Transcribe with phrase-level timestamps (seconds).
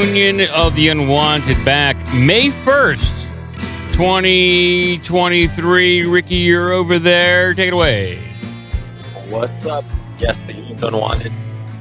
[0.00, 3.12] Union of the Unwanted back May 1st,
[3.92, 6.06] 2023.
[6.06, 7.52] Ricky, you're over there.
[7.52, 8.18] Take it away.
[9.28, 9.84] What's up?
[10.18, 11.32] Yes, the Union of Unwanted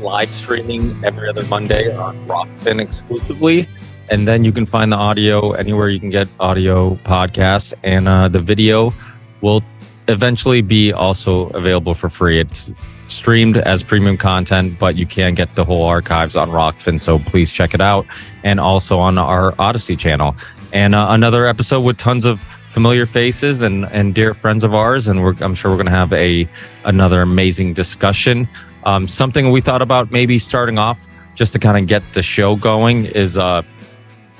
[0.01, 3.69] live streaming every other Monday on Rokfin exclusively.
[4.11, 7.73] And then you can find the audio anywhere you can get audio podcasts.
[7.83, 8.93] And uh, the video
[9.39, 9.63] will
[10.09, 12.41] eventually be also available for free.
[12.41, 12.69] It's
[13.09, 16.99] streamed as premium content, but you can get the whole archives on Rokfin.
[16.99, 18.05] So please check it out.
[18.43, 20.35] And also on our Odysee channel.
[20.71, 25.07] And uh, another episode with tons of familiar faces and, and dear friends of ours.
[25.07, 26.47] And I'm sure we're going to have a
[26.85, 28.47] another amazing discussion.
[28.83, 32.55] Um, something we thought about maybe starting off just to kind of get the show
[32.55, 33.63] going is uh,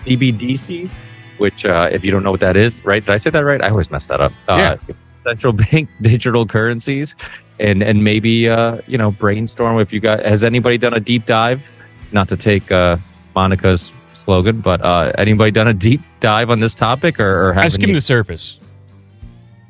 [0.06, 1.00] CBDCs,
[1.38, 3.04] which uh, if you don't know what that is, right?
[3.04, 3.62] Did I say that right?
[3.62, 4.32] I always mess that up.
[4.48, 4.96] Uh, Yeah.
[5.26, 7.16] Central bank digital currencies,
[7.60, 10.24] and and maybe uh, you know brainstorm if you got.
[10.26, 11.72] Has anybody done a deep dive?
[12.12, 12.98] Not to take uh,
[13.36, 17.66] Monica's slogan, but uh, anybody done a deep dive on this topic or, or have
[17.66, 18.60] I skimmed any- the surface.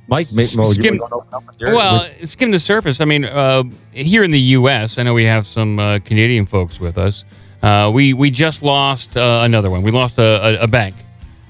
[0.08, 0.32] Mike?
[0.34, 3.00] May, well, skim- wanna open up Well, skim the surface.
[3.00, 6.80] I mean, uh, here in the U.S., I know we have some uh, Canadian folks
[6.80, 7.24] with us.
[7.62, 9.84] Uh, we we just lost uh, another one.
[9.84, 10.96] We lost a, a, a bank,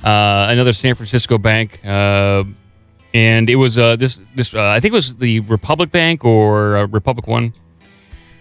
[0.04, 2.44] uh, another San Francisco bank, uh,
[3.14, 4.54] and it was uh, this this.
[4.54, 7.54] Uh, I think it was the Republic Bank or uh, Republic One.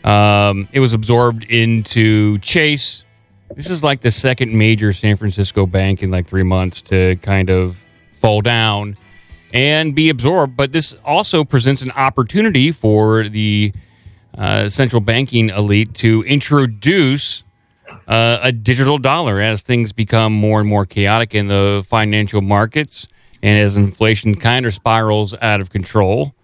[0.05, 3.05] Um, it was absorbed into Chase.
[3.55, 7.51] This is like the second major San Francisco bank in like three months to kind
[7.51, 7.79] of
[8.13, 8.97] fall down
[9.55, 10.57] and be absorbed.
[10.57, 13.73] But this also presents an opportunity for the
[14.37, 17.43] uh, central banking elite to introduce
[18.07, 23.09] uh, a digital dollar as things become more and more chaotic in the financial markets
[23.43, 26.35] and as inflation kind of spirals out of control.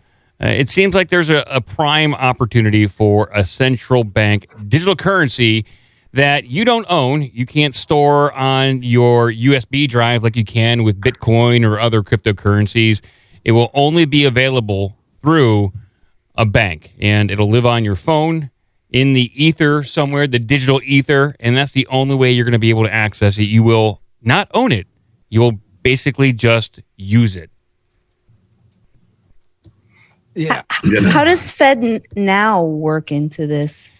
[0.41, 5.65] Uh, it seems like there's a, a prime opportunity for a central bank digital currency
[6.12, 7.22] that you don't own.
[7.32, 13.00] You can't store on your USB drive like you can with Bitcoin or other cryptocurrencies.
[13.44, 15.72] It will only be available through
[16.37, 18.50] a bank and it'll live on your phone
[18.91, 22.61] in the ether somewhere, the digital ether, and that's the only way you're going to
[22.61, 23.44] be able to access it.
[23.44, 24.87] You will not own it.
[25.31, 27.50] You will basically just use it.
[30.34, 30.62] Yeah.
[31.12, 33.90] How does Fed now work into this?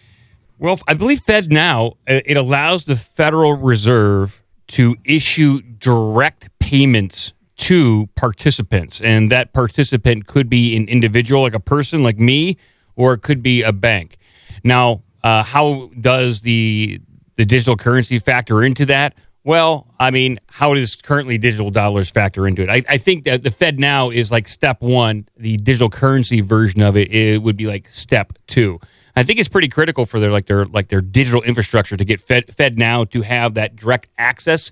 [0.59, 8.07] Well, I believe FedNow uh, it allows the Federal Reserve to issue direct payments to
[8.15, 12.57] participants, and that participant could be an individual, like a person like me,
[12.97, 14.17] or it could be a bank.
[14.63, 16.99] Now, uh, how does the
[17.37, 19.13] the digital currency factor into that?
[19.45, 22.69] Well, I mean, how does currently digital dollars factor into it?
[22.69, 25.27] I, I think that the FedNow is like step one.
[25.37, 28.79] The digital currency version of it, it would be like step two.
[29.15, 32.19] I think it's pretty critical for their like their like their digital infrastructure to get
[32.19, 34.71] Fed FedNow to have that direct access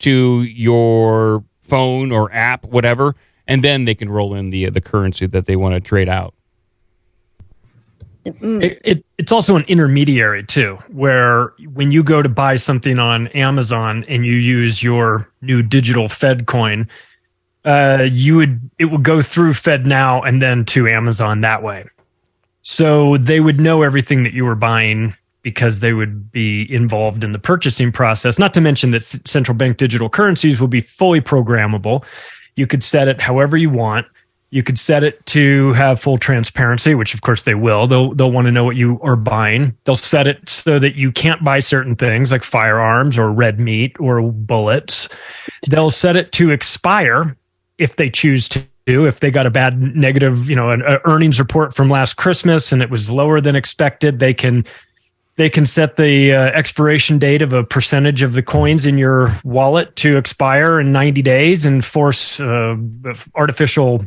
[0.00, 3.14] to your phone or app, whatever,
[3.46, 6.08] and then they can roll in the uh, the currency that they want to trade
[6.08, 6.33] out.
[8.24, 13.28] It, it, it's also an intermediary too, where when you go to buy something on
[13.28, 16.88] Amazon and you use your new digital Fed coin,
[17.64, 21.84] uh, you would it will go through FedNow and then to Amazon that way.
[22.62, 27.32] So they would know everything that you were buying because they would be involved in
[27.32, 28.38] the purchasing process.
[28.38, 32.04] Not to mention that central bank digital currencies will be fully programmable.
[32.56, 34.06] You could set it however you want.
[34.54, 37.88] You could set it to have full transparency, which of course they will.
[37.88, 39.76] They'll they'll want to know what you are buying.
[39.82, 43.96] They'll set it so that you can't buy certain things like firearms or red meat
[43.98, 45.08] or bullets.
[45.68, 47.36] They'll set it to expire
[47.78, 48.64] if they choose to.
[48.86, 52.80] If they got a bad negative, you know, an earnings report from last Christmas and
[52.80, 54.64] it was lower than expected, they can
[55.34, 59.36] they can set the uh, expiration date of a percentage of the coins in your
[59.42, 62.76] wallet to expire in 90 days and force uh,
[63.34, 64.04] artificial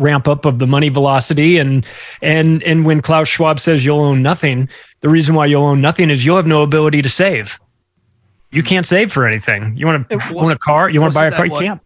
[0.00, 1.86] ramp up of the money velocity and
[2.22, 4.68] and and when Klaus Schwab says you'll own nothing,
[5.00, 7.60] the reason why you'll own nothing is you'll have no ability to save.
[8.50, 9.76] You can't save for anything.
[9.76, 10.90] You want to It own a car?
[10.90, 11.48] You want to buy a wasn't car?
[11.48, 11.80] that You can't.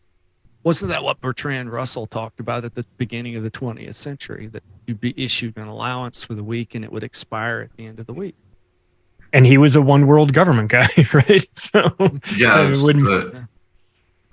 [0.62, 4.46] Wasn't that what Bertrand Russell talked about at the beginning of the 20th century?
[4.46, 7.84] That you'd be issued an allowance for the week and it would expire at the
[7.84, 8.34] end of the week.
[9.34, 11.44] And he was a one world government guy, right?
[11.56, 11.94] So
[12.34, 13.42] Yes, I wouldn't- but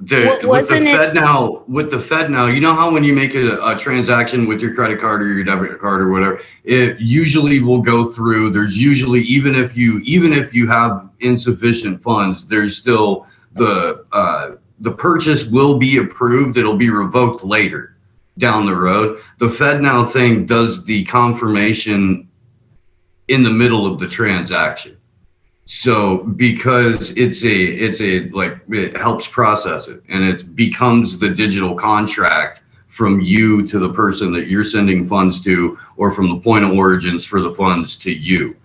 [0.02, 3.36] the, with the wasn't it- FedNow, with the FedNow, you know how when you make
[3.36, 7.60] a, a transaction with your credit card or your debit card or whatever, it usually
[7.60, 8.52] will go through.
[8.52, 14.52] There's usually even if you even if you have insufficient funds, there's still the uh,
[14.80, 16.58] the purchase will be approved.
[16.58, 17.98] It'll be revoked later
[18.38, 19.20] down the road.
[19.38, 22.28] The FedNow thing does the confirmation
[23.28, 24.98] in the middle of the transaction.
[25.66, 31.30] So because it's a it's a like it helps process it and it becomes the
[31.30, 36.40] digital contract from you to the person that you're sending funds to or from the
[36.40, 38.56] point of origins for the funds to you.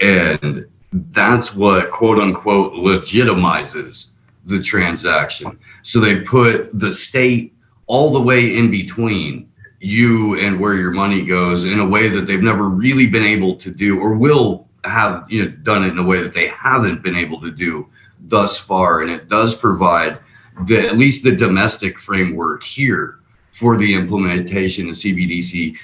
[0.00, 4.10] And that's what quote unquote legitimizes
[4.44, 5.58] the transaction.
[5.82, 7.54] So they put the state
[7.86, 9.50] all the way in between
[9.80, 13.56] you and where your money goes in a way that they've never really been able
[13.56, 17.02] to do or will have you know done it in a way that they haven't
[17.02, 17.86] been able to do
[18.20, 20.18] thus far and it does provide
[20.66, 23.20] the at least the domestic framework here
[23.52, 25.76] for the implementation of CBDC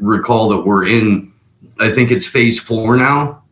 [0.00, 1.32] recall that we're in
[1.80, 3.42] I think it's phase 4 now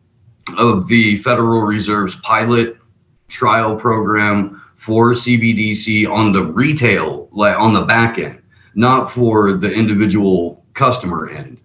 [0.57, 2.77] of the Federal Reserve's pilot
[3.27, 8.41] trial program for CBDC on the retail like on the back end
[8.77, 11.57] not for the individual customer end.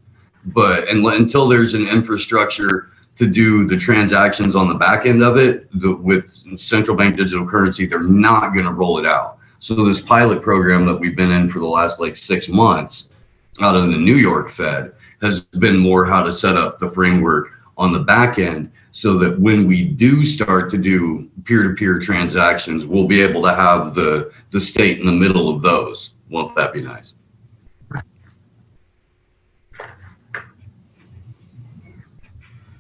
[0.46, 5.36] But and, until there's an infrastructure to do the transactions on the back end of
[5.36, 9.38] it the, with central bank digital currency they're not going to roll it out.
[9.58, 13.10] So this pilot program that we've been in for the last like six months
[13.60, 17.48] out of the new york fed has been more how to set up the framework
[17.76, 23.06] on the back end so that when we do start to do peer-to-peer transactions we'll
[23.06, 26.14] be able to have the the state in the middle of those.
[26.30, 27.14] Won't that be nice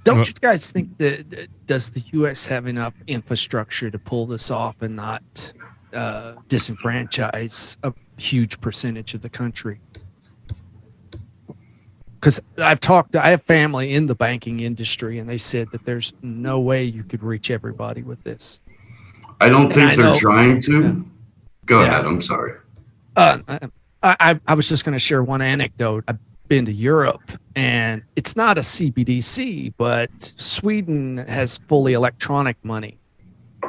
[0.04, 2.44] Don't you guys think that does the U.S.
[2.46, 5.52] have enough infrastructure to pull this off and not
[5.92, 9.80] uh, disenfranchise a huge percentage of the country?
[12.14, 16.12] Because I've talked, I have family in the banking industry, and they said that there's
[16.22, 18.60] no way you could reach everybody with this.
[19.40, 20.80] I don't And think I they're know- trying to.
[20.80, 20.94] Yeah.
[21.66, 21.86] Go Yeah.
[21.86, 22.04] ahead.
[22.06, 22.54] I'm sorry.
[23.16, 23.38] Uh,
[24.02, 26.04] I, I, I was just going to share one anecdote.
[26.08, 26.18] I've
[26.52, 32.98] been to Europe, and it's not a CBDC, but Sweden has fully electronic money.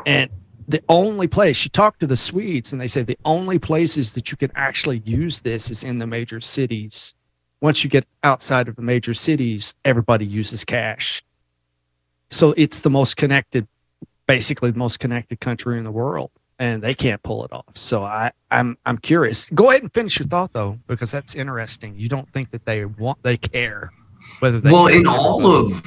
[0.05, 0.29] And
[0.67, 4.31] the only place you talk to the Swedes, and they say the only places that
[4.31, 7.15] you can actually use this is in the major cities.
[7.61, 11.23] Once you get outside of the major cities, everybody uses cash.
[12.31, 13.65] So it's the most connected,
[14.27, 16.31] basically the most connected country in the world
[16.63, 17.75] and they can't pull it off.
[17.75, 19.49] So I, I'm I'm curious.
[19.49, 21.93] Go ahead and finish your thought though, because that's interesting.
[21.97, 23.91] You don't think that they want they care
[24.39, 25.83] whether they well in all of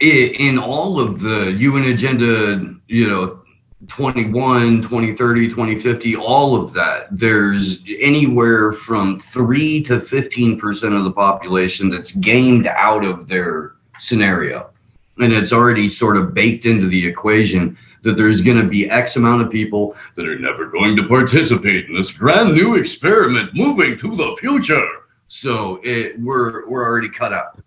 [0.00, 3.40] in all of the UN agenda you know
[3.88, 11.90] 21 2030 2050 all of that there's anywhere from 3 to 15% of the population
[11.90, 14.70] that's gamed out of their scenario
[15.18, 19.16] and it's already sort of baked into the equation that there's going to be x
[19.16, 23.96] amount of people that are never going to participate in this brand new experiment moving
[23.96, 24.88] to the future
[25.28, 27.60] so it we're we're already cut out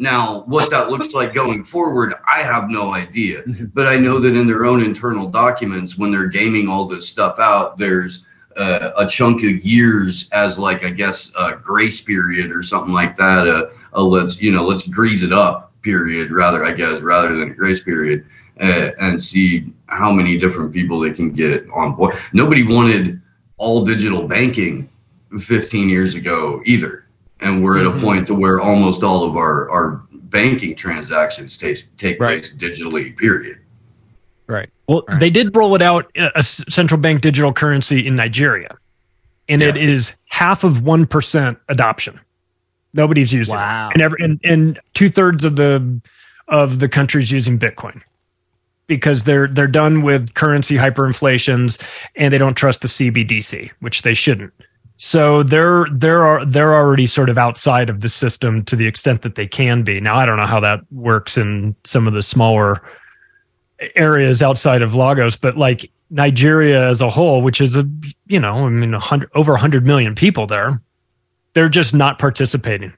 [0.00, 3.42] now, what that looks like going forward, I have no idea.
[3.74, 7.40] But I know that in their own internal documents, when they're gaming all this stuff
[7.40, 8.26] out, there's
[8.56, 13.16] uh, a chunk of years as like I guess a grace period or something like
[13.16, 13.46] that.
[13.46, 17.50] A, a let's you know let's grease it up period rather I guess rather than
[17.50, 18.24] a grace period
[18.60, 22.16] uh, and see how many different people they can get on board.
[22.32, 23.20] Nobody wanted
[23.56, 24.88] all digital banking
[25.40, 27.04] 15 years ago either
[27.40, 28.00] and we're at a Mhm.
[28.00, 32.40] point to where almost all of our, our banking transactions take take Right.
[32.42, 33.16] place digitally.
[33.16, 33.58] Period.
[34.48, 34.70] right.
[34.88, 35.20] Well, Right.
[35.20, 38.76] they did roll it out a central bank digital currency in Nigeria,
[39.48, 39.82] and it Yeah.
[39.82, 42.18] is half of one percent adoption.
[42.94, 43.88] Nobody's using Wow.
[43.90, 46.00] it, and every, and, and two thirds of the
[46.48, 48.00] of the countries using Bitcoin
[48.88, 51.80] because they're they're done with currency hyperinflations
[52.16, 54.52] and they don't trust the CBDC, which they shouldn't.
[54.96, 59.22] So they're they're are they're already sort of outside of the system to the extent
[59.22, 60.00] that they can be.
[60.00, 62.82] Now I don't know how that works in some of the smaller
[63.94, 67.88] areas outside of Lagos, but like Nigeria as a whole, which is a
[68.26, 70.82] you know I mean a hundred over hundred million people there,
[71.52, 72.92] they're just not participating.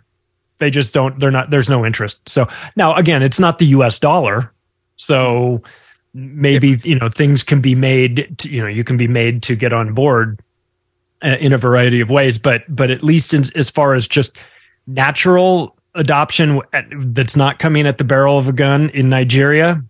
[0.59, 1.19] They just don't.
[1.19, 1.51] They're not.
[1.51, 2.27] There's no interest.
[2.29, 3.99] So now again, it's not the U.S.
[3.99, 4.53] dollar,
[5.01, 5.63] so
[6.13, 8.37] maybe you know things can be made.
[8.39, 10.41] To, you know, you can be made to get on board
[11.23, 14.37] uh, in a variety of ways, but but at least in, as far as just
[14.87, 16.61] natural adoption
[17.13, 19.83] that's not coming at the barrel of a gun in Nigeria,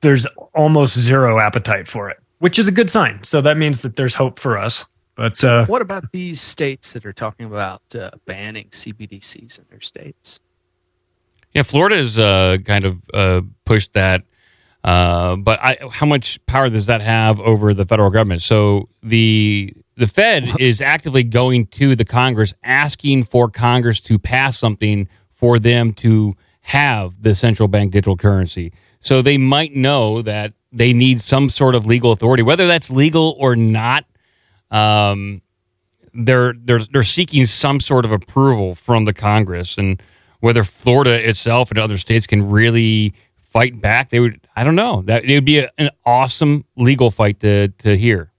[0.00, 3.22] there's almost zero appetite for it, which is a good sign.
[3.22, 4.84] So that means that there's hope for us.
[5.14, 9.80] But uh, What about these states that are talking about uh, banning CBDCs in their
[9.80, 10.40] states?
[11.54, 14.22] Yeah, Florida's uh, kind of uh, pushed that,
[14.88, 18.40] uh, but I, how much power does that have over the federal government?
[18.40, 24.58] So the the Fed is actively going to the Congress, asking for Congress to pass
[24.58, 28.72] something for them to have the central bank digital currency.
[29.00, 33.36] So they might know that they need some sort of legal authority, whether that's legal
[33.38, 34.06] or not.
[34.70, 35.42] Um,
[36.14, 40.02] they're they're they're seeking some sort of approval from the Congress, and
[40.40, 43.12] whether Florida itself and other states can really
[43.58, 44.40] fight back, they would.
[44.54, 45.02] I don't know.
[45.02, 48.30] That it would be a, an awesome legal fight to to hear.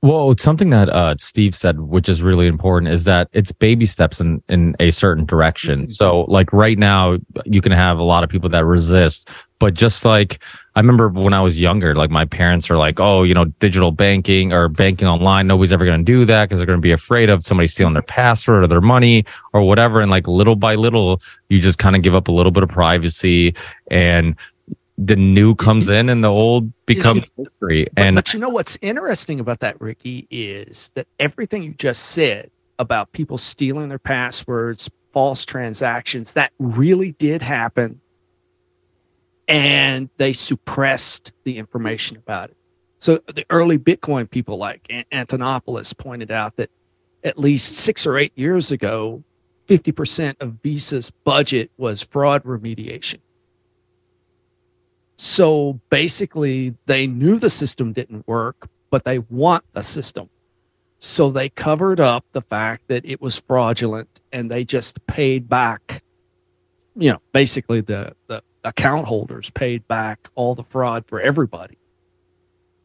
[0.00, 3.86] Well, it's something that uh, Steve said, which is really important, is that it's baby
[3.86, 5.86] steps in, in a certain direction.
[5.86, 9.30] So, like right now, you can have a lot of people that resist,
[9.60, 10.42] but just like
[10.74, 13.90] I remember when I was younger, like my parents are like, "Oh, you know, digital
[13.90, 16.92] banking or banking online, nobody's ever going to do that because they're going to be
[16.92, 20.74] afraid of somebody stealing their password or their money or whatever." And like little by
[20.76, 23.54] little, you just kind of give up a little bit of privacy
[23.90, 24.36] and
[24.98, 27.86] the new comes in and the old becomes history.
[27.94, 32.02] But, And but you know what's interesting about that, Ricky, is that everything you just
[32.06, 38.00] said about people stealing their passwords, false transactions, that really did happen.
[39.48, 42.56] And they suppressed the information about it.
[42.98, 46.70] So the early Bitcoin people like Antonopoulos pointed out that
[47.24, 49.24] at least six or eight years ago,
[49.68, 53.18] 50% of Visa's budget was fraud remediation.
[55.16, 60.28] So basically, they knew the system didn't work, but they want the system.
[60.98, 66.02] So they covered up the fact that it was fraudulent and they just paid back,
[66.94, 71.78] you know, basically the, the account holders paid back all the fraud for everybody.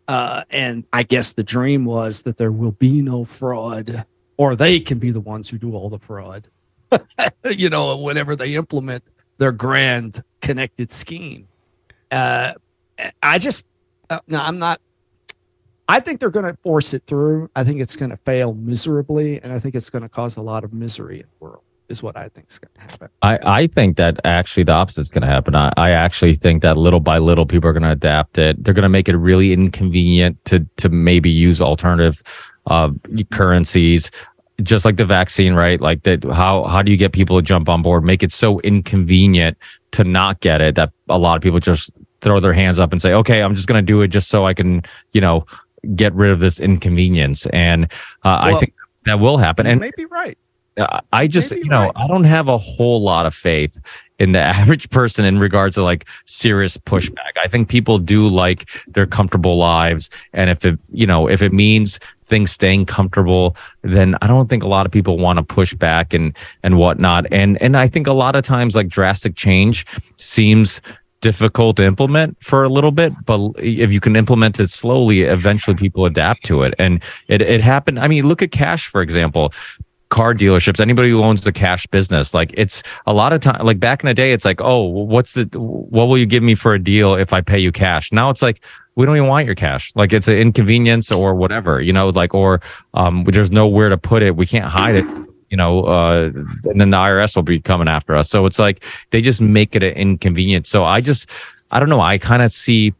[0.07, 4.05] Uh, and I guess the dream was that there will be no fraud
[4.37, 6.47] or they can be the ones who do all the fraud,
[7.49, 9.03] you know, whenever they implement
[9.37, 11.47] their grand connected scheme
[12.11, 12.53] uh,
[13.21, 13.67] I just
[14.09, 14.81] uh, no, I'm not.
[15.89, 17.49] I think they're going to force it through.
[17.55, 20.41] I think it's going to fail miserably, and I think it's going to cause a
[20.41, 21.63] lot of misery in the world.
[21.89, 23.09] Is what I think is going to happen.
[23.21, 25.55] I, I think that actually the opposite is going to happen.
[25.55, 28.61] I, I actually think that little by little people are going to adapt it.
[28.61, 32.21] They're going to make it really inconvenient to to maybe use alternative
[32.65, 32.89] uh,
[33.31, 34.11] currencies,
[34.63, 35.79] just like the vaccine, right?
[35.79, 36.25] Like that.
[36.25, 38.03] How how do you get people to jump on board?
[38.03, 39.57] Make it so inconvenient
[39.91, 43.01] to not get it that a lot of people just throw their hands up and
[43.01, 44.81] say, "Okay, I'm just going to do it just so I can,
[45.13, 45.45] you know,
[45.95, 47.85] get rid of this inconvenience." And
[48.25, 48.73] uh, I think
[49.05, 49.65] that will happen.
[49.65, 50.37] You And maybe right.
[51.11, 51.91] I just, Maybe you know, right.
[51.95, 53.79] I don't have a whole lot of faith
[54.19, 57.33] in the average person in regards to like serious pushback.
[57.43, 60.09] I think people do like their comfortable lives.
[60.33, 64.63] And if it, you know, if it means things staying comfortable, then I don't think
[64.63, 67.25] a lot of people want to push back and, and whatnot.
[67.31, 69.85] And, and I think a lot of times like drastic change
[70.17, 70.81] seems
[71.19, 75.75] difficult to implement for a little bit, but if you can implement it slowly, eventually
[75.75, 76.75] people adapt to it.
[76.77, 77.99] And it, it happened.
[77.99, 79.51] I mean, look at cash, for example
[80.09, 83.79] car dealerships, anybody who owns the cash business, like it's a lot of time, like
[83.79, 86.73] back in the day, it's like, oh, what's the, what will you give me for
[86.73, 88.11] a deal if I pay you cash?
[88.11, 88.63] Now it's like,
[88.95, 89.91] we don't even want your cash.
[89.95, 92.61] Like it's an inconvenience or whatever, you know, like, or,
[92.93, 94.35] um, there's nowhere to put it.
[94.35, 95.05] We can't hide it.
[95.49, 96.31] You know, uh,
[96.65, 98.29] and then the IRS will be coming after us.
[98.29, 100.67] So it's like they just make it an inconvenience.
[100.67, 101.29] So I just,
[101.71, 102.01] I don't know.
[102.01, 102.93] I kind of see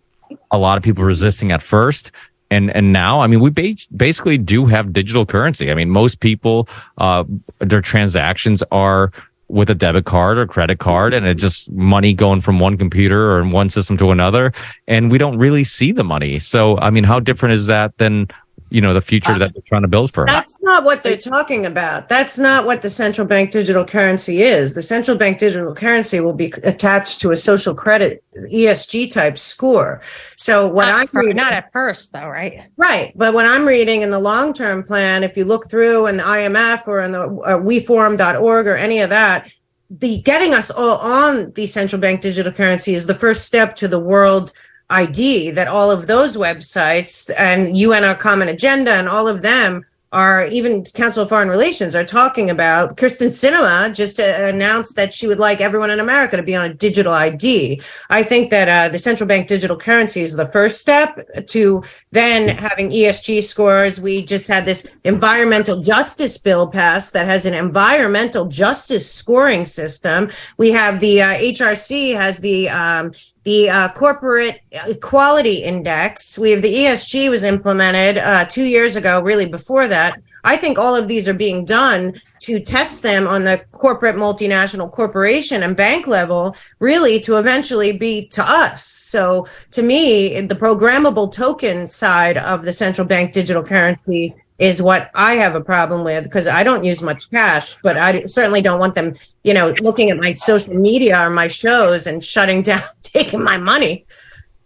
[0.52, 2.12] a lot of people resisting at first
[2.52, 5.72] and and now i mean we ba- basically do have digital currency.
[5.72, 7.24] I mean most people uh
[7.60, 9.12] their transactions are
[9.50, 13.32] with a debit card or credit card and it just money going from one computer
[13.32, 14.52] or one system to another.
[14.90, 16.40] And we don't really see the money.
[16.40, 18.28] So i mean how different is that than
[18.70, 21.18] you know the future that they're trying to build for us That's not what they're
[21.18, 22.10] talking about.
[22.10, 24.74] That's not what the central bank digital currency is.
[24.74, 30.02] The central bank digital currency will be attached to a social credit ESG type score.
[30.36, 32.64] So what not, I'm fir- reading- not at first, though, right?
[32.76, 33.14] Right.
[33.16, 36.24] But when I'm reading in the long term plan, if you look through in the
[36.24, 39.52] IMF or in the uh, weforum.org or any of that,
[39.90, 43.88] the getting us all on the central bank digital currency is the first step to
[43.88, 44.52] the world
[44.90, 49.86] ID that all of those websites and UN Our Common Agenda and all of them
[50.14, 52.96] are even Council of Foreign Relations are talking about.
[52.96, 56.66] Kyrsten Sinema just uh, announced that she would like everyone in America to be on
[56.66, 57.82] a digital ID.
[58.10, 62.48] I think that uh, the central bank digital currency is the first step to then
[62.48, 64.00] having ESG scores.
[64.00, 70.32] We just had this environmental justice bill passed that has an environmental justice scoring system.
[70.58, 73.12] We have the uh, HRC has the um,
[73.48, 76.38] the uh, corporate equality index.
[76.38, 80.20] We have the ESG was implemented uh, two years ago, really before that.
[80.44, 84.92] I think all of these are being done to test them on the corporate multinational
[84.92, 88.84] corporation and bank level, really to eventually be to us.
[88.84, 95.10] So to me, the programmable token side of the central bank digital currency is what
[95.14, 98.80] I have a problem with because I don't use much cash, but I certainly don't
[98.80, 99.14] want them
[99.48, 103.58] you know, looking at my social media or my shows and shutting down, taking my
[103.58, 104.06] money.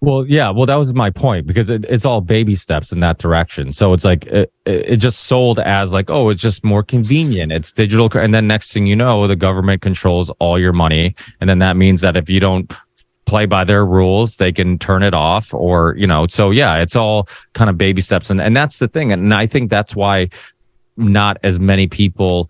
[0.03, 0.49] Well, yeah.
[0.49, 3.71] Well, that was my point because it, it's all baby steps in that direction.
[3.71, 7.51] So it's like it, it just sold as like, oh, it's just more convenient.
[7.51, 11.47] It's digital, and then next thing you know, the government controls all your money, and
[11.47, 12.73] then that means that if you don't
[13.27, 16.25] play by their rules, they can turn it off, or you know.
[16.25, 19.45] So yeah, it's all kind of baby steps, and and that's the thing, and I
[19.45, 20.29] think that's why
[20.97, 22.49] not as many people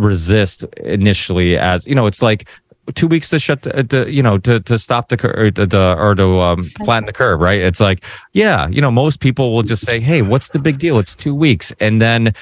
[0.00, 2.48] resist initially as you know it's like
[2.94, 5.96] two weeks to shut the, to, you know to to stop the curve or to,
[5.96, 7.60] or to um, flatten the curve right?
[7.60, 10.98] It's like yeah you know most people will just say hey what's the big deal?
[10.98, 11.72] It's two weeks.
[11.80, 12.34] And then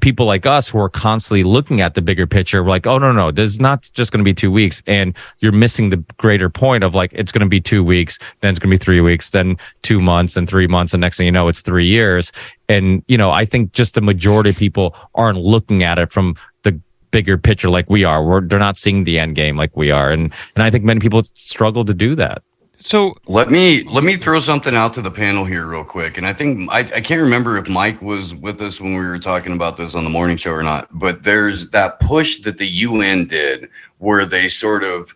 [0.00, 3.12] people like us who are constantly looking at the bigger picture we're like oh no
[3.12, 4.82] no there's not just going to be two weeks.
[4.86, 8.50] And you're missing the greater point of like it's going to be two weeks then
[8.50, 11.26] it's going to be three weeks then two months and three months and next thing
[11.26, 12.32] you know it's three years.
[12.68, 16.34] And you know i think just the majority of people aren't looking at it from
[16.62, 16.78] the
[17.10, 18.22] bigger picture like we are.
[18.22, 20.10] We're, they're not seeing the end game like we are.
[20.10, 22.42] And and i think many people struggle to do that
[22.80, 26.26] So Let me let me throw something out to the panel here real quick, and
[26.26, 29.52] I think I, I can't remember if Mike was with us when we were talking
[29.52, 30.88] about this on the morning show or not.
[30.92, 33.68] But there's that push that the UN did,
[33.98, 35.12] where they sort of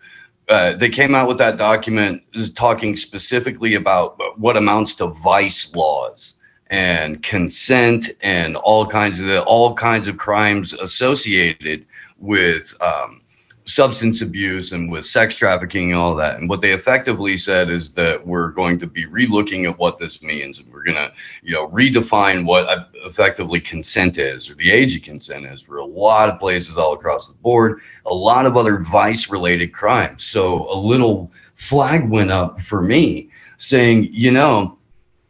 [0.49, 2.21] uh, they came out with that document
[2.53, 6.35] talking specifically about what amounts to vice laws
[6.67, 11.85] and consent and all kinds of the, all kinds of crimes associated
[12.19, 13.21] with um,
[13.65, 16.37] substance abuse and with sex trafficking and all that.
[16.37, 20.21] And what they effectively said is that we're going to be relooking at what this
[20.21, 20.59] means.
[20.59, 25.03] And we're going to, you know, redefine what effectively consent is or the age of
[25.03, 28.79] consent is for a lot of places all across the board, a lot of other
[28.79, 30.25] vice related crimes.
[30.25, 34.77] So a little flag went up for me saying, you know,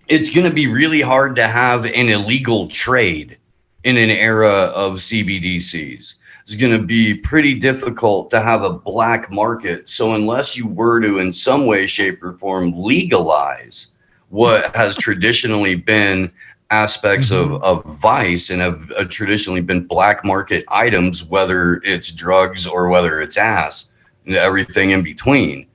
[0.07, 3.37] it's going to be really hard to have an illegal trade
[3.83, 9.31] in an era of CBDCs it's going to be pretty difficult to have a black
[9.31, 9.87] market.
[9.87, 13.91] So, unless you were to, in some way, shape, or form, legalize
[14.29, 16.29] what has traditionally been
[16.69, 17.53] aspects mm-hmm.
[17.53, 22.89] of, of vice and have uh, traditionally been black market items, whether it's drugs or
[22.89, 23.93] whether it's ass,
[24.25, 25.65] and everything in between.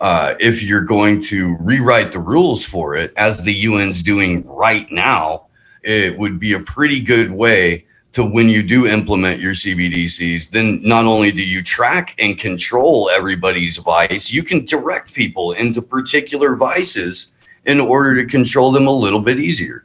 [0.00, 4.90] Uh, if you're going to rewrite the rules for it, as the UN's doing right
[4.90, 5.46] now,
[5.84, 7.85] it would be a pretty good way
[8.16, 13.10] to when you do implement your CBDCs, then not only do you track and control
[13.10, 17.34] everybody's vice, you can direct people into particular vices
[17.66, 19.84] in order to control them a little bit easier.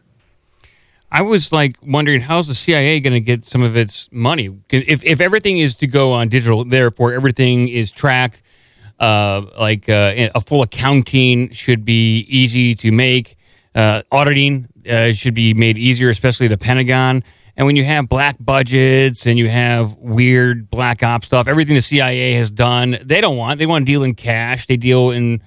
[1.12, 5.04] I was like wondering how's the CIA going to get some of its money if
[5.04, 8.42] if everything is to go on digital, therefore everything is tracked.
[8.98, 13.36] Uh, like uh, a full accounting should be easy to make.
[13.76, 17.24] Uh, auditing uh, should be made easier, especially the Pentagon.
[17.58, 21.82] And when you have black budgets and you have weird black op stuff, everything the
[21.82, 23.60] CIA has done, they don't want.
[23.60, 24.68] They want to deal in cash.
[24.68, 25.42] They deal in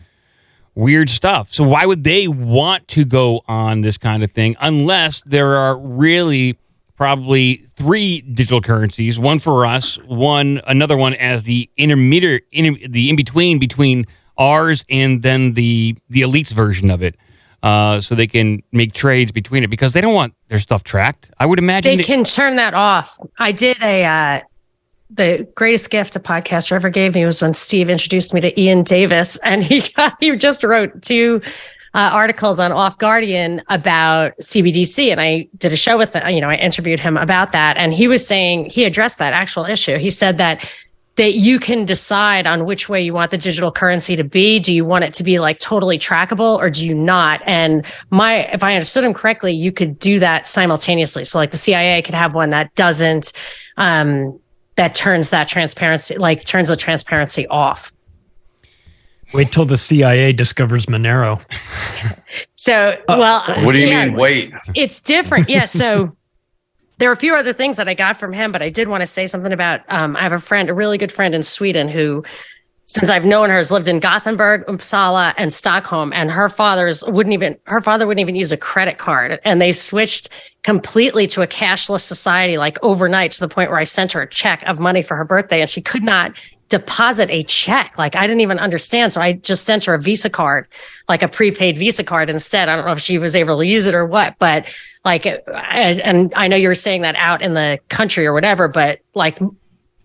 [0.75, 1.53] weird stuff.
[1.53, 5.79] So why would they want to go on this kind of thing unless there are
[5.79, 6.59] really
[6.97, 13.11] probably three digital currencies, one for us, one another one as the intermediate in, the
[13.11, 14.05] in between between
[14.37, 17.17] ours and then the the elites version of it
[17.65, 21.31] uh, so they can make trades between it because they don't want their stuff tracked.
[21.41, 23.19] I would imagine they, can turn that off.
[23.39, 24.41] I did a uh,
[25.09, 28.85] the greatest gift a podcaster ever gave me was when Steve introduced me to Iain
[28.85, 31.41] Davis, and he got, he just wrote two.
[31.97, 36.29] Uh, articles on Off Guardian about CBDC, and I did a show with him.
[36.29, 39.65] you know I interviewed him about that, and he was saying he addressed that actual
[39.65, 39.97] issue.
[39.97, 40.69] He said that
[41.17, 44.59] that you can decide on which way you want the digital currency to be.
[44.59, 47.41] Do you want it to be like totally trackable or do you not?
[47.47, 51.25] And my, if I understood him correctly, you could do that simultaneously.
[51.25, 53.33] So like the CIA could have one that doesn't,
[53.77, 54.39] um,
[54.77, 57.93] that turns that transparency, like turns the transparency off.
[59.33, 61.41] Wait till the CIA discovers Monero.
[62.55, 64.15] so, well, what do you mean?
[64.15, 65.49] Wait, it's different.
[65.49, 65.65] Yeah.
[65.65, 66.17] So,
[66.99, 69.03] there are a few other things that I got from him, but I did want
[69.03, 69.81] to say something about.
[69.89, 72.25] Um, I have a friend, a really good friend in Sweden, who,
[72.85, 76.13] since I've known her, has lived in Gothenburg, Uppsala, and Stockholm.
[76.13, 79.73] And her father's wouldn't even her father wouldn't even use a credit card, and they
[79.73, 80.29] switched
[80.63, 84.29] completely to a cashless society like overnight to the point where I sent her a
[84.29, 87.97] check of money for her birthday, and she could not deposit a check.
[87.99, 89.13] Like I didn't even understand.
[89.13, 90.67] So I just sent her a Visa card,
[91.09, 92.69] like a prepaid Visa card instead.
[92.69, 94.73] I don't know if she was able to use it or what, but
[95.05, 99.01] like, and I know you were saying that out in the country or whatever, but
[99.15, 99.39] like,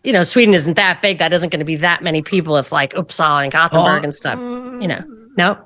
[0.03, 1.19] you know, Sweden isn't that big.
[1.19, 4.15] That isn't going to be that many people if like Uppsala and Gothenburg uh, and
[4.15, 5.03] stuff, you know,
[5.37, 5.57] no.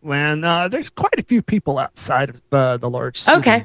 [0.00, 3.40] When uh, there's quite a few people outside of uh, the large cities.
[3.40, 3.64] Okay.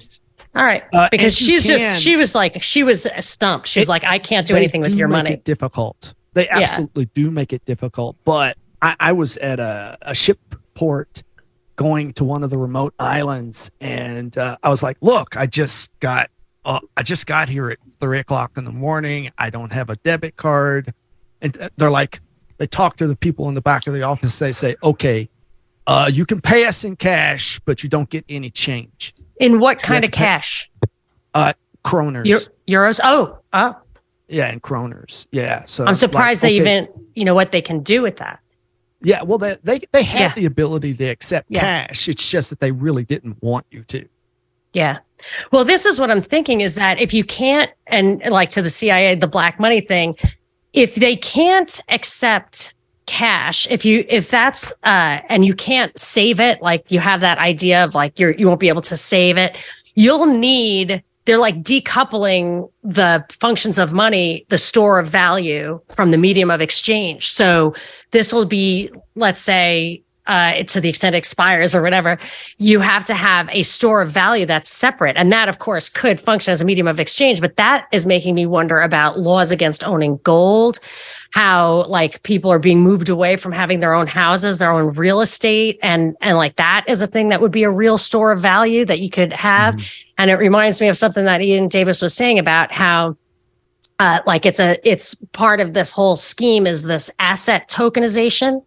[0.56, 0.84] All right.
[0.94, 3.68] Uh, because she's can, just, she was like, she was stumped.
[3.68, 5.36] She was like, I can't do anything with your money.
[5.38, 8.16] difficult they absolutely do make it difficult.
[8.26, 10.40] But I, I was at a, a ship
[10.74, 11.24] port
[11.76, 15.98] going to one of the remote islands, and uh, I was like, "Look, I just
[16.00, 16.30] got,
[16.66, 19.32] uh, I just got here at three o'clock in the morning.
[19.38, 20.94] I don't have a debit card."
[21.42, 22.22] And uh, they're like,
[22.58, 24.40] they talk to the people in the back of the office.
[24.40, 25.30] They say, "Okay,
[25.88, 29.80] uh, you can pay us in cash, but you don't get any change." In what
[29.80, 30.70] kind of pay- cash?
[31.34, 32.26] Uh, kroners.
[32.26, 33.00] Eu- euros?
[33.04, 33.76] Oh, oh.
[34.28, 35.28] yeah, in kroners.
[35.32, 35.66] Yeah.
[35.66, 36.78] So I'm surprised like, they okay.
[36.78, 38.40] even, you know, what they can do with that.
[39.04, 40.34] Yeah, well, they they, they have Yeah.
[40.36, 41.60] the ability to accept Yeah.
[41.88, 42.08] cash.
[42.08, 44.08] It's just that they really didn't want you to.
[44.74, 45.00] Yeah.
[45.52, 48.70] Well, this is what I'm thinking is that if you can't, and like to the
[48.70, 50.16] CIA, the black money thing,
[50.74, 52.74] if they can't accept
[53.06, 57.38] cash, if you, if that's, uh, and you can't save it, like you have that
[57.38, 59.56] idea of like you're, you won't be able to save it,
[59.96, 66.18] you'll need, they're like decoupling the functions of money, the store of value from the
[66.18, 67.32] medium of exchange.
[67.32, 67.74] So
[68.12, 72.18] this will be, let's say, uh, to the extent it expires or whatever,
[72.58, 75.18] you have to have a store of value that's separate.
[75.18, 77.42] And that, of course, could function as a medium of exchange.
[77.42, 80.80] But that is making me wonder about laws against owning gold,
[81.34, 85.20] how like people are being moved away from having their own houses, their own real
[85.20, 85.80] estate.
[85.82, 88.86] And, and like that is a thing that would be a real store of value
[88.86, 89.84] that you could have.
[90.20, 93.18] And it reminds me of something that Iain Davis was saying about how
[93.98, 98.62] uh, like it's a it's part of this whole scheme is this asset tokenization.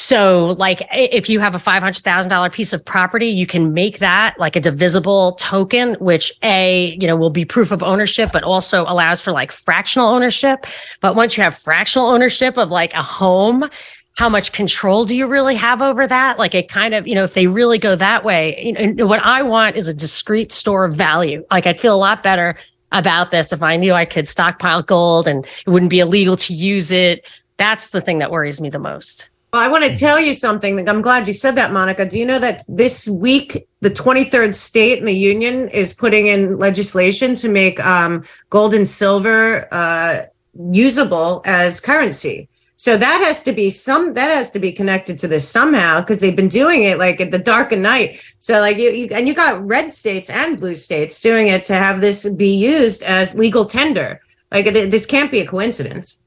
[0.00, 3.74] So, like, if you have a five hundred thousand dollar piece of property, you can
[3.74, 8.30] make that like a divisible token, which a you know will be proof of ownership,
[8.32, 10.66] but also allows for like fractional ownership.
[11.00, 13.68] But once you have fractional ownership of like a home,
[14.16, 16.38] how much control do you really have over that?
[16.38, 19.24] Like, it kind of you know if they really go that way, you know, what
[19.24, 21.44] I want is a discrete store of value.
[21.50, 22.54] Like, I'd feel a lot better
[22.92, 26.54] about this if I knew I could stockpile gold and it wouldn't be illegal to
[26.54, 27.28] use it.
[27.56, 29.28] That's the thing that worries me the most.
[29.52, 30.86] Well, I want to tell you something.
[30.88, 32.06] I'm glad you said that, Monica.
[32.06, 36.58] Do you know that this week, the 23rd state in the union is putting in
[36.58, 40.26] legislation to make um, gold and silver uh,
[40.70, 42.48] usable as currency?
[42.76, 46.20] So that has to be some that has to be connected to this somehow because
[46.20, 48.20] they've been doing it like at the dark of night.
[48.38, 51.74] So like you, you and you got red states and blue states doing it to
[51.74, 54.20] have this be used as legal tender.
[54.52, 56.20] Like th- this can't be a coincidence.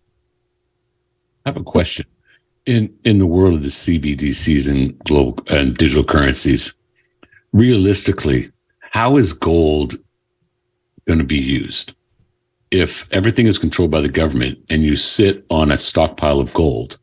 [1.46, 2.06] I have a question.
[2.66, 6.74] In in the world of the CBDCs and global and digital currencies,
[7.54, 9.96] realistically, how is gold
[11.08, 11.94] going to be used?
[12.70, 17.00] If everything is controlled by the government and you sit on a stockpile of gold,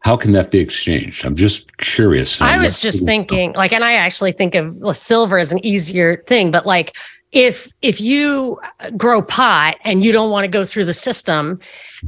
[0.00, 1.24] how can that be exchanged?
[1.24, 2.40] I'm just curious.
[2.40, 6.50] I was just thinking, like, and I actually think of silver as an easier thing,
[6.50, 6.96] but like,
[7.30, 8.60] if if you
[8.96, 11.60] grow pot and you don't want to go through the system,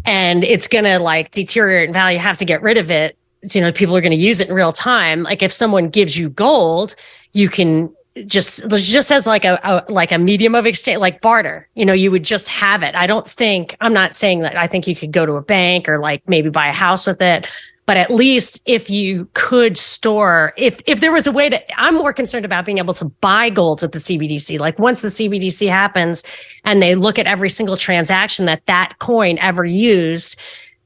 [0.04, 3.16] and it's gonna like deteriorate in value, you have to get rid of it.
[3.42, 5.22] You know, people are going to use it in real time.
[5.22, 6.94] Like, if someone gives you gold,
[7.34, 11.68] you can just just as like a, a like a medium of exchange, like barter.
[11.74, 12.94] You know, you would just have it.
[12.94, 14.56] I don't think I'm not saying that.
[14.56, 17.20] I think you could go to a bank or like maybe buy a house with
[17.20, 17.46] it
[17.86, 21.94] but at least if you could store if if there was a way to i'm
[21.94, 25.68] more concerned about being able to buy gold with the cbdc like once the cbdc
[25.68, 26.22] happens
[26.64, 30.36] and they look at every single transaction that that coin ever used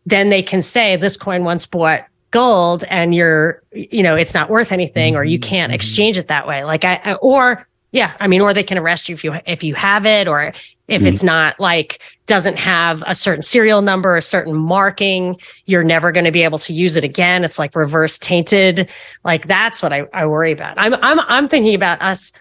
[0.06, 4.50] then they can say this coin once bought gold and you're you know it's not
[4.50, 5.48] worth anything or you mm-hmm.
[5.48, 5.74] can't mm-hmm.
[5.74, 6.64] exchange it that way.
[6.64, 9.62] Like i I- or yeah i mean or they can arrest you if you if
[9.62, 10.52] you have it or
[10.88, 16.10] if it's not like doesn't have a certain serial number a certain marking you're never
[16.10, 17.44] going to be able to use it again.
[17.44, 18.90] It's like reverse tainted.
[19.24, 20.74] Like that's what i, I worry about.
[20.78, 22.32] I'm, I'm i'm thinking about us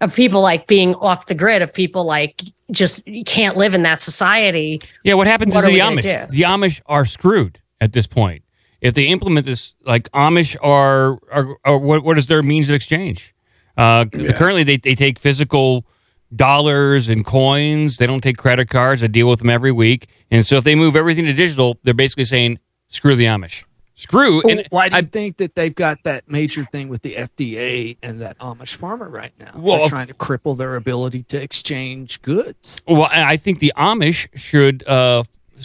[0.00, 4.00] of people like being off the grid of people like just can't live in that
[4.00, 4.80] society.
[5.02, 6.30] Yeah, what happens What to the Amish?
[6.30, 8.44] The Amish are screwed at this point.
[8.80, 12.74] If they implement this, like Amish are, are, are what, what is their means of
[12.74, 13.34] exchange?
[13.76, 15.86] Uh, Currently, they, they take physical
[16.34, 17.96] dollars and coins.
[17.96, 19.02] They don't take credit cards.
[19.02, 20.08] I deal with them every week.
[20.30, 22.58] And so if they move everything to digital, they're basically saying,
[22.88, 23.64] screw the Amish.
[23.96, 24.42] Screw.
[24.44, 27.14] Oh, And why do you I- think that they've got that major thing with the
[27.14, 29.52] FDA and that Amish farmer right now?
[29.54, 32.82] Well, They're trying to cripple their ability to exchange goods.
[32.88, 35.22] Well, I I think the Amish should uh,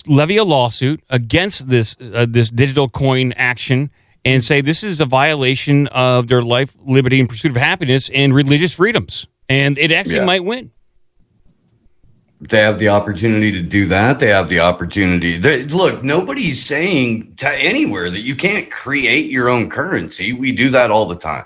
[0.07, 3.89] levy a lawsuit against this uh, this digital coin action
[4.23, 8.35] and say this is a violation of their life, liberty, and pursuit of happiness and
[8.35, 10.25] religious freedoms, and it actually Yeah.
[10.25, 10.71] might win.
[12.41, 14.19] they have the opportunity to do that.
[14.19, 15.35] They have the opportunity.
[15.37, 20.31] They, look, nobody's saying to anywhere that you can't create your own currency.
[20.31, 21.43] We do that all the time.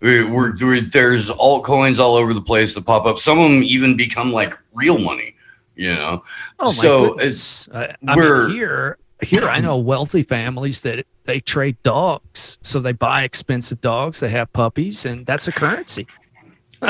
[0.00, 3.18] We- We're, we're, there's altcoins all over the place that pop up.
[3.18, 5.34] Some of them even become like real money.
[5.74, 6.24] You know.
[6.60, 7.66] Oh my so goodness!
[7.66, 12.58] it's I, I we're- mean, here here I know wealthy families that they trade dogs,
[12.62, 16.06] so they buy expensive dogs, they have puppies, and that's a currency.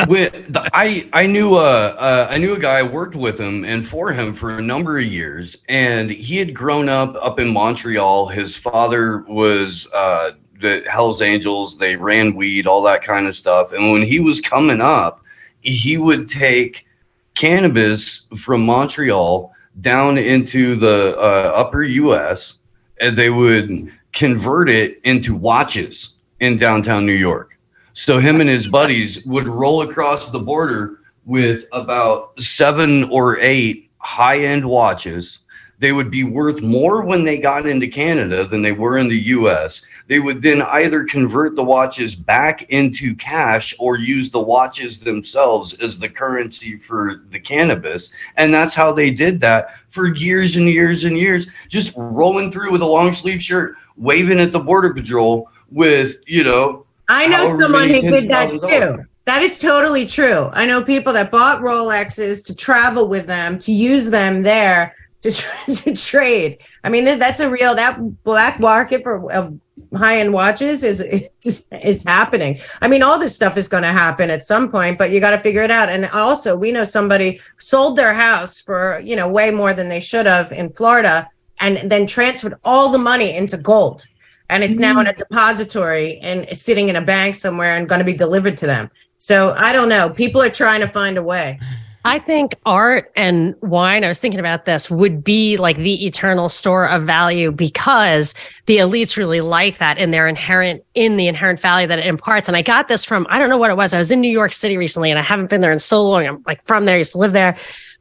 [0.09, 3.65] With the, I I knew uh, uh I knew a guy I worked with him
[3.65, 7.53] and for him for a number of years and he had grown up up in
[7.53, 8.29] Montreal.
[8.29, 11.79] His father was uh the Hells Angels.
[11.79, 13.73] They ran weed all that kind of stuff.
[13.73, 15.23] And when he was coming up
[15.61, 16.87] he would take
[17.35, 22.59] cannabis from Montreal down into the uh, upper US
[23.01, 27.56] and they would convert it into watches in downtown New York
[27.97, 33.91] so him and his buddies would roll across the border with about seven or eight
[33.97, 35.41] high end watches.
[35.79, 39.17] They would be worth more when they got into Canada than they were in the
[39.17, 39.81] US.
[40.09, 45.73] They would then either convert the watches back into cash or use the watches themselves
[45.81, 48.11] as the currency for the cannabis.
[48.37, 52.73] And that's how they did that for years and years and years, just rolling through
[52.73, 57.37] with a long sleeve shirt, waving at the Border Patrol with, you know, I know
[57.39, 58.97] however someone many who did that $10,000.
[58.97, 59.05] too.
[59.27, 60.51] That is totally true.
[60.53, 65.31] I know people that bought Rolexes to travel with them, to use them there to,
[65.75, 66.59] to trade.
[66.85, 69.51] I mean, that- that's a real that black market for uh,
[69.97, 72.61] high end watches is, is is happening.
[72.81, 75.31] I mean, all this stuff is going to happen at some point, but you got
[75.31, 75.89] to figure it out.
[75.89, 80.01] And also, we know somebody sold their house for you know way more than they
[80.01, 81.29] should have in Florida,
[81.61, 84.07] and then transferred all the money into gold
[84.49, 85.19] and it's now in a mm-hmm.
[85.19, 88.91] depository and sitting in a bank somewhere and going to be delivered to them.
[89.19, 90.11] So I don't know.
[90.11, 91.59] People are trying to find a way.
[92.05, 96.49] I think art and wine, I was thinking about this, would be like the eternal
[96.49, 98.33] store of value because
[98.67, 102.47] the elites really like that in their inherent, in the inherent value that it imparts.
[102.47, 103.93] And I got this from, I don't know what it was.
[103.93, 106.25] I was in New York City recently and I haven't been there in so long.
[106.25, 107.57] I'm like from there, I used to live there,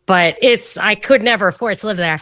[0.06, 2.22] but it's, I could never afford to live there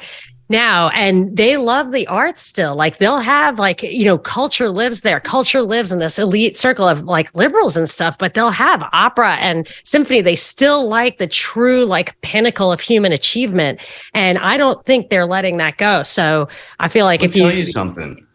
[0.49, 2.75] now and they love the arts still.
[2.75, 5.19] Like they'll have like you know culture lives there.
[5.19, 9.35] Culture lives in this elite circle of like liberals and stuff but they'll have opera
[9.35, 10.21] and symphony.
[10.21, 13.81] They still like the true like pinnacle of human achievement.
[14.13, 16.03] And i don't think they're letting that go.
[16.03, 16.47] So
[16.79, 18.25] i feel like I'll if you, tell you something,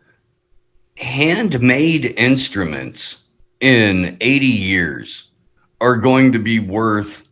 [0.96, 3.24] handmade instruments
[3.60, 5.30] in 80 years
[5.80, 7.27] are going to be worth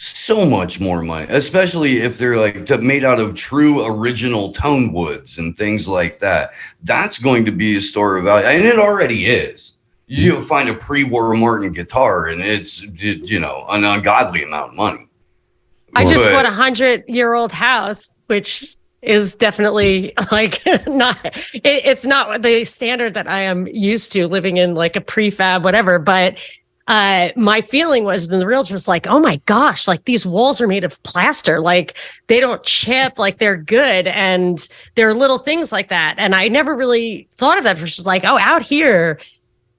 [0.00, 5.38] so much more money, especially if they're like made out of true original tone woods
[5.38, 6.52] and things like that.
[6.84, 9.76] That's going to be a store of value, and it already is.
[10.06, 15.08] You'll find a pre-war Martin guitar, and it's you know an ungodly amount of money.
[15.94, 21.62] i just But- bought a hundred year old house which is definitely like not it,
[21.64, 25.98] it's not the standard that i am used to living in like a prefab whatever
[25.98, 26.38] but
[26.88, 30.58] uh, my feeling was then the realtor was like, oh my gosh, like these walls
[30.60, 31.60] are made of plaster.
[31.60, 31.96] Like
[32.28, 34.06] they don't chip, like they're good.
[34.08, 36.14] And there are little things like that.
[36.16, 37.78] And I never really thought of that.
[37.78, 39.20] Which is like, oh, out here,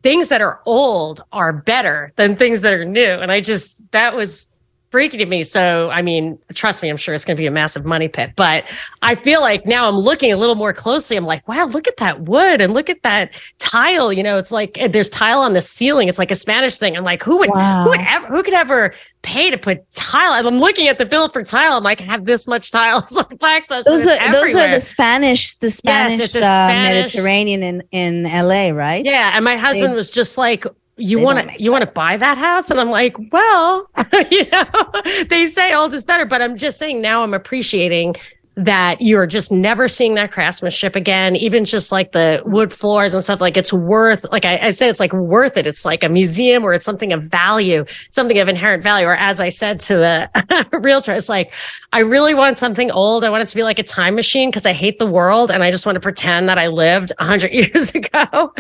[0.03, 3.01] things that are old are better than things that are new.
[3.01, 4.47] And I just, that was
[4.91, 5.43] freaky to me.
[5.43, 8.31] So, I mean, trust me, I'm sure it's going to be a massive money pit,
[8.35, 8.69] but
[9.01, 11.15] I feel like now I'm looking a little more closely.
[11.17, 14.11] I'm like, wow, look at that wood and look at that tile.
[14.11, 16.07] You know, it's like there's tile on the ceiling.
[16.07, 16.97] It's like a Spanish thing.
[16.97, 17.83] I'm like, who would, Wow.
[17.83, 20.31] who would ever, who could ever pay to put tile?
[20.33, 21.73] I'm looking at the bill for tile.
[21.73, 22.99] I'm like, I have this much tile.
[23.09, 23.85] It's like black stuff.
[23.85, 28.23] Those are those are the Spanish, the Spanish, it's a uh, Spanish- Mediterranean in in
[28.23, 29.03] LA, right?
[29.05, 30.65] Yeah, and my husband They- was just like,
[30.99, 33.89] "You want to you want to buy that house?" And I'm like, "Well,
[34.31, 34.65] you know,
[35.29, 38.15] they say old is better, but I'm just saying now I'm appreciating
[38.65, 43.23] that you're just never seeing that craftsmanship again, even just like the wood floors and
[43.23, 43.39] stuff.
[43.39, 45.65] Like it's worth, like I, I said, it's like worth it.
[45.65, 49.07] It's like a museum or it's something of value, something of inherent value.
[49.07, 51.53] Or as I said to the realtor, it's like,
[51.93, 53.23] I really want something old.
[53.23, 55.63] I want it to be like a time machine because I hate the world and
[55.63, 58.51] I just want to pretend that I lived a hundred years ago.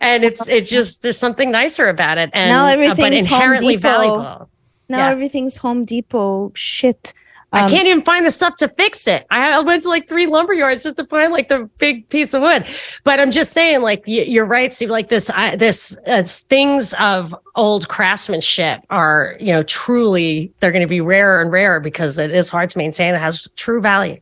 [0.00, 2.30] And it's, it just, there's something nicer about it.
[2.32, 3.88] And, Now uh, but everything's Home inherently Depot.
[3.88, 4.50] valuable.
[4.88, 5.10] Now Yeah.
[5.10, 7.12] everything's Home Depot shit.
[7.56, 9.26] I Um, can't even find the stuff to fix it.
[9.30, 12.34] I I went to like three lumber yards just to find like the big piece
[12.34, 12.66] of wood.
[13.04, 14.90] But I'm just saying, like y- you're right, Steve.
[14.90, 20.82] Like this, I, this uh, things of old craftsmanship are, you know, truly they're going
[20.82, 23.14] to be rarer and rarer because it is hard to maintain.
[23.14, 24.20] It has true value.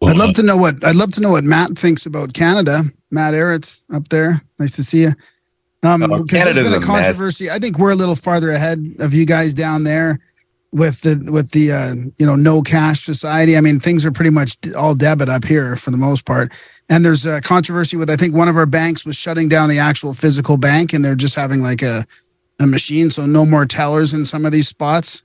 [0.00, 2.82] Well, I'd love to know what I'd love to know what Matt thinks about Canada.
[3.10, 4.32] Matt Ehret's up there.
[4.58, 5.12] Nice to see you.
[5.82, 6.86] Um, Oh, because there's Canada's been a a mess.
[6.86, 7.50] controversy.
[7.50, 10.18] I think we're a little farther ahead of you guys down there
[10.76, 13.56] with the with the uh, you know no cash society.
[13.56, 16.52] I mean, things are pretty much all debit up here for the most part.
[16.88, 19.78] And there's a controversy with I think one of our banks was shutting down the
[19.78, 22.06] actual physical bank, and they're just having like a
[22.60, 25.24] a machine, so no more tellers in some of these spots.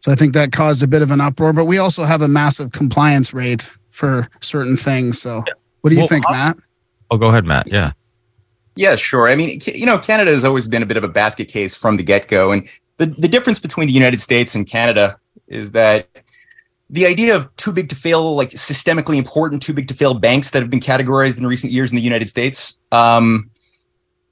[0.00, 1.52] So I think that caused a bit of an uproar.
[1.52, 5.20] But we also have a massive compliance rate for certain things.
[5.20, 5.42] So
[5.80, 6.56] What do you Well, think, uh, Matt?
[7.10, 7.66] Oh, go ahead, Matt.
[7.66, 7.92] Yeah.
[8.76, 9.26] Yeah, sure.
[9.28, 11.96] I mean, you know, Canada has always been a bit of a basket case from
[11.96, 12.52] the get go.
[12.52, 16.08] And the, the difference between the United States and Canada is that
[16.88, 20.50] the idea of too big to fail, like systemically important, too big to fail banks
[20.50, 23.50] that have been categorized in recent years in the United States, um,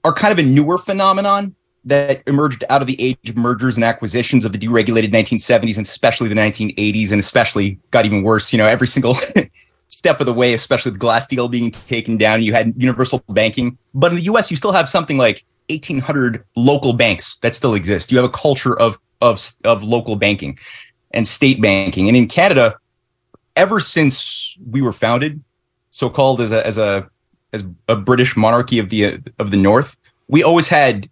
[0.05, 1.55] are kind of a newer phenomenon
[1.87, 5.87] that emerged out of the age of mergers and acquisitions of the deregulated 1970s and
[5.87, 9.15] especially the 1980s and especially got even worse you know every single
[9.89, 13.77] step of the way especially with Glass-Steagall being taken down you had universal banking.
[13.93, 18.11] But in the us you still have something like 1800 local banks that still exist
[18.11, 20.59] you have a culture of of of local banking
[21.13, 22.77] and state banking and in canada
[23.57, 25.43] ever since we were founded
[25.91, 27.09] so called as a as a
[27.53, 29.97] as a british monarchy of the of the north
[30.29, 31.09] we always had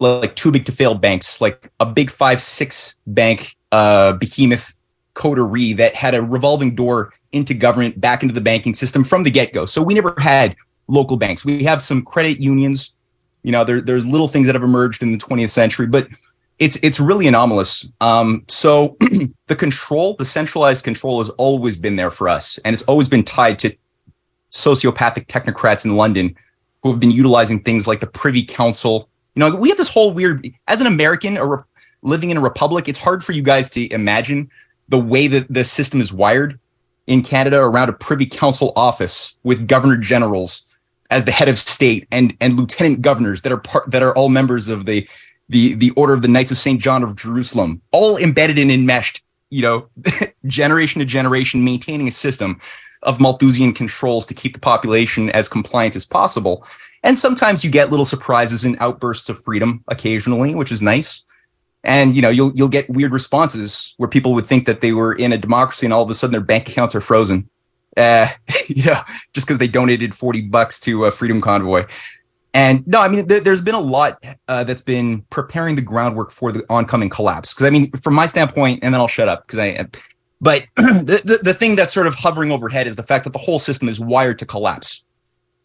[0.00, 4.74] like too big to fail banks, like a big five, six bank uh, behemoth
[5.14, 9.30] coterie that had a revolving door into government, back into the banking system from the
[9.30, 9.66] get go.
[9.66, 10.56] So we never had
[10.86, 11.44] local banks.
[11.44, 12.94] We have some credit unions.
[13.42, 16.08] You know, there, there's little things that have emerged in the 20th century, but
[16.58, 17.90] it's it's really anomalous.
[18.00, 18.96] Um, so
[19.46, 23.24] the control, the centralized control, has always been there for us, and it's always been
[23.24, 23.74] tied to
[24.50, 26.34] sociopathic technocrats in London
[26.82, 29.08] who have been utilizing things like the Privy Council.
[29.34, 30.48] You know, we have this whole weird.
[30.66, 31.62] As an American, a re-
[32.02, 34.50] living in a republic, it's hard for you guys to imagine
[34.88, 36.58] the way that the system is wired
[37.06, 40.66] in Canada around a Privy Council office with governor generals
[41.10, 44.28] as the head of state and and lieutenant governors that are part that are all
[44.28, 45.08] members of the
[45.48, 49.22] the the Order of the Knights of Saint John of Jerusalem, all embedded and enmeshed.
[49.50, 49.88] You know,
[50.46, 52.60] generation to generation, maintaining a system
[53.02, 56.66] of Malthusian controls to keep the population as compliant as possible.
[57.02, 61.24] And sometimes you get little surprises and outbursts of freedom occasionally, which is nice.
[61.84, 65.14] And you know, you'll you'll get weird responses where people would think that they were
[65.14, 67.48] in a democracy and all of a sudden their bank accounts are frozen.
[67.98, 68.28] Uh,
[68.68, 69.00] you know,
[69.32, 71.84] just because they donated 40 bucks to a freedom convoy.
[72.54, 76.30] And no, I mean, there, there's been a lot uh, that's been preparing the groundwork
[76.30, 77.52] for the oncoming collapse.
[77.52, 79.86] Because I mean, from my standpoint, and then I'll shut up because I.
[80.40, 83.38] But the, the the thing that's sort of hovering overhead is the fact that the
[83.38, 85.04] whole system is wired to collapse,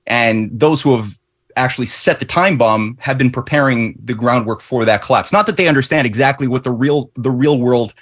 [0.07, 1.17] and those who have
[1.55, 5.31] actually set the time bomb have been preparing the groundwork for that collapse.
[5.31, 7.93] Not that they understand exactly what the real the real world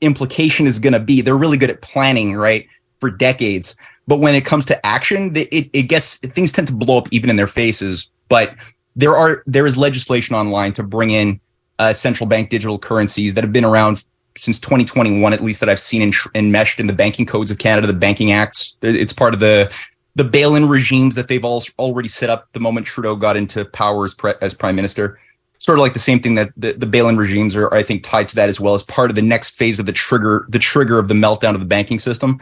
[0.00, 1.20] implication is going to be.
[1.20, 2.66] They're really good at planning, right,
[3.00, 3.76] for decades.
[4.06, 7.30] But when it comes to action, it, it, gets things tend to blow up even
[7.30, 8.10] in their faces.
[8.28, 8.54] But
[8.96, 11.40] there are there is legislation online to bring in
[11.78, 14.04] uh, central bank digital currencies that have been around
[14.36, 17.86] since 2021, at least that I've seen en- enmeshed in the banking codes of Canada,
[17.86, 18.76] the banking acts.
[18.82, 19.72] It's part of the
[20.16, 24.04] the bail-in regimes that they've all already set up the moment Trudeau got into power
[24.04, 25.20] as, pre- as prime minister.
[25.58, 28.28] Sort of like the same thing that the, the bail-in regimes are, I think, tied
[28.30, 30.98] to that as well as part of the next phase of the trigger, the trigger
[30.98, 32.40] of the meltdown of the banking system.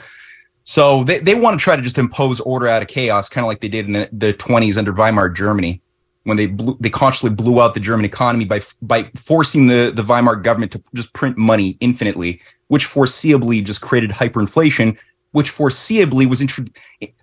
[0.68, 3.48] So they, they want to try to just impose order out of chaos, kind of
[3.48, 5.80] like they did in the, the 20s under Weimar Germany,
[6.24, 10.02] when they blew, they consciously blew out the German economy by by forcing the, the
[10.02, 14.98] Weimar government to just print money infinitely, which foreseeably just created hyperinflation,
[15.32, 16.66] which foreseeably was intro-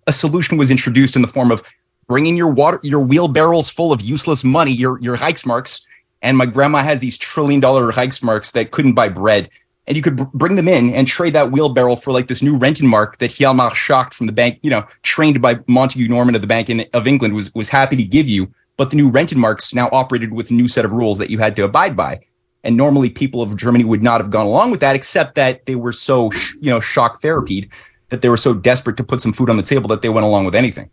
[0.08, 1.62] a solution was introduced in the form of
[2.08, 5.84] bringing your water your wheelbarrows full of useless money, your your Reichsmarks,
[6.24, 9.52] and my grandma has these trillion dollar Reichsmarks that couldn't buy bread.
[9.88, 12.58] And you could br- bring them in and trade that wheelbarrow for like this new
[12.58, 16.48] Rentenmark that Hjalmar Schacht from the bank, you know, trained by Montague Norman of the
[16.48, 18.52] Bank in, of England was was happy to give you.
[18.78, 21.56] But the new Rentenmarks now operated with a new set of rules that you had
[21.56, 22.20] to abide by.
[22.64, 25.76] And normally people of Germany would not have gone along with that, except that they
[25.76, 27.70] were so, you know, shock therapied
[28.10, 30.26] that they were so desperate to put some food on the table that they went
[30.26, 30.90] along with anything.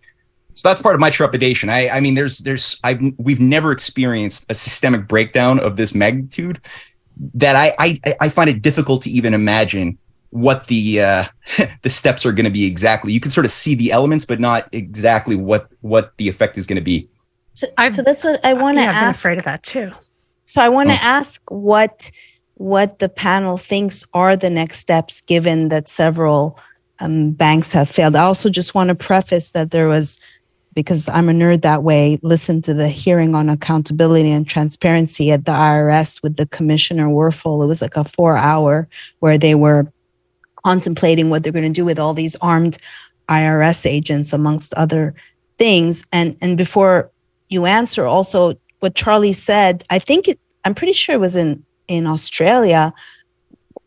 [0.55, 1.71] So that's part of my trepidation.
[1.71, 6.61] I, I mean, there's, there's, I've, we've never experienced a systemic breakdown of this magnitude
[7.35, 9.99] that I, I, I find it difficult to even imagine
[10.31, 11.25] what the, uh,
[11.83, 13.13] the steps are going to be exactly.
[13.13, 16.67] You can sort of see the elements, but not exactly what, what the effect is
[16.67, 17.09] going to be.
[17.55, 19.21] So, so that's what I want to yeah, I've been ask.
[19.21, 19.93] afraid of that too.
[20.47, 20.99] So I want to Oh.
[21.03, 22.11] ask what
[22.55, 26.59] what the panel thinks are the next steps, given that several
[27.01, 28.15] um, banks have failed.
[28.15, 30.21] I also just want to preface that there was,
[30.75, 35.45] because I'm a nerd that way, listen to the hearing on accountability and transparency at
[35.45, 37.63] the IRS with the Commissioner Werfel.
[37.63, 38.89] It was like a four hour
[39.21, 39.93] where they were
[40.65, 42.79] contemplating what they're going to do with all these armed
[43.29, 45.15] IRS agents, amongst other
[45.59, 46.05] things.
[46.13, 47.11] And and before
[47.49, 51.65] you answer, also what Charlie said, I think it, I'm pretty sure it was in
[51.89, 52.95] in Australia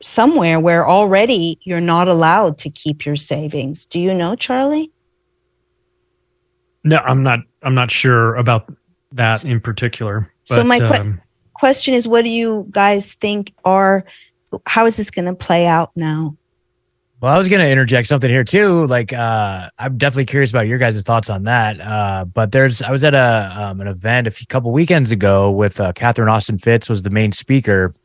[0.01, 3.85] somewhere where already you're not allowed to keep your savings.
[3.85, 4.91] Do you know, Charlie?
[6.85, 7.39] No, I'm not.
[7.63, 8.71] I'm not sure about
[9.11, 10.31] that in particular.
[10.45, 11.21] so my que- um,
[11.55, 14.05] question is, what do you guys think are?
[14.67, 16.37] How is this going to play out now?
[17.21, 18.85] Well, I was going to interject something here too.
[18.85, 21.81] Like, uh, I'm definitely curious about your guys' thoughts on that.
[21.81, 25.49] Uh, but there's, I was at a um, an event a few, couple weekends ago
[25.49, 27.95] with uh, Catherine Austin Fitts was the main speaker,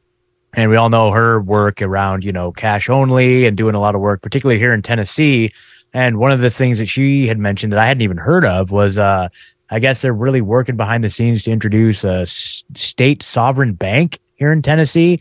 [0.55, 3.95] and we all know her work around you know cash only and doing a lot
[3.95, 5.53] of work, particularly here in Tennessee.
[5.93, 8.71] And one of the things that she had mentioned that I hadn't even heard of
[8.71, 9.29] was, uh,
[9.71, 14.19] I guess they're really working behind the scenes to introduce a s- state sovereign bank
[14.37, 15.21] here in Tennessee.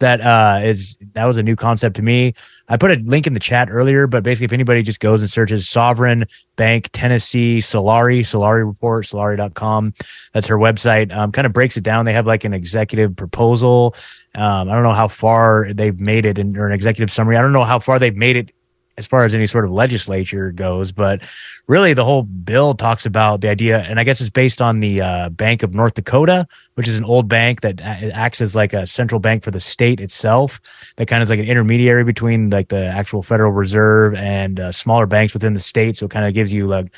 [0.00, 2.32] That uh, is that was a new concept to me.
[2.68, 5.30] I put a link in the chat earlier, but basically, if anybody just goes and
[5.30, 9.94] searches Sovereign Bank Tennessee Solari, Solari Report, Solari.com,
[10.32, 12.04] that's her website, um, kind of breaks it down.
[12.04, 13.96] They have like an executive proposal.
[14.36, 17.36] Um, I don't know how far they've made it in, or an executive summary.
[17.36, 18.52] I don't know how far they've made it
[18.98, 21.22] as far as any sort of legislature goes, but
[21.68, 25.00] really the whole bill talks about the idea, and I guess it's based on the
[25.00, 28.86] uh, Bank of North Dakota, which is an old bank that acts as like a
[28.86, 30.60] central bank for the state itself.
[30.96, 34.72] That kind of is like an intermediary between like the actual Federal Reserve and uh,
[34.72, 35.96] smaller banks within the state.
[35.96, 36.92] So it kind of gives you like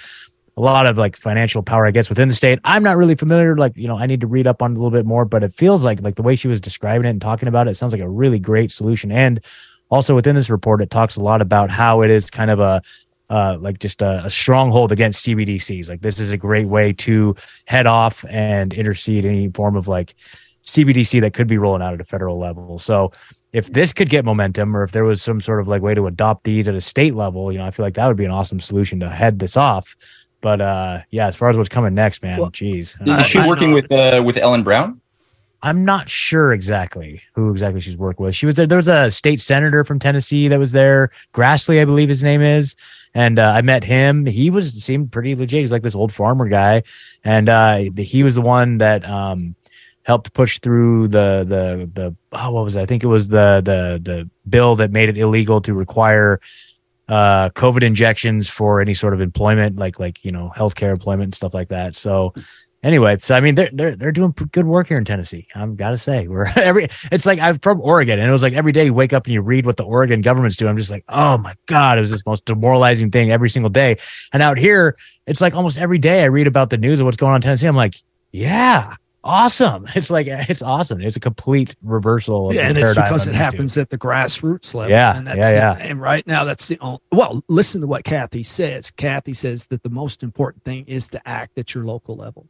[0.56, 2.58] a lot of like financial power, I guess, within the state.
[2.64, 3.56] I'm not really familiar.
[3.56, 5.52] Like, you know, I need to read up on a little bit more, but it
[5.52, 7.92] feels like like the way she was describing it and talking about it, it sounds
[7.92, 9.12] like a really great solution.
[9.12, 9.40] And
[9.90, 12.82] also within this report, it talks a lot about how it is kind of a
[13.28, 15.88] uh, like just a, a stronghold against CBDCs.
[15.88, 17.36] Like this is a great way to
[17.66, 20.16] head off and intercede any form of like
[20.64, 22.78] CBDC that could be rolling out at a federal level.
[22.78, 23.12] So
[23.52, 26.06] if this could get momentum, or if there was some sort of like way to
[26.06, 28.30] adopt these at a state level, you know, I feel like that would be an
[28.30, 29.96] awesome solution to head this off.
[30.40, 33.92] But uh, yeah, as far as what's coming next, man, geez, Is she working with
[33.92, 34.99] uh, with Ellen Brown?
[35.62, 38.34] I'm not sure exactly who exactly she's worked with.
[38.34, 38.66] She was there.
[38.66, 41.10] There was a state senator from Tennessee that was there.
[41.34, 42.74] Grassley, I believe his name is.
[43.12, 44.24] And uh, I met him.
[44.24, 45.60] He was seemed pretty legit.
[45.60, 46.84] He's like this old farmer guy,
[47.24, 49.56] and uh, he was the one that um,
[50.04, 52.82] helped push through the the the oh, what was it?
[52.82, 56.40] I think it was the the the bill that made it illegal to require
[57.08, 61.34] uh, COVID injections for any sort of employment, like like you know healthcare employment and
[61.34, 61.96] stuff like that.
[61.96, 62.32] So
[62.82, 65.46] anyway, so I mean they're they're they're doing good work here in Tennessee.
[65.54, 68.72] I'm gotta say we're every it's like I'm from Oregon and it was like every
[68.72, 70.70] day you wake up and you read what the Oregon government's doing.
[70.70, 73.96] I'm just like, oh my god, it was this most demoralizing thing every single day.
[74.32, 77.16] And out here, it's like almost every day I read about the news of what's
[77.16, 77.66] going on in Tennessee.
[77.66, 77.94] I'm like,
[78.32, 78.94] yeah.
[79.22, 79.86] Awesome!
[79.94, 81.02] It's like it's awesome.
[81.02, 82.48] It's a complete reversal.
[82.48, 84.90] Of Yeah, the and it's because it happens at the grassroots level.
[84.90, 85.90] Yeah, and that's yeah, the- yeah.
[85.90, 87.00] and right now, that's the only.
[87.12, 88.90] Well, listen to what Kathy says.
[88.90, 92.48] Kathy says that the most important thing is to act at your local level.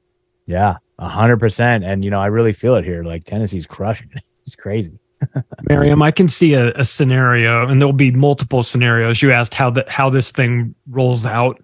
[0.51, 1.85] Yeah, a hundred percent.
[1.85, 3.05] And you know, I really feel it here.
[3.05, 4.11] Like Tennessee's crushing.
[4.47, 4.99] It's crazy.
[5.69, 9.23] Maryam, I can see a, a scenario, and there'll be multiple scenarios.
[9.23, 11.63] You asked how that how this thing rolls out.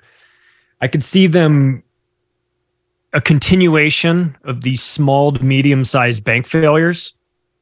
[0.82, 1.82] I could see them
[3.12, 7.12] a continuation of these small to medium sized bank failures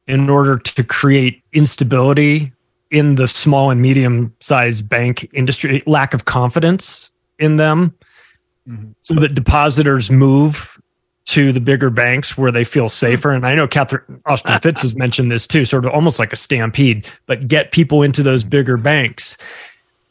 [0.05, 2.53] in order to create instability
[2.91, 7.09] in the small and medium sized bank industry, lack of confidence
[7.39, 7.95] in them,
[8.69, 8.91] mm-hmm.
[9.01, 10.79] so that depositors move
[11.25, 13.31] to the bigger banks where they feel safer.
[13.31, 16.31] And I know Catherine Austin uh, Fitts has mentioned this too, sort of almost like
[16.31, 18.49] a stampede, but get people into those hmm.
[18.49, 19.37] bigger banks.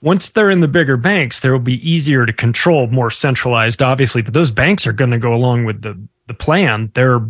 [0.02, 4.20] Once they're in the bigger banks, there will be easier to control, more centralized, obviously.
[4.20, 6.90] But those banks are going to go along with the the plan.
[6.94, 7.20] They're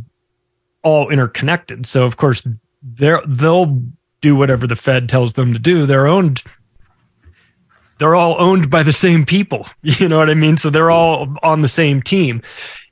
[0.82, 2.47] all interconnected, so of course
[2.82, 3.80] they're they'll
[4.22, 5.87] do whatever the Fed tells them to do.
[5.87, 6.43] They're owned
[7.99, 9.66] they're all owned by the same people.
[9.82, 10.57] You know what I mean?
[10.57, 12.43] So they're all on the same team.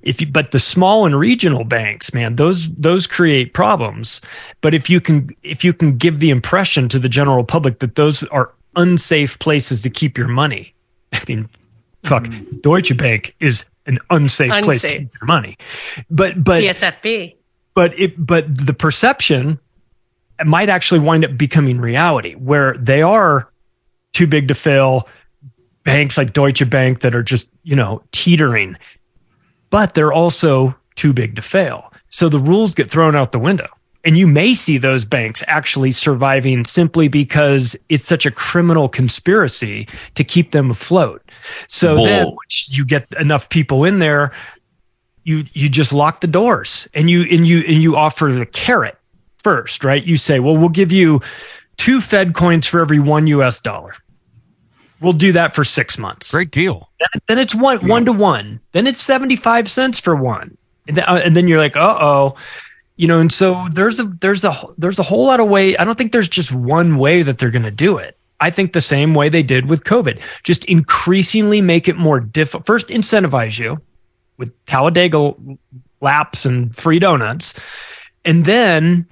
[0.03, 4.21] If you, but the small and regional banks, man, those those create problems.
[4.61, 7.95] But if you can if you can give the impression to the general public that
[7.95, 10.75] those are unsafe places to keep your money,
[11.13, 11.49] I mean,
[12.03, 12.59] fuck, mm-hmm.
[12.59, 15.57] Deutsche Bank is an unsafe, place to keep your money.
[16.11, 17.37] But but TSFB.
[17.75, 19.59] but it but the perception
[20.45, 23.51] might actually wind up becoming reality where they are
[24.13, 25.09] too big to fail
[25.85, 28.77] banks like Deutsche Bank that are just you know teetering
[29.73, 33.69] but they're also too big to fail so the rules get thrown out the window
[34.05, 39.89] and you may see those banks actually surviving simply because it's such a criminal conspiracy
[40.15, 41.23] to keep them afloat
[41.67, 42.37] so then
[42.69, 44.31] you get enough people in there
[45.25, 48.97] you you just lock the doors and you and you and you offer the carrot
[49.43, 50.05] first, right?
[50.05, 51.21] You say, well, we'll give you
[51.77, 53.95] two Fed coins for every one US dollar.
[55.03, 56.31] We'll do that for six months.
[56.31, 56.89] Great deal.
[57.01, 58.61] Then, then it's one one to one.
[58.71, 61.99] Then it's seventy five cents for one, and then, uh, and then you're like, uh
[62.01, 62.37] oh,
[62.97, 63.19] you know.
[63.19, 65.77] And so there's a there's a there's a whole lot of way.
[65.77, 68.17] I don't think there's just one way that they're going to do it.
[68.41, 72.67] I think the same way they did with COVID, just increasingly make it more difficult.
[72.67, 73.81] First, incentivize you
[74.37, 75.35] with Talladega
[76.01, 77.55] laps and free donuts,
[78.25, 79.07] and then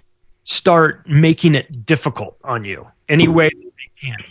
[0.45, 2.86] start making it difficult on you.
[3.09, 3.51] Any way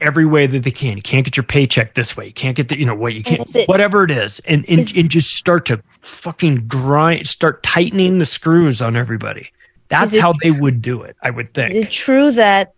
[0.02, 0.98] every way that they can.
[0.98, 2.26] You can't get your paycheck this way.
[2.28, 4.80] You can't get the, you know, what you can't, it- whatever it is, and and,
[4.80, 9.50] Is- and just start to fucking grind, start tightening the screws on everybody.
[9.90, 11.72] That's it how they would do it, I would think.
[11.76, 12.74] Is it true that,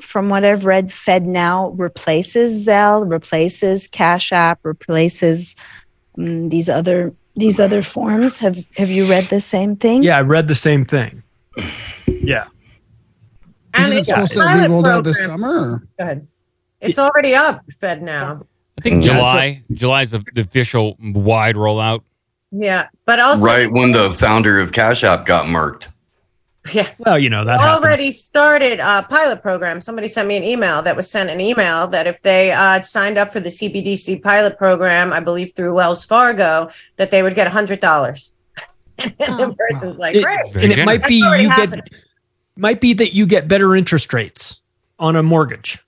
[0.00, 5.54] from what I've read, FedNow replaces Zelle, replaces Cash App, replaces
[6.18, 8.38] um, these other these other forms?
[8.40, 10.02] Have Have you read the same thing?
[10.02, 11.22] Yeah, I read the same thing.
[12.08, 12.46] Yeah.
[13.74, 15.72] And Isn't it it's supposed to be rolled out this summer?
[15.74, 15.78] Or?
[15.78, 16.26] Go ahead.
[16.80, 18.46] It's already up, FedNow.
[18.78, 19.62] I think July.
[19.72, 22.02] July is the, the official wide rollout.
[22.50, 25.88] Yeah, but also right when the founder of Cash App got murked.
[26.72, 26.88] Yeah.
[26.98, 27.84] Well, you know that happens.
[27.84, 29.80] already started a pilot program.
[29.80, 33.18] Somebody sent me an email that was sent an email that if they uh, signed
[33.18, 37.46] up for the CBDC pilot program, I believe through Wells Fargo, that they would get
[37.46, 38.34] a hundred dollars.
[38.98, 40.52] and the person's like, It- great.
[40.52, 41.80] Very and it might That's be already you happening.
[41.90, 42.04] get
[42.56, 44.60] might be that you get better interest rates
[44.98, 45.78] on a mortgage.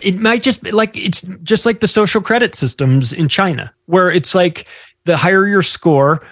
[0.00, 4.10] It might just be like it's just like the social credit systems in China, where
[4.10, 4.66] it's like
[5.04, 6.26] the higher your score,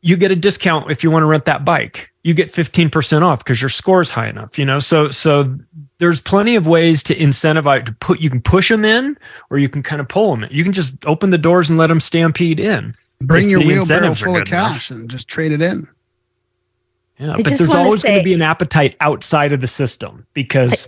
[0.00, 2.10] you get a discount if you want to rent that bike.
[2.22, 4.78] You get 15% off because your score is high enough, you know?
[4.78, 5.56] So, so
[5.98, 9.16] there's plenty of ways to incentivize to put, you can push them in
[9.50, 10.50] or you can kind of pull them in.
[10.50, 12.96] You can just open the doors and let them stampede in.
[13.20, 14.72] Bring If your the wheelbarrow full of good enough.
[14.74, 15.88] cash and just trade it in.
[17.18, 20.26] Yeah, I but there's wanna always going to be an appetite outside of the system
[20.34, 20.86] because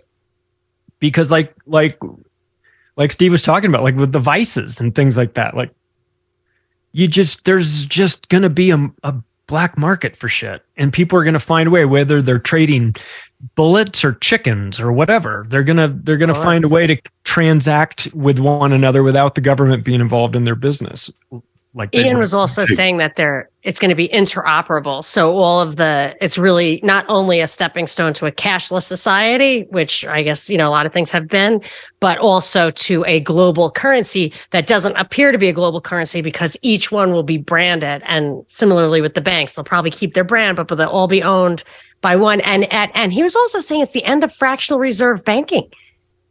[1.01, 1.99] because like like
[2.96, 5.57] like Steve was talking about, like with the vices and things like that.
[5.57, 5.70] Like
[6.92, 9.14] you just there's just going to be a, a
[9.46, 12.94] black market for shit, and people are going to find a way whether they're trading
[13.55, 15.46] bullets or chickens or whatever.
[15.49, 19.40] They're gonna they're gonna Well, find a way to transact with one another without the
[19.40, 21.11] government being involved in their business.
[21.74, 25.04] Like Iain was also saying that there it's going to be interoperable.
[25.04, 29.66] So all of the it's really not only a stepping stone to a cashless society,
[29.68, 31.60] which I guess you know a lot of things have been,
[32.00, 36.56] but also to a global currency that doesn't appear to be a global currency because
[36.62, 38.02] each one will be branded.
[38.06, 41.64] And similarly with the banks, they'll probably keep their brand, but they'll all be owned
[42.00, 42.40] by one.
[42.40, 45.70] And and, and he was also saying it's the end of fractional reserve banking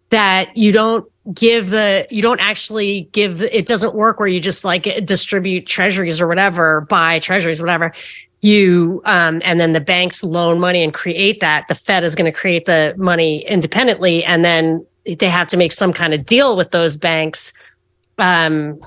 [0.09, 4.63] that you don't give the you don't actually give it doesn't work where you just
[4.63, 7.93] like distribute treasuries or whatever buy treasuries whatever.
[8.41, 11.67] You um and then the banks loan money and create that.
[11.67, 15.71] The fed is going to create the money independently and then they have to make
[15.71, 17.51] some kind of deal with those banks
[18.17, 18.79] um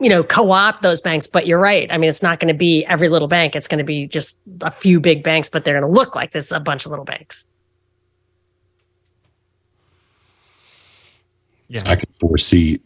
[0.00, 1.26] you know co-opt those banks.
[1.26, 1.90] But you're right.
[1.90, 3.54] I mean it's not going to be every little bank.
[3.54, 6.32] It's going to be just a few big banks but they're going to look like
[6.32, 7.46] this a bunch of little banks
[11.68, 11.82] yeah.
[11.86, 12.80] I can foresee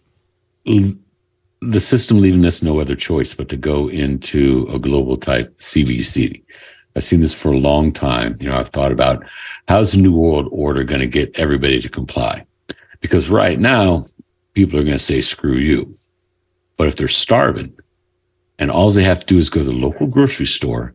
[0.64, 6.42] the system leaving us no other choice but to go into a global type CBC.
[6.96, 8.36] I've seen this for a long time.
[8.40, 9.24] You know, I've thought about
[9.68, 12.44] how's the new world order going to get everybody to comply?
[13.00, 14.04] Because right now,
[14.54, 15.94] people are going to say, screw you.
[16.76, 17.74] But if they're starving
[18.58, 20.94] and all they have to do is go to the local grocery store,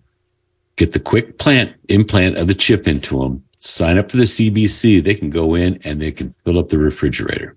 [0.76, 5.04] get the quick plant implant of the chip into them, sign up for the CBC,
[5.04, 7.56] they can go in and they can fill up the refrigerator.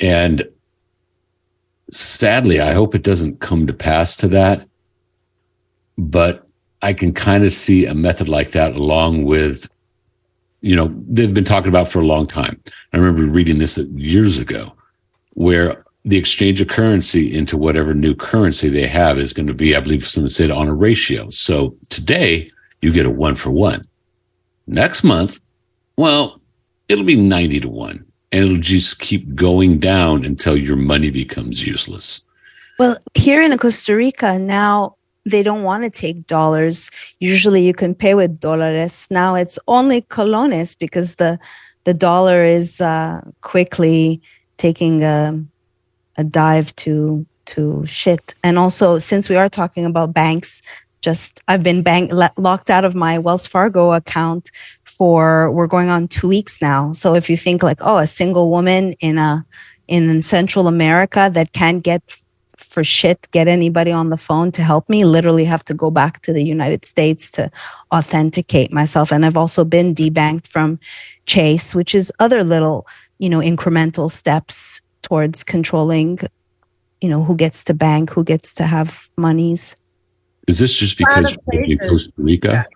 [0.00, 0.46] And
[1.90, 4.68] sadly, I hope it doesn't come to pass to that.
[5.98, 6.46] But
[6.82, 9.70] I can kind of see a method like that along with,
[10.60, 12.60] you know, they've been talking about for a long time.
[12.92, 14.72] I remember reading this years ago
[15.30, 19.74] where the exchange of currency into whatever new currency they have is going to be,
[19.74, 21.30] I believe someone said on a ratio.
[21.30, 23.80] So today you get a one for one.
[24.66, 25.40] Next month,
[25.96, 26.40] well,
[26.88, 31.66] it'll be 90 to one and it'll just keep going down until your money becomes
[31.66, 32.22] useless.
[32.78, 34.96] Well, here in Costa Rica now
[35.26, 36.90] they don't want to take dollars.
[37.18, 39.10] Usually you can pay with dólares.
[39.10, 41.38] Now it's only colones because the
[41.84, 44.20] the dollar is uh, quickly
[44.56, 45.38] taking a
[46.16, 48.34] a dive to to shit.
[48.42, 50.62] And also since we are talking about banks,
[51.00, 54.50] just I've been bank locked out of my Wells Fargo account
[54.96, 56.92] for we're going on 2 weeks now.
[56.92, 59.44] So if you think like oh a single woman in a
[59.88, 62.02] in Central America that can't get
[62.56, 66.22] for shit get anybody on the phone to help me literally have to go back
[66.22, 67.50] to the united states to
[67.92, 69.12] authenticate myself.
[69.12, 70.78] And i've also been debanked from
[71.26, 72.86] chase which is other little
[73.18, 76.18] you know incremental steps towards controlling
[77.00, 79.76] you know who gets to bank who gets to have monies.
[80.48, 82.66] Is this just because of you're in Costa Rica?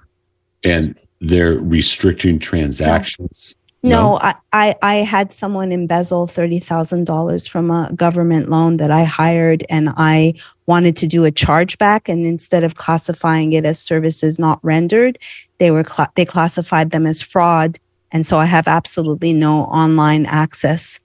[0.64, 3.54] And they're restricting transactions?
[3.82, 9.64] No, I, I, I had someone embezzle $30,000 from a government loan that I hired
[9.70, 10.34] and I
[10.66, 12.02] wanted to do a chargeback.
[12.06, 15.18] And instead of classifying it as services not rendered,
[15.58, 17.78] they were, cla they classified them as fraud
[18.12, 21.00] And so I have absolutely no online access.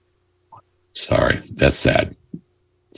[0.92, 2.14] Sorry, that's sad.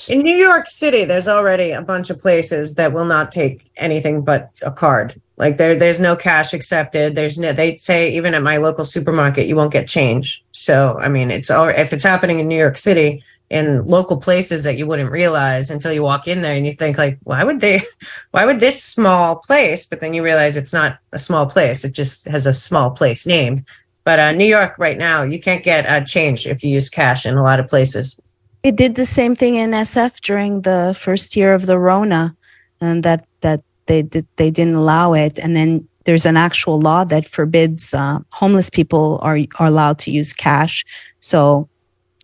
[0.08, 4.22] In New York City, there's already a bunch of places that will not take anything
[4.22, 5.20] but a card.
[5.38, 7.14] Like there, there's no cash accepted.
[7.14, 7.52] There's no.
[7.52, 10.44] They say even at my local supermarket, you won't get change.
[10.52, 14.64] So I mean, it's all if it's happening in New York City in local places
[14.64, 17.60] that you wouldn't realize until you walk in there and you think like, why would
[17.60, 17.82] they?
[18.32, 19.86] Why would this small place?
[19.86, 21.84] But then you realize it's not a small place.
[21.84, 23.64] It just has a small place name.
[24.04, 27.26] But uh, New York right now, you can't get uh, change if you use cash
[27.26, 28.18] in a lot of places.
[28.62, 32.36] It did the same thing in SF during the first year of the Rona,
[32.80, 34.02] and that that they
[34.36, 35.38] they didn't allow it.
[35.38, 40.10] And then there's an actual law that forbids uh, homeless people are are allowed to
[40.10, 40.84] use cash.
[41.20, 41.68] So,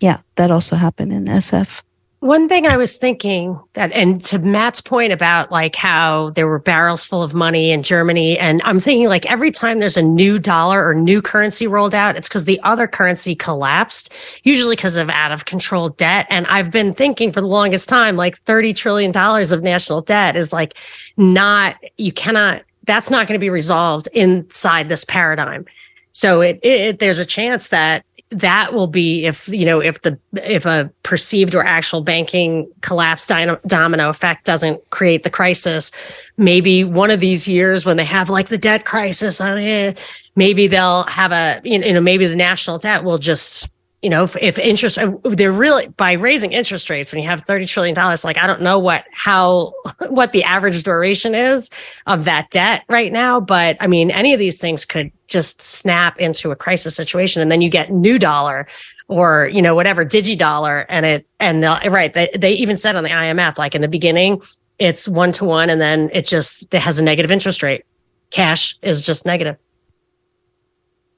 [0.01, 1.83] yeah, that also happened in SF.
[2.25, 6.59] One thing I was thinking that, and to Matt's point about like how there were
[6.59, 10.39] barrels full of money in Germany, and I'm thinking like every time there's a new
[10.39, 14.11] dollar or new currency rolled out, it's because the other currency collapsed,
[14.43, 16.27] usually because of out of control debt.
[16.31, 20.51] And I've been thinking for the longest time, like $30 trillion of national debt is
[20.51, 20.73] like
[21.19, 25.67] not, you cannot, that's not going to be resolved inside this paradigm.
[26.13, 28.07] So it, it, there's a chance that
[28.41, 33.27] that will be if you know if the if a perceived or actual banking collapse
[33.27, 35.93] domino effect doesn't create the crisis
[36.37, 39.93] maybe one of these years when they have like the debt crisis uh,
[40.35, 43.71] maybe they'll have a you know maybe the national debt will just
[44.05, 47.47] you know, if, if interest, uh, they're really by raising interest rates when you have
[47.47, 49.73] $30 trillion, like I don't know what, how,
[50.09, 51.71] what the average duration is
[52.07, 53.41] of that debt right now.
[53.41, 57.41] But I mean, any of these things could just snap into a crisis situation.
[57.41, 58.67] And then you get new dollar
[59.09, 60.81] or, you know, whatever digi dollar.
[60.91, 62.13] And it, and right.
[62.13, 64.43] They, they even said on the IMF, like in the beginning,
[64.79, 65.71] it's one to one.
[65.71, 67.87] And then it just, it has a negative interest rate.
[68.29, 69.57] Cash is just negative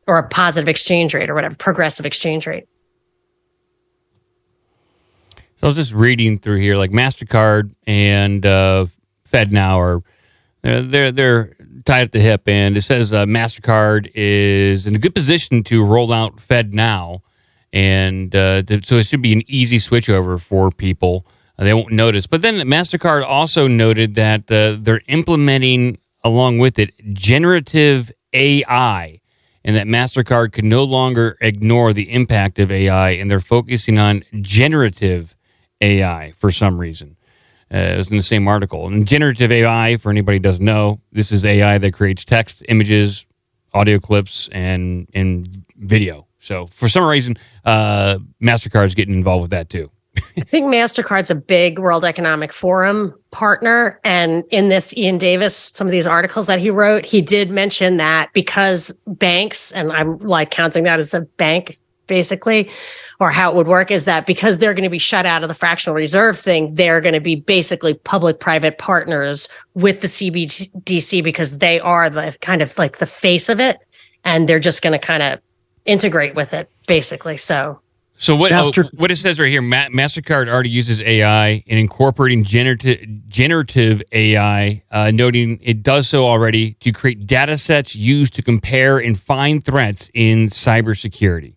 [0.07, 2.69] or a positive exchange rate or whatever, progressive exchange rate.
[5.59, 8.87] So I was just reading through here, like Mastercard and uh,
[9.27, 10.03] FedNow are
[10.63, 15.15] they're they're tied at the hip, and it says uh, Mastercard is in a good
[15.15, 17.21] position to roll out FedNow,
[17.73, 21.27] and uh, so it should be an easy switchover for people.
[21.59, 22.27] Uh, they won't notice.
[22.27, 29.21] But then Mastercard also noted that uh, they're implementing along with it generative AI
[29.65, 34.23] and that MasterCard could no longer ignore the impact of AI, and they're focusing on
[34.41, 35.36] generative
[35.81, 37.17] AI for some reason.
[37.73, 38.87] Uh, it was in the same article.
[38.87, 43.27] And generative AI, for anybody doesn't know, this is AI that creates text, images,
[43.75, 46.27] audio clips, and and video.
[46.39, 49.91] So for some reason, uh, Mastercard's getting involved with that too.
[50.39, 54.01] I think MasterCard's a big World Economic Forum partner.
[54.05, 57.99] And in this, Iain Davis, some of these articles that he wrote, he did mention
[57.99, 62.71] that because banks, and I'm like counting that as a bank basically,
[63.21, 65.49] or how it would work is that because they're going to be shut out of
[65.49, 71.23] the fractional reserve thing, they're going to be basically public private partners with the CBDC
[71.25, 73.79] because they are the kind of like the face of it.
[74.25, 75.41] And they're just going to kind of
[75.85, 77.37] integrate with it basically.
[77.37, 77.81] So
[78.19, 81.79] so what Master- oh, what it says right here, Ma- Mastercard already uses AI in
[81.79, 88.35] incorporating generative generative AI, uh, noting it does so already to create data sets used
[88.35, 91.57] to compare and find threats in cybersecurity.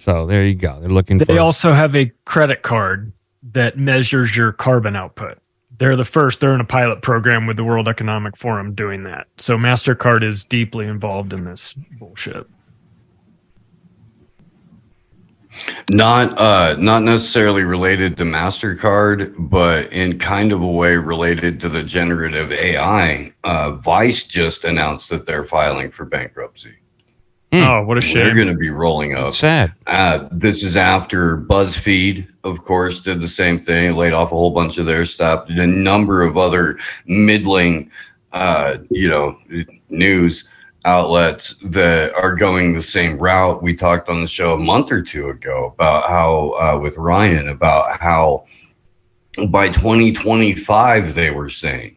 [0.00, 0.80] So there you go.
[0.80, 1.18] They're looking.
[1.18, 3.12] They for- also have a credit card
[3.52, 5.38] that measures your carbon output.
[5.76, 6.40] They're the first.
[6.40, 9.26] They're in a pilot program with the World Economic Forum doing that.
[9.36, 12.46] So Mastercard is deeply involved in this bullshit.
[15.90, 21.68] Not uh, not necessarily related to Mastercard, but in kind of a way related to
[21.68, 23.32] the generative AI.
[23.44, 26.79] Uh, Vice just announced that they're filing for bankruptcy.
[27.52, 27.68] Mm.
[27.68, 28.24] Oh, what a shame!
[28.24, 29.32] They're going to be rolling up.
[29.32, 29.72] Sad.
[29.88, 34.52] Uh, this is after BuzzFeed, of course, did the same thing, laid off a whole
[34.52, 35.48] bunch of their staff.
[35.48, 37.90] A number of other middling,
[38.32, 39.36] uh, you know,
[39.88, 40.48] news
[40.84, 43.62] outlets that are going the same route.
[43.62, 47.48] We talked on the show a month or two ago about how, uh, with Ryan,
[47.48, 48.44] about how
[49.48, 51.96] by 2025 they were saying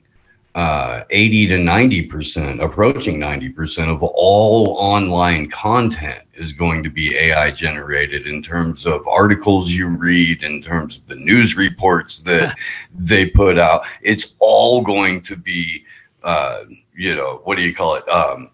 [0.56, 7.49] uh, 80 to 90%, approaching 90% of all online content is going to be AI
[7.49, 12.56] generated in terms of articles you read, in terms of the news reports that
[12.95, 13.86] they put out.
[14.01, 15.86] It's all going to be,
[16.24, 18.08] uh, you know, what do you call it?
[18.08, 18.51] Um,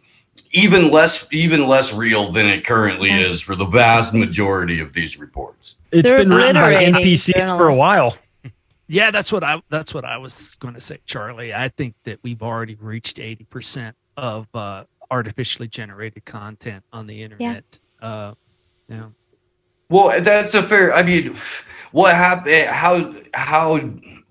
[0.52, 5.20] even less, even less real than it currently is for the vast majority of these
[5.20, 5.76] reports.
[5.92, 8.18] It's They're been written by NPCs for a while.
[8.92, 11.54] Yeah, that's what I that's what I was going to say, Charlie.
[11.54, 17.22] I think that we've already reached eighty percent of uh, artificially generated content on the
[17.22, 17.78] internet.
[18.02, 18.34] Uh,
[18.88, 19.10] yeah.
[19.90, 20.92] Well, that's a fair.
[20.96, 21.38] I mean,
[21.92, 22.68] what happened?
[22.68, 23.80] How how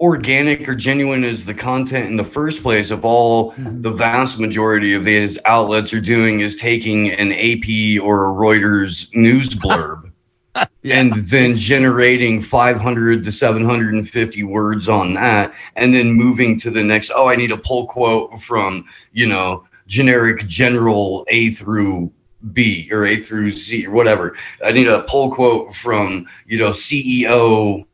[0.01, 2.91] organic or genuine is the content in the first place?
[2.91, 8.27] If all the vast majority of these outlets are doing is taking an AP or
[8.27, 10.08] a Reuters news blurb.
[10.91, 17.11] And then generating 500 to 750 words on that and then moving to the next
[17.15, 22.13] oh i need a pull quote from you know generic general a through
[22.53, 24.37] b or a through z or whatever.
[24.65, 27.85] I need a pull quote from you know ceo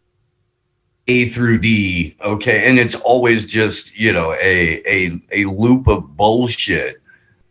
[1.07, 2.69] a through d okay?
[2.69, 6.97] And it's always just you know a a, a loop of bullshit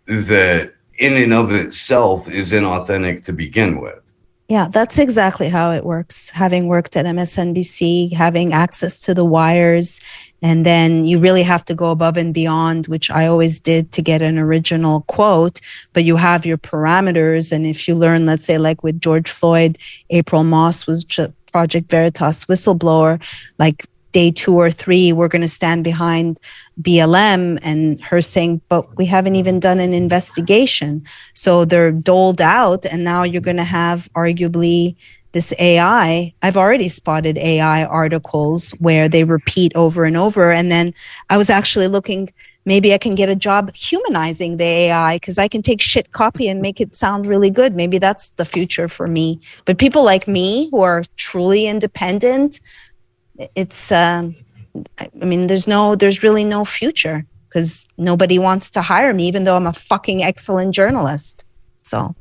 [0.06, 4.03] that in and of itself is inauthentic to begin with
[4.50, 6.30] Yeah, that's exactly how it works.
[6.30, 10.02] Having worked at MSNBC, having access to the wires,
[10.42, 14.02] and then you really have to go above and beyond, which I always did to
[14.02, 15.62] get an original quote,
[15.94, 17.54] but you have your parameters.
[17.54, 19.78] And if you learn, let's say, like with George Floyd,
[20.10, 21.06] April Moss was
[21.54, 23.24] Project Veritas whistleblower,
[23.58, 26.40] like day two or three, we're going to stand behind
[26.82, 31.02] BLM and her saying, but we haven't even done an investigation.
[31.34, 32.86] So they're doled out.
[32.86, 34.96] And now you're going to have arguably
[35.34, 36.34] this AI.
[36.42, 40.52] I've already spotted AI articles where they repeat over and over.
[40.52, 40.94] And then
[41.30, 42.32] I was actually looking,
[42.66, 46.48] maybe I can get a job humanizing the AI because I can take shit copy
[46.48, 47.76] and make it sound really good.
[47.76, 49.42] Maybe that's the future for me.
[49.66, 52.60] But people like me who are truly independent,
[53.56, 54.36] it's um
[54.98, 59.28] I I mean there's no there's really no future because nobody wants to hire me
[59.28, 61.46] even though I'm a fucking excellent journalist.
[61.82, 62.16] So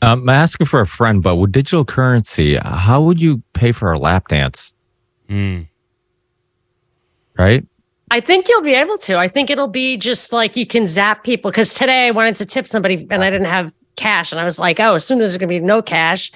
[0.00, 3.92] Um, I'm asking for a friend, but with digital currency, how would you pay for
[3.92, 4.74] a lap dance?
[7.38, 7.66] Right?
[8.10, 9.18] I think you'll be able to.
[9.18, 11.50] I think it'll be just like you can zap people.
[11.50, 14.32] Because today I wanted to tip somebody and I didn't have cash.
[14.32, 16.32] And I was like, oh, as soon as there's going to be no cash.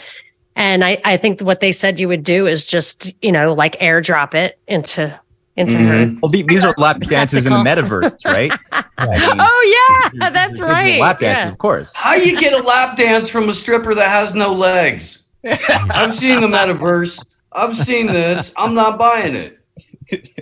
[0.56, 3.78] And I, I think what they said you would do is just, you know, like
[3.80, 5.18] airdrop it into
[5.56, 6.06] into her.
[6.06, 6.20] Mm-hmm.
[6.22, 8.52] Well, the- these are lap dances in the metaverse, right?
[8.98, 10.98] oh yeah, that's right.
[11.00, 11.50] Lap dances, Yeah.
[11.50, 11.92] of course.
[11.94, 15.26] How you get a lap dance from a stripper that has no legs?
[15.44, 17.24] I've seen the metaverse.
[17.52, 18.52] I've seen this.
[18.56, 19.58] I'm not buying it.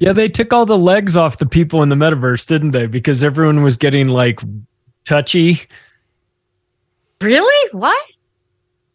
[0.01, 2.87] Yeah, they took all the legs off the people in the metaverse, didn't they?
[2.87, 4.41] Because everyone was getting like
[5.05, 5.61] touchy.
[7.21, 7.69] Really?
[7.73, 8.01] What?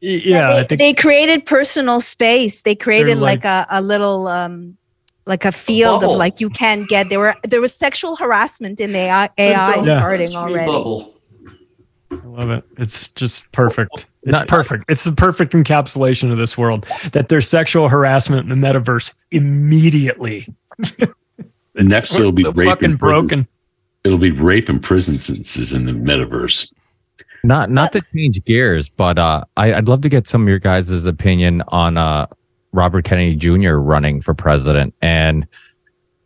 [0.06, 2.62] Y- Yeah, I they, think they created personal space.
[2.62, 4.78] They created like- like, a, a little um
[5.26, 8.96] like a field of like you can get there were there was sexual harassment in
[8.96, 9.82] AI, AI Yeah.
[9.82, 10.72] starting already.
[12.12, 12.64] I love it.
[12.78, 14.06] It's just perfect.
[14.24, 14.86] It's Not- perfect.
[14.88, 20.48] It's the perfect encapsulation of this world that there's sexual harassment in the metaverse immediately.
[21.76, 23.26] And next it'll be rape fucking and prison.
[23.28, 23.48] broken.
[24.04, 26.72] It'll be rape and prison sentences in the metaverse.
[27.46, 30.60] Not not to change gears, but uh, I, I'd love to get some of your
[30.60, 32.28] guys' opinion on uh,
[32.72, 33.74] Robert Kennedy Jr.
[33.74, 35.48] running for president, and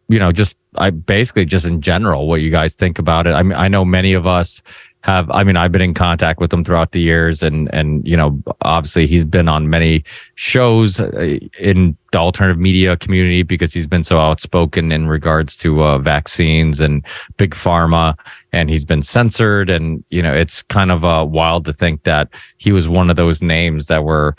[0.07, 3.31] you know, just I basically just in general, what you guys think about it.
[3.31, 4.61] I mean, I know many of us
[5.01, 5.29] have.
[5.31, 8.41] I mean, I've been in contact with him throughout the years, and and you know,
[8.61, 10.03] obviously he's been on many
[10.35, 15.83] shows uh, in the alternative media community because he's been so outspoken in regards to
[15.83, 17.05] uh, vaccines and
[17.37, 18.17] big pharma
[18.51, 22.29] and he's been censored and you know it's kind of uh, wild to think that
[22.57, 24.35] he was one of those names that were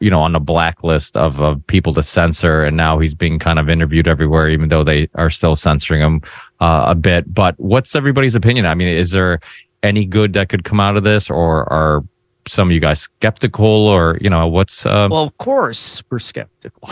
[0.00, 3.58] you know on the blacklist of, of people to censor and now he's being kind
[3.58, 6.20] of interviewed everywhere even though they are still censoring him
[6.60, 9.40] uh, a bit but what's everybody's opinion i mean is there
[9.84, 12.02] any good that could come out of this or are
[12.48, 16.88] some of you guys skeptical or you know what's uh, Well, of course, we're skeptical.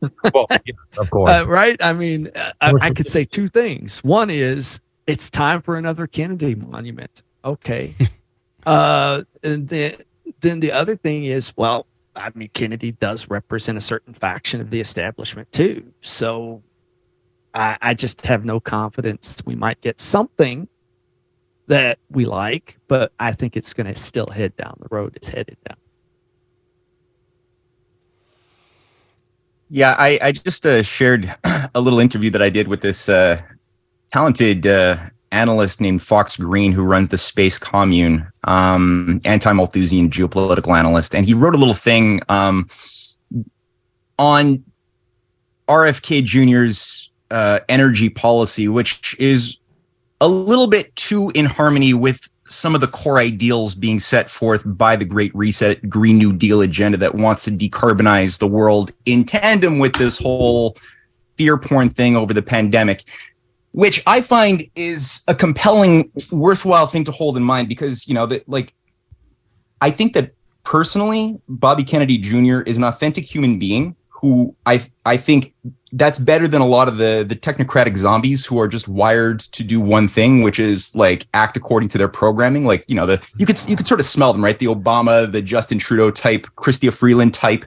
[0.34, 1.76] well, yeah, of course Uh, right?
[1.82, 4.02] I mean, uh, I, I could say two things.
[4.04, 7.22] One is it's time for another Kennedy monument.
[7.44, 7.94] Okay.
[8.66, 9.94] uh, and then,
[10.40, 14.70] then the other thing is, well, I mean, Kennedy does represent a certain faction of
[14.70, 15.92] the establishment too.
[16.02, 16.62] So
[17.54, 20.68] I, I just have no confidence we might get something
[21.68, 25.28] that we like, but I think it's going to still head down the road it's
[25.28, 25.76] headed down.
[29.70, 31.34] Yeah, I, I just uh, shared
[31.74, 33.40] a little interview that I did with this uh,
[34.12, 34.98] talented uh,
[35.30, 41.34] analyst named Fox Green, who runs the Space Commune, um, anti-Malthusian geopolitical analyst, and he
[41.34, 42.68] wrote a little thing um,
[44.18, 44.64] on
[45.68, 49.57] RFK Jr.'s uh, energy policy, which is
[50.20, 54.62] a little bit too in harmony with some of the core ideals being set forth
[54.64, 59.24] by the Great Reset Green New Deal agenda that wants to decarbonize the world in
[59.24, 60.76] tandem with this whole
[61.36, 63.04] fear porn thing over the pandemic.
[63.72, 68.26] which I find is a compelling, worthwhile thing to hold in mind because you know
[68.26, 68.74] that like
[69.80, 70.32] I think that
[70.64, 72.60] personally, Bobby Kennedy Jr.
[72.62, 75.54] is an authentic human being who I I think
[75.92, 79.64] that's better than a lot of the the technocratic zombies who are just wired to
[79.64, 82.64] do one thing, which is like act according to their programming.
[82.64, 84.58] Like you know the you could you could sort of smell them, right?
[84.58, 87.64] The Obama, the Justin Trudeau type, Chrystia Freeland type,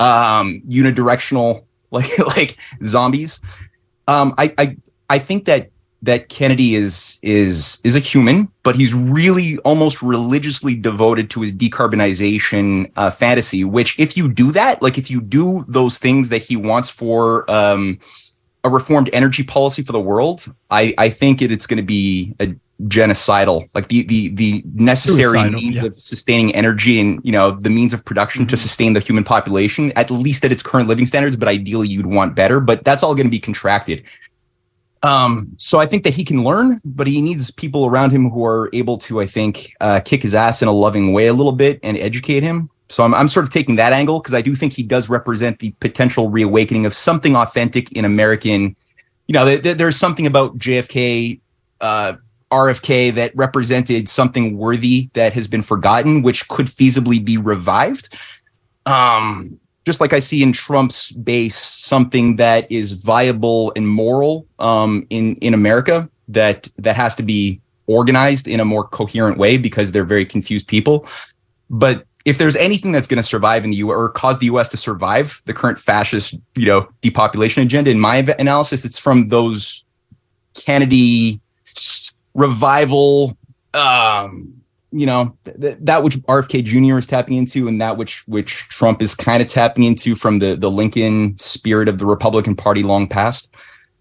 [0.00, 3.40] um, unidirectional like like zombies.
[4.08, 4.76] Um, I I
[5.08, 5.70] I think that
[6.04, 11.52] that Kennedy is is is a human, but he's really almost religiously devoted to his
[11.52, 13.64] decarbonization uh, fantasy.
[13.64, 17.50] Which, if you do that, like if you do those things that he wants for
[17.50, 17.98] um,
[18.62, 22.34] a reformed energy policy for the world, I I think it, it's going to be
[22.40, 25.84] a genocidal like the the the necessary Suicidal, means yeah.
[25.84, 29.92] of sustaining energy and you know the means of production to sustain the human population
[29.92, 33.14] at least at its current living standards but ideally you'd want better but that's all
[33.14, 34.02] going to be contracted
[35.04, 38.42] um, so I think that he can learn, but he needs people around him who
[38.46, 41.52] are able to, I think, uh, kick his ass in a loving way a little
[41.52, 42.70] bit and educate him.
[42.88, 45.58] So I'm, I'm sort of taking that angle because I do think he does represent
[45.58, 48.74] the potential reawakening of something authentic in American.
[49.26, 51.38] You know, th- th- there's something about JFK,
[51.82, 52.14] uh,
[52.50, 58.16] RFK that represented something worthy that has been forgotten, which could feasibly be revived.
[58.86, 65.06] Um, just like I see in Trump's base something that is viable and moral um,
[65.10, 69.92] in in America that that has to be organized in a more coherent way because
[69.92, 71.06] they're very confused people.
[71.68, 74.70] But if there's anything that's going to survive in the U or cause the U.S.
[74.70, 79.84] to survive the current fascist, you know, depopulation agenda, in my analysis, it's from those
[80.54, 81.40] Kennedy
[82.34, 83.36] revival
[83.74, 84.53] um
[84.94, 86.98] you know th- th- that which RFK Jr.
[86.98, 90.56] is tapping into, and that which which Trump is kind of tapping into from the
[90.56, 93.48] the Lincoln spirit of the Republican Party long past.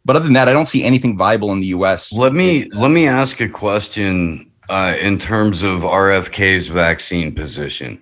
[0.06, 2.12] But other than that, I don't see anything viable in the U.S.
[2.14, 8.02] Let me let me ask a question uh, in terms of RFK's vaccine position,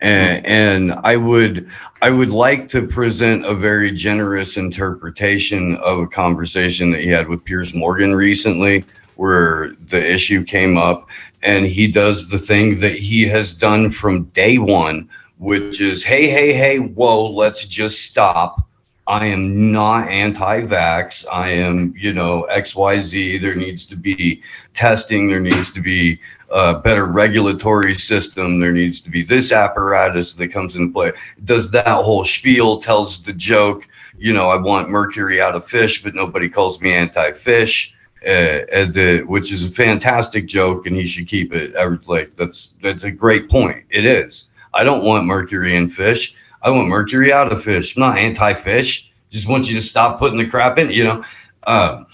[0.00, 1.68] and, and I would
[2.00, 7.28] I would like to present a very generous interpretation of a conversation that he had
[7.28, 8.84] with Piers Morgan recently,
[9.16, 11.08] where the issue came up,
[11.42, 16.28] and he does the thing that he has done from day one, which is hey
[16.28, 18.66] hey hey whoa let's just stop.
[19.08, 21.26] I am not anti-vax.
[21.30, 23.40] I am, you know, XYZ.
[23.40, 24.42] There needs to be
[24.74, 25.26] testing.
[25.26, 26.20] There needs to be
[26.50, 28.60] a better regulatory system.
[28.60, 31.12] There needs to be this apparatus that comes into play.
[31.44, 36.04] Does that whole spiel, tells the joke, you know, I want mercury out of fish,
[36.04, 37.96] but nobody calls me anti-fish.
[38.24, 41.74] Uh, the, which is a fantastic joke, and he should keep it.
[41.76, 43.84] I Like that's that's a great point.
[43.90, 44.50] It is.
[44.74, 46.34] I don't want mercury in fish.
[46.62, 47.96] I want mercury out of fish.
[47.96, 49.10] I'm not anti-fish.
[49.30, 50.90] Just want you to stop putting the crap in.
[50.90, 51.24] You know.
[51.66, 52.06] Um,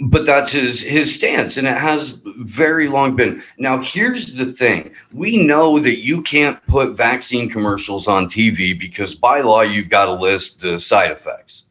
[0.00, 3.42] but that's his his stance, and it has very long been.
[3.58, 9.14] Now, here's the thing: we know that you can't put vaccine commercials on TV because
[9.14, 11.65] by law you've got to list the side effects.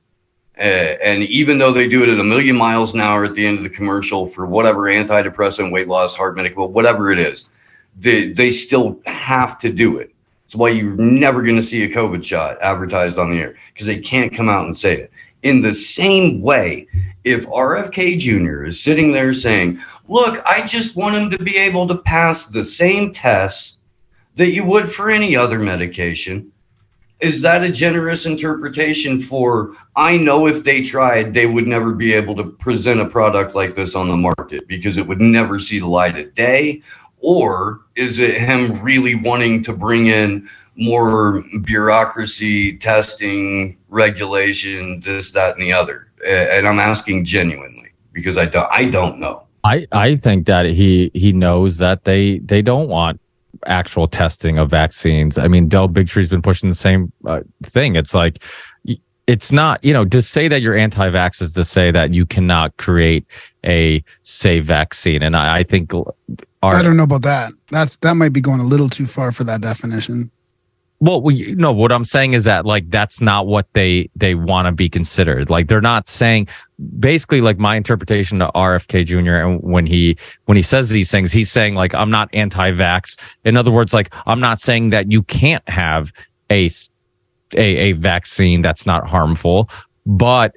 [0.57, 3.45] Uh, and even though they do it at a million miles an hour at the
[3.45, 7.45] end of the commercial for whatever antidepressant, weight loss, heart medical, whatever it is,
[7.97, 10.13] they they still have to do it.
[10.45, 13.87] That's why you're never going to see a COVID shot advertised on the air because
[13.87, 15.11] they can't come out and say it.
[15.43, 16.87] In the same way,
[17.23, 18.65] if RFK Jr.
[18.65, 22.63] is sitting there saying, Look, I just want him to be able to pass the
[22.63, 23.79] same tests
[24.35, 26.51] that you would for any other medication,
[27.19, 32.13] is that a generous interpretation for I know if they tried, they would never be
[32.13, 35.79] able to present a product like this on the market because it would never see
[35.79, 36.81] the light of day?
[37.19, 45.55] Or is it him really wanting to bring in more bureaucracy, testing, regulation, this, that,
[45.55, 46.07] and the other?
[46.27, 49.47] And I'm asking genuinely because I don't, I don't know.
[49.63, 53.19] I, I think that he he knows that they they don't want
[53.65, 55.37] actual testing of vaccines.
[55.37, 57.95] I mean, Del Bigtree's been pushing the same uh, thing.
[57.95, 58.43] It's like
[59.27, 62.75] it's not you know to say that you're anti-vax is to say that you cannot
[62.77, 63.25] create
[63.65, 67.51] a safe vaccine, and I, I think our, I don't know about that.
[67.71, 70.31] That's that might be going a little too far for that definition.
[71.01, 74.67] Well, we, no, what I'm saying is that like that's not what they they want
[74.67, 75.49] to be considered.
[75.49, 76.47] Like they're not saying
[76.99, 79.35] basically like my interpretation to RFK Jr.
[79.35, 83.19] and when he when he says these things, he's saying like I'm not anti-vax.
[83.43, 86.13] In other words, like I'm not saying that you can't have
[86.49, 86.69] a
[87.57, 89.69] a vaccine that's not harmful,
[90.05, 90.55] but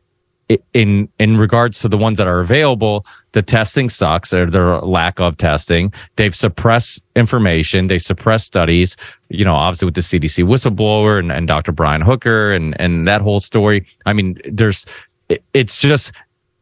[0.72, 5.20] in in regards to the ones that are available, the testing sucks or their lack
[5.20, 5.92] of testing.
[6.16, 8.96] They've suppressed information, they suppress studies.
[9.28, 11.72] You know, obviously with the CDC whistleblower and, and Dr.
[11.72, 13.86] Brian Hooker and and that whole story.
[14.06, 14.86] I mean, there's
[15.52, 16.12] it's just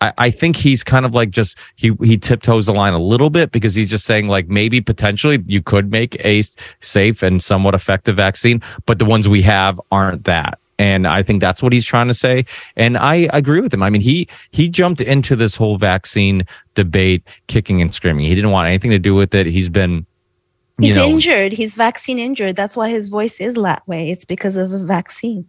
[0.01, 3.31] I, I think he's kind of like just he he tiptoes the line a little
[3.31, 6.43] bit because he's just saying like maybe potentially you could make a
[6.81, 10.59] safe and somewhat effective vaccine, but the ones we have aren't that.
[10.79, 12.45] And I think that's what he's trying to say.
[12.77, 13.83] And I agree with him.
[13.83, 18.27] I mean, he he jumped into this whole vaccine debate kicking and screaming.
[18.27, 19.47] He didn't want anything to do with it.
[19.47, 20.07] He's been
[20.79, 21.53] you He's know, injured.
[21.53, 22.55] He's vaccine injured.
[22.55, 24.11] That's why his voice is that way.
[24.11, 25.49] It's because of a vaccine.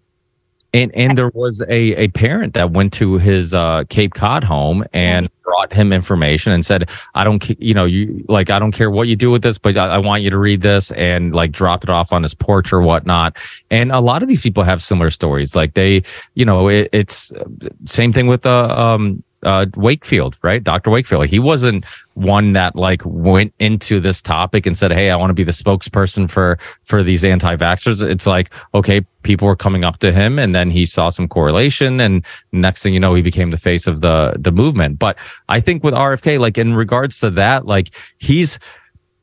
[0.73, 4.83] And and there was a, a parent that went to his uh, Cape Cod home
[4.93, 8.91] and brought him information and said, "I don't, you know, you like I don't care
[8.91, 11.51] what you do with this, but I, I want you to read this." And like
[11.51, 13.37] dropped it off on his porch or whatnot.
[13.71, 15.55] And a lot of these people have similar stories.
[15.55, 16.03] Like they,
[16.35, 17.45] you know, it, it's uh,
[17.85, 20.63] same thing with uh, um uh, Wakefield, right?
[20.63, 20.89] Dr.
[20.89, 21.27] Wakefield.
[21.27, 21.85] He wasn't
[22.15, 25.51] one that like went into this topic and said, Hey, I want to be the
[25.51, 28.01] spokesperson for, for these anti-vaxxers.
[28.01, 31.99] It's like, okay, people were coming up to him and then he saw some correlation
[31.99, 34.97] and next thing you know, he became the face of the, the movement.
[34.97, 35.17] But
[35.49, 38.57] I think with RFK, like in regards to that, like he's,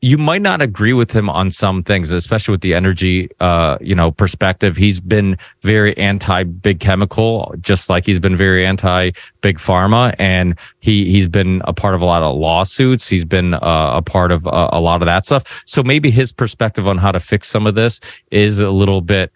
[0.05, 3.95] you might not agree with him on some things, especially with the energy, uh, you
[3.95, 4.77] know, perspective.
[4.77, 9.09] He's been very anti big chemical, just like he's been very anti
[9.41, 10.13] big pharma.
[10.19, 13.09] And he, he's been a part of a lot of lawsuits.
[13.09, 15.63] He's been uh, a part of uh, a lot of that stuff.
[15.65, 17.99] So maybe his perspective on how to fix some of this
[18.29, 19.31] is a little bit,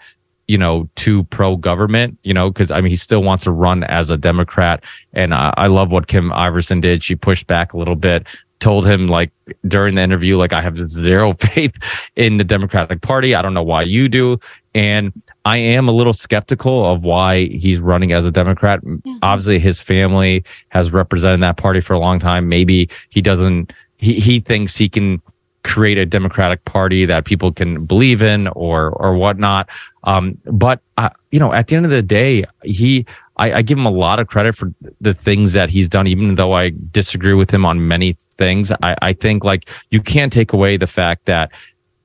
[0.47, 3.86] you know, too pro government, you know, cause I mean, he still wants to run
[3.86, 4.84] as a Democrat.
[5.13, 7.03] And I, I love what Kim Iverson did.
[7.03, 8.28] She pushed back a little bit,
[8.60, 9.32] told him like
[9.68, 11.76] during the interview, like I have zero faith
[12.16, 13.36] in the Democratic Party.
[13.36, 14.39] I don't know why you do.
[14.76, 15.12] And
[15.45, 18.82] I am a little skeptical of why he's running as a Democrat.
[19.24, 22.47] Obviously, his family has represented that party for a long time.
[22.47, 25.22] Maybe he doesn't, he, he thinks he can
[25.64, 29.70] create a democratic party that people can believe in or or whatnot
[30.05, 33.05] um but uh, you know at the end of the day he
[33.39, 34.71] I, I give him a lot of credit for
[35.01, 38.71] the things that he's done even though i disagree with him on many things.
[38.83, 41.51] I i think like you can't take away the fact that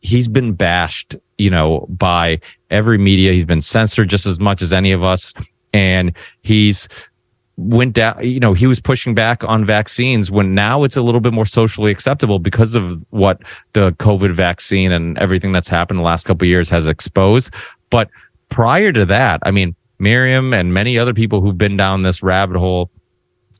[0.01, 3.33] he's been bashed you know by every media.
[3.33, 5.33] He's been censored just as much as any of us.
[5.73, 6.89] And he's
[7.57, 11.21] went down you know he was pushing back on vaccines when now it's a little
[11.21, 13.41] bit more socially acceptable because of what
[13.75, 17.55] the covid vaccine and everything that's happened the last couple of years has exposed.
[17.91, 18.11] But
[18.51, 22.57] prior to that i mean maryam and many other people who've been down this rabbit
[22.57, 22.91] hole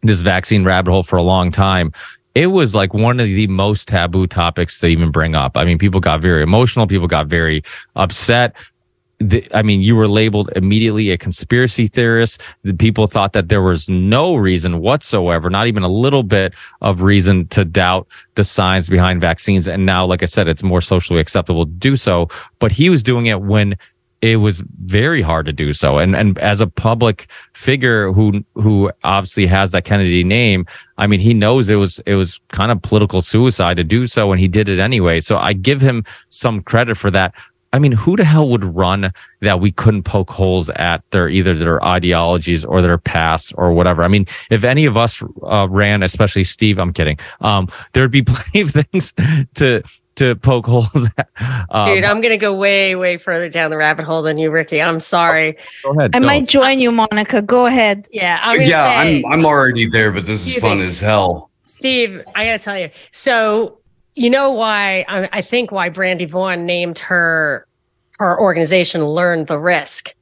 [0.03, 1.93] this vaccine rabbit hole for a long time
[2.35, 5.79] it was like one of the most taboo topics to even bring up i mean
[5.79, 7.63] people got very emotional people got very
[7.97, 8.55] upset
[9.21, 12.41] the, I mean, you were labeled immediately a conspiracy theorist.
[12.63, 17.03] The people thought that there was no reason whatsoever, not even a little bit of
[17.03, 19.69] reason to doubt the science behind vaccines.
[19.69, 22.29] And now, like I said, it's more socially acceptable to do so.
[22.59, 23.77] But he was doing it when
[24.25, 25.99] it was very hard to do so.
[25.99, 30.65] And and as a public figure who who obviously has that Kennedy name,
[30.97, 34.33] I mean, he knows it was it was kind of political suicide to do so,
[34.33, 35.21] and he did it anyway.
[35.21, 37.35] So I give him some credit for that.
[37.75, 41.53] I mean, who the hell would run that we couldn't poke holes at their either
[41.53, 44.05] their ideologies or their past or whatever?
[44.05, 47.19] I mean, if any of us uh, ran, especially Steve, I'm kidding.
[47.43, 49.13] Um, there'd be plenty of things
[49.57, 49.83] to
[50.17, 51.29] to poke holes at.
[51.71, 54.81] Um, Dude, I'm gonna go way, way further down the rabbit hole than you, Ricky.
[54.81, 55.57] I'm sorry.
[55.83, 56.15] go ahead.
[56.15, 56.27] I go.
[56.27, 57.43] might join you, Monica.
[57.43, 58.09] Go ahead.
[58.13, 61.01] Yeah, I'm gonna yeah, say, I'm I'm already there, but this is fun think- as
[61.01, 61.51] hell.
[61.63, 62.91] Steve, I gotta tell you.
[63.11, 63.79] So
[64.15, 65.05] you know why?
[65.09, 67.67] I, I think why Brandy Vaughn named her
[68.19, 70.15] her organization "Learn the Risk."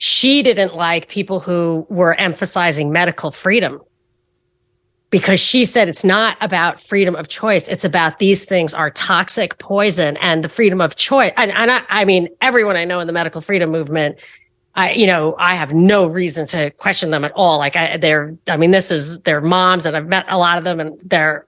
[0.00, 3.80] She didn't like people who were emphasizing medical freedom
[5.10, 7.68] because she said it's not about freedom of choice.
[7.68, 11.32] It's about these things are toxic poison and the freedom of choice.
[11.36, 14.18] And, and I, I mean, everyone I know in the medical freedom movement,
[14.74, 17.58] I, you know, I have no reason to question them at all.
[17.58, 20.64] Like I, they're, I mean, this is their moms and I've met a lot of
[20.64, 21.46] them and they're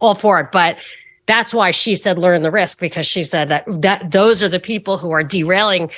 [0.00, 0.50] all for it.
[0.50, 0.82] But
[1.26, 4.60] that's why she said learn the risk because she said that that those are the
[4.60, 5.90] people who are derailing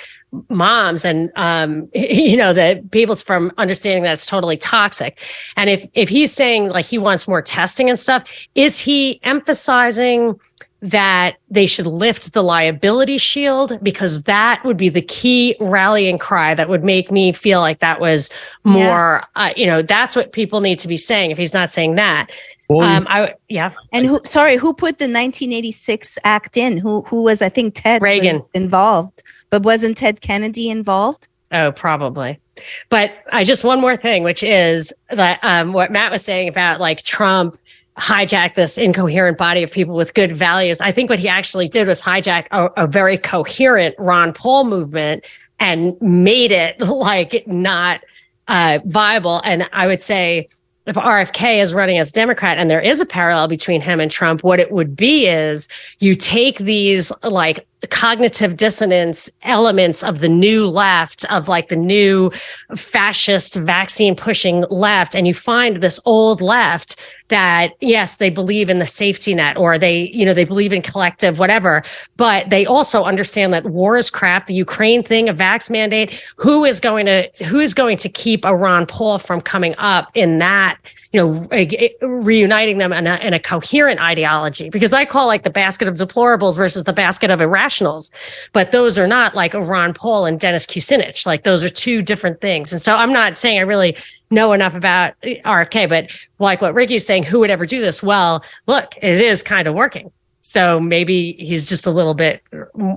[0.49, 5.19] moms and um you know the people's from understanding that's totally toxic.
[5.57, 10.39] And if if he's saying like he wants more testing and stuff is he emphasizing
[10.83, 13.79] that they should lift the liability shield?
[13.83, 18.01] Because that would be the key rallying cry that would make me feel like that
[18.01, 18.31] was
[18.65, 21.95] more uh, you know that's what people need to be saying if he's not saying
[21.95, 22.31] that
[22.71, 24.21] um i yeah And who?
[24.25, 26.77] Sorry, who put the 1986 act in?
[26.79, 27.03] Who?
[27.03, 27.41] Who was?
[27.43, 28.37] I think Ted Reagan.
[28.39, 31.29] was involved, but wasn't Ted Kennedy involved?
[31.53, 32.41] Oh, probably.
[32.89, 36.81] But I just one more thing, which is that um, what Matt was saying about
[36.81, 37.59] like Trump
[37.99, 40.81] hijacked this incoherent body of people with good values.
[40.81, 45.25] I think what he actually did was hijack a, a very coherent Ron Paul movement
[45.61, 48.03] and made it like not
[48.49, 49.41] uh, viable.
[49.45, 50.49] And I would say
[50.87, 54.45] if RFK is running as Democrat and there is a parallel between him and Trump,
[54.45, 55.69] what it would be is
[55.99, 62.31] you take these like cognitive dissonance elements of the new left, of like the new
[62.75, 66.97] fascist vaccine pushing left, and you find this old left
[67.29, 70.81] that yes, they believe in the safety net or they, you know, they believe in
[70.81, 71.83] collective whatever,
[72.17, 76.65] but they also understand that war is crap, the Ukraine thing, a vax mandate, who
[76.65, 80.39] is going to, who is going to keep a Ron Paul from coming up in
[80.39, 80.79] that,
[81.17, 84.69] you know, re- eh, eh, reuniting them in a, in a coherent ideology?
[84.69, 88.11] Because I call like the basket of deplorables versus the basket of irrationals,
[88.53, 91.25] but those are not like Ron Paul and Dennis Kucinich.
[91.25, 92.71] Like those are two different things.
[92.71, 93.97] And so I'm not saying I really
[94.31, 98.03] know enough about eh, RFK, but like what Ricky's saying, who would ever do this?
[98.03, 100.13] Well, look, it is kind of working.
[100.43, 102.43] So maybe he's just a little bit,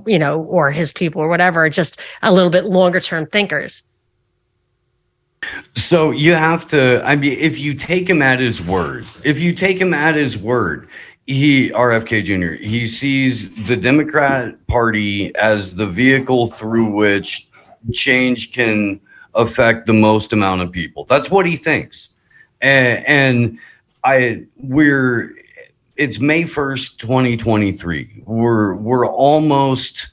[0.06, 3.82] you know, or his people or whatever, just a little bit longer term thinkers.
[5.74, 7.02] So you have to.
[7.04, 10.36] I mean, if you take him at his word, if you take him at his
[10.36, 10.88] word,
[11.26, 12.62] he RFK Jr.
[12.62, 17.48] He sees the Democrat Party as the vehicle through which
[17.92, 19.00] change can
[19.34, 21.04] affect the most amount of people.
[21.04, 22.10] That's what he thinks,
[22.60, 23.58] and, and
[24.04, 25.34] I we're
[25.96, 28.22] it's May first, twenty twenty three.
[28.26, 30.10] We're we're almost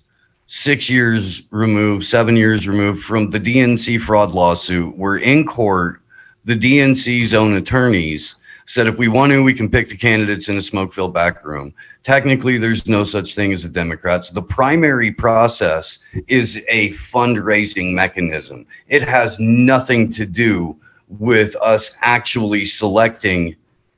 [0.48, 4.98] six years removed, seven years removed from the DNC fraud lawsuit.
[4.98, 6.02] We're in court.
[6.46, 8.36] The DNC's own attorneys
[8.66, 11.44] said if we want to, we can pick the candidates in a smoke filled back
[11.46, 11.74] room.
[12.04, 14.30] Technically, there's no such thing as a Democrats.
[14.30, 20.76] The primary process is a fundraising mechanism, it has nothing to do
[21.20, 23.56] with us actually selecting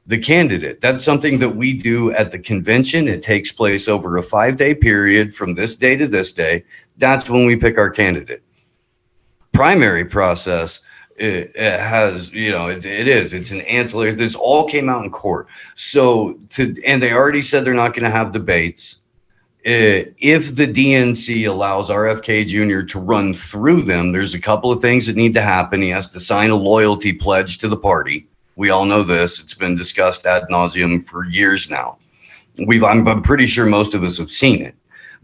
[0.09, 0.81] the candidate.
[0.81, 3.07] That's something that we do at the convention.
[3.07, 6.65] It takes place over a five day period from this day to this day.
[6.97, 8.41] That's when we pick our candidate.
[9.51, 10.81] Primary process
[11.15, 13.33] it, it has, you know, it, it is.
[13.33, 14.11] It's an ancillary.
[14.11, 15.47] This all came out in court.
[15.75, 19.01] So to, and they already said they're not going to have debates.
[19.63, 22.81] Uh, if the DNC allows RFK Jr.
[22.87, 25.83] to run through them, there's a couple of things that need to happen.
[25.83, 28.28] He has to sign a loyalty pledge to the party
[28.59, 29.41] we all know this.
[29.41, 31.97] It's been discussed ad nauseum for years now.
[32.67, 34.75] We've, I'm, I'm pretty sure most of us have seen it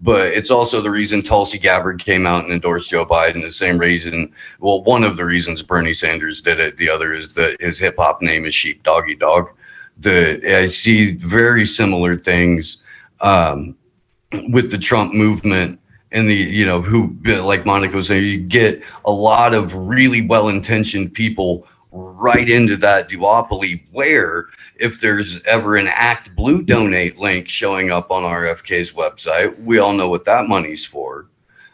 [0.02, 3.42] but it's also the reason Tulsi Gabbard came out and endorsed Joe Biden.
[3.42, 6.78] The same reason, well, one of the reasons Bernie Sanders did it.
[6.78, 9.50] The other is that his hip hop name is Sheep Doggy Dog.
[9.98, 12.84] The I see very similar things
[13.22, 13.78] um,
[14.50, 15.80] with the Trump movement
[16.12, 20.22] and the you know who like Monica was saying, you get a lot of really
[20.22, 21.66] well intentioned people
[21.96, 28.12] right into that duopoly where if there's ever an act blue donate link showing up
[28.12, 31.28] on rfk's website we all know what that money's for.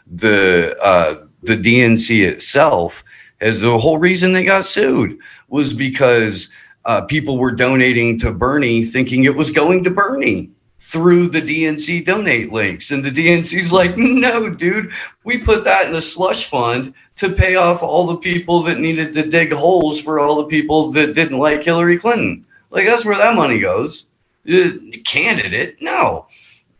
[0.06, 3.02] The uh, the dnc itself
[3.40, 5.18] as the whole reason they got sued
[5.48, 6.50] was because
[6.84, 10.50] uh, people were donating to bernie thinking it was going to bernie
[10.82, 12.90] through the DNC donate links.
[12.90, 14.92] And the DNC's like, no, dude,
[15.24, 19.14] we put that in a slush fund to pay off all the people that needed
[19.14, 22.44] to dig holes for all the people that didn't like Hillary Clinton.
[22.70, 24.06] Like, that's where that money goes.
[24.52, 24.70] Uh,
[25.06, 26.26] candidate, no.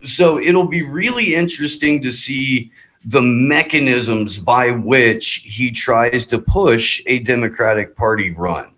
[0.02, 2.72] So it'll be really interesting to see
[3.04, 8.72] the mechanisms by which he tries to push a Democratic Party run.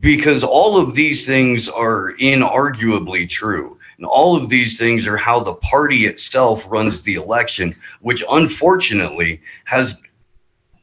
[0.00, 5.38] Because all of these things are inarguably true and all of these things are how
[5.38, 10.02] the party itself runs the election, which unfortunately has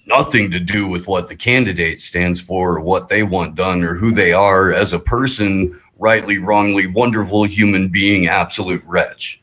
[0.06, 3.94] nothing to do with what the candidate stands for or what they want done or
[3.94, 9.42] who they are as a person, rightly, wrongly, wonderful human being, absolute wretch.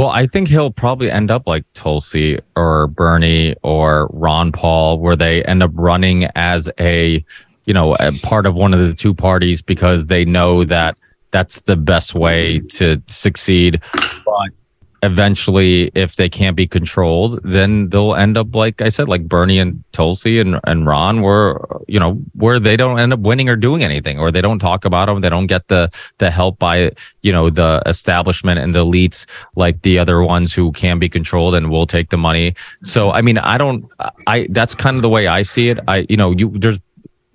[0.00, 5.14] Well, I think he'll probably end up like Tulsi or Bernie or Ron Paul, where
[5.14, 7.24] they end up running as a,
[7.64, 10.96] you know, a part of one of the two parties because they know that
[11.32, 13.82] that's the best way to succeed.
[13.92, 14.50] But
[15.02, 19.58] eventually, if they can't be controlled, then they'll end up like I said, like Bernie
[19.58, 23.56] and Tulsi and, and Ron, where you know where they don't end up winning or
[23.56, 26.92] doing anything, or they don't talk about them, they don't get the the help by
[27.22, 29.26] you know the establishment and the elites
[29.56, 32.54] like the other ones who can be controlled and will take the money.
[32.84, 33.84] So I mean, I don't,
[34.26, 35.80] I that's kind of the way I see it.
[35.88, 36.78] I you know you there's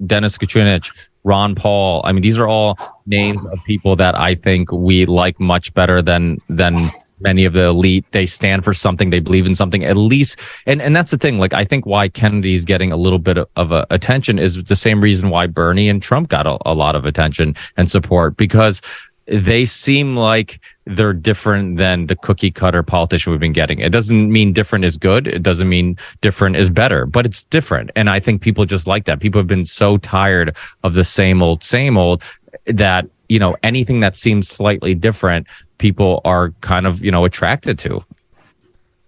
[0.05, 0.91] Dennis Kucinich,
[1.27, 2.01] Ron Paul.
[2.05, 6.01] I mean, these are all names of people that I think we like much better
[6.01, 6.89] than than
[7.19, 8.05] many of the elite.
[8.11, 9.09] They stand for something.
[9.09, 9.83] They believe in something.
[9.83, 11.37] At least, and and that's the thing.
[11.37, 14.75] Like, I think why Kennedy's getting a little bit of, of a, attention is the
[14.75, 18.81] same reason why Bernie and Trump got a, a lot of attention and support because
[19.27, 20.61] they seem like
[20.95, 23.79] they're different than the cookie cutter politician we've been getting.
[23.79, 25.27] It doesn't mean different is good.
[25.27, 27.91] It doesn't mean different is better, but it's different.
[27.95, 29.19] And I think people just like that.
[29.19, 32.23] People have been so tired of the same old, same old
[32.65, 35.47] that, you know, anything that seems slightly different,
[35.77, 37.99] people are kind of, you know, attracted to.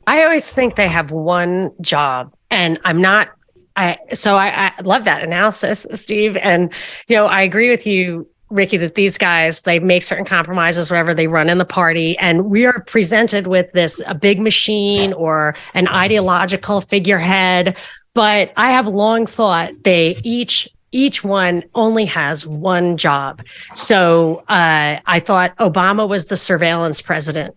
[0.09, 3.29] I always think they have one job, and I'm not.
[3.75, 6.73] I so I, I love that analysis, Steve, and
[7.07, 11.13] you know I agree with you, Ricky, that these guys they make certain compromises, whatever
[11.13, 15.55] they run in the party, and we are presented with this a big machine or
[15.73, 17.77] an ideological figurehead.
[18.13, 23.43] But I have long thought they each each one only has one job.
[23.73, 27.55] So uh, I thought Obama was the surveillance president.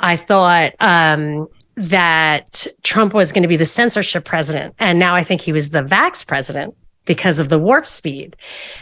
[0.00, 4.74] I thought um, that Trump was going to be the censorship president.
[4.78, 6.74] And now I think he was the vax president
[7.04, 8.36] because of the warp speed.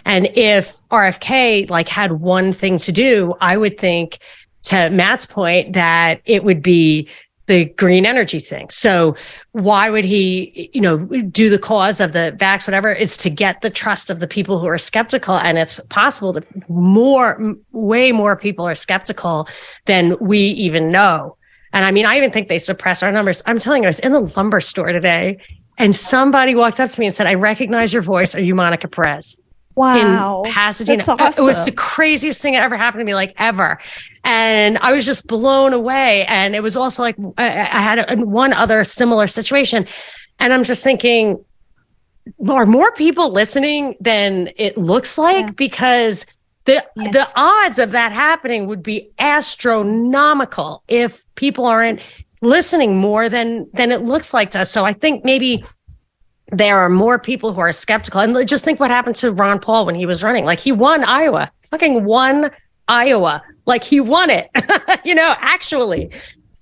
[0.05, 4.19] And if RFK like had one thing to do, I would think
[4.65, 7.09] to Matt's point that it would be
[7.47, 8.71] the green energy thing.
[8.71, 9.17] So
[9.51, 12.91] why would he, you know, do the cause of the vax, whatever?
[12.91, 15.37] It's to get the trust of the people who are skeptical.
[15.37, 19.49] And it's possible that more, way more people are skeptical
[19.87, 21.37] than we even know.
[21.73, 23.43] And I mean, I even think they suppress our numbers.
[23.47, 25.39] I'm telling you, I was in the lumber store today
[25.83, 28.35] and somebody walked up to me and said, I recognize your voice.
[28.35, 29.37] Are you Monica Perez?
[29.75, 30.45] Wow.
[30.45, 31.03] In Pasadena.
[31.03, 31.19] Awesome.
[31.21, 33.79] Uh, it was the craziest thing that ever happened to me, like ever.
[34.23, 36.25] And I was just blown away.
[36.27, 39.87] And it was also like, I, I had a, one other similar situation.
[40.39, 41.45] And I'm just thinking,
[42.49, 45.57] are more people listening than it looks like?
[45.57, 46.27] Because
[46.65, 47.13] the Yes.
[47.13, 52.01] the odds of that happening would be astronomical if people aren't
[52.43, 54.71] listening more than than it looks like to us.
[54.71, 55.65] So I think maybe
[56.53, 58.21] there are more people who are skeptical.
[58.21, 60.45] And just think what happened to Ron Paul when he was running.
[60.45, 62.51] Like he won Iowa, fucking won
[62.89, 63.43] Iowa.
[63.65, 64.51] Like he won it,
[65.05, 66.11] you know, actually.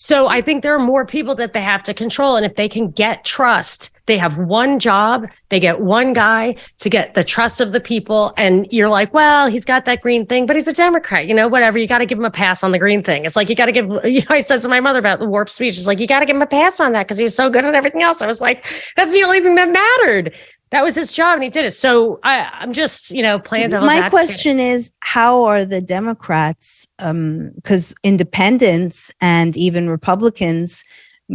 [0.01, 2.35] So I think there are more people that they have to control.
[2.35, 6.89] And if they can get trust, they have one job, they get one guy to
[6.89, 8.33] get the trust of the people.
[8.39, 11.49] And you're like, well, he's got that green thing, but he's a Democrat, you know,
[11.49, 11.77] whatever.
[11.77, 13.27] You got to give him a pass on the green thing.
[13.27, 15.27] It's like, you got to give, you know, I said to my mother about the
[15.27, 15.77] warp speech.
[15.77, 17.67] It's like, you got to give him a pass on that because he's so good
[17.67, 18.23] at everything else.
[18.23, 18.67] I was like,
[18.97, 20.35] that's the only thing that mattered.
[20.71, 21.75] That was his job and he did it.
[21.75, 24.11] So I, I'm just, you know, playing devil's My advocate.
[24.13, 30.85] question is how are the Democrats, um, because independents and even Republicans,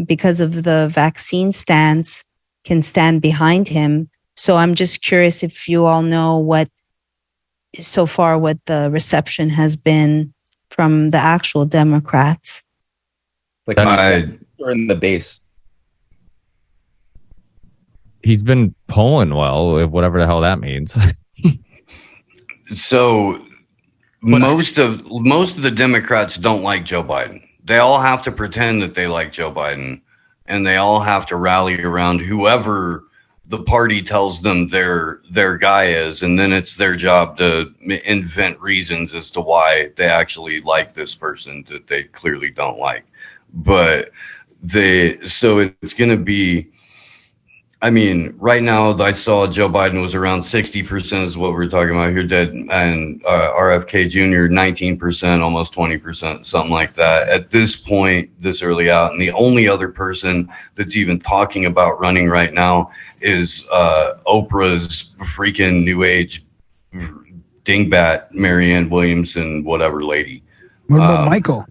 [0.05, 2.23] because of the vaccine stance,
[2.63, 4.09] can stand behind him.
[4.37, 6.69] So I'm just curious if you all know what,
[7.79, 10.33] so far, what the reception has been
[10.69, 12.63] from the actual Democrats.
[13.67, 15.41] Like I- or in the base.
[18.25, 20.97] He's been polling well, whatever the hell that means.
[22.71, 23.45] So
[24.21, 27.47] most of most of the Democrats don't like Joe Biden.
[27.63, 30.01] They all have to pretend that they like Joe Biden,
[30.47, 33.03] and they all have to rally around whoever
[33.47, 37.71] the party tells them their their guy is, and then it's their job to
[38.03, 43.05] invent reasons as to why they actually like this person that they clearly don't like.
[43.53, 44.09] But
[44.63, 46.67] they so it's going to be
[47.85, 51.91] I mean, right now I saw Joe Biden was around 60% is what we're talking
[51.93, 54.51] about here, dead, and uh, RFK Jr.
[54.51, 57.29] 19%, almost 20%, something like that.
[57.29, 61.99] At this point, this early out, and the only other person that's even talking about
[61.99, 62.89] running right now
[63.21, 66.43] is uh, Oprah's freaking new age
[67.65, 70.41] dingbat, Marianne Williamson, whatever lady.
[70.87, 71.65] What about Uh, Michael?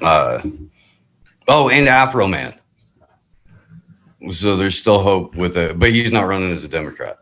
[0.00, 0.42] Uh,
[1.46, 2.58] oh, and Afroman.
[4.30, 7.18] So there's still hope with it, but he's not running as a Democrat.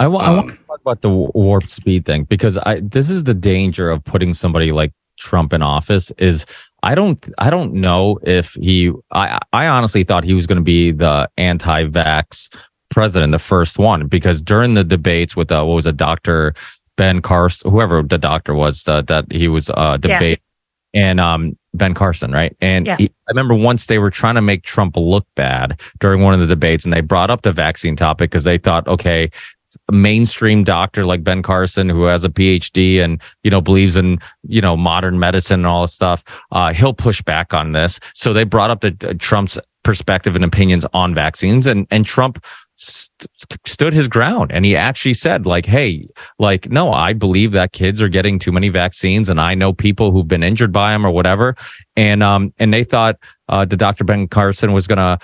[0.00, 3.10] I wa- I want Um, to talk about the warp speed thing because I this
[3.10, 6.44] is the danger of putting somebody like Trump in office is
[6.82, 10.62] I don't I don't know if he I I honestly thought he was going to
[10.64, 12.52] be the anti-vax
[12.90, 16.54] president, the first one, because during the debates with uh, what was a Doctor
[16.96, 20.18] Ben Carson, whoever the doctor was uh, that he was uh, Yeah.
[20.18, 20.40] debate
[20.94, 22.54] and um Ben Carson, right?
[22.60, 22.96] And Yeah.
[22.98, 26.40] he, I remember once they were trying to make Trump look bad during one of
[26.40, 29.30] the debates, and they brought up the vaccine topic because they thought, okay,
[29.88, 34.18] a mainstream doctor like Ben Carson, who has a PhD and you know believes in
[34.42, 37.98] you know modern medicine and all this stuff, uh, he'll push back on this.
[38.14, 42.44] So they brought up the uh, Trump's perspective and opinions on vaccines, and and Trump
[42.82, 44.50] st- stood his ground.
[44.52, 48.52] And he actually said like hey like no i believe that kids are getting too
[48.52, 51.54] many vaccines and i know people who've been injured by them or whatever.
[51.96, 53.16] And um and they thought
[53.48, 55.18] uh the dr ben carson was gonna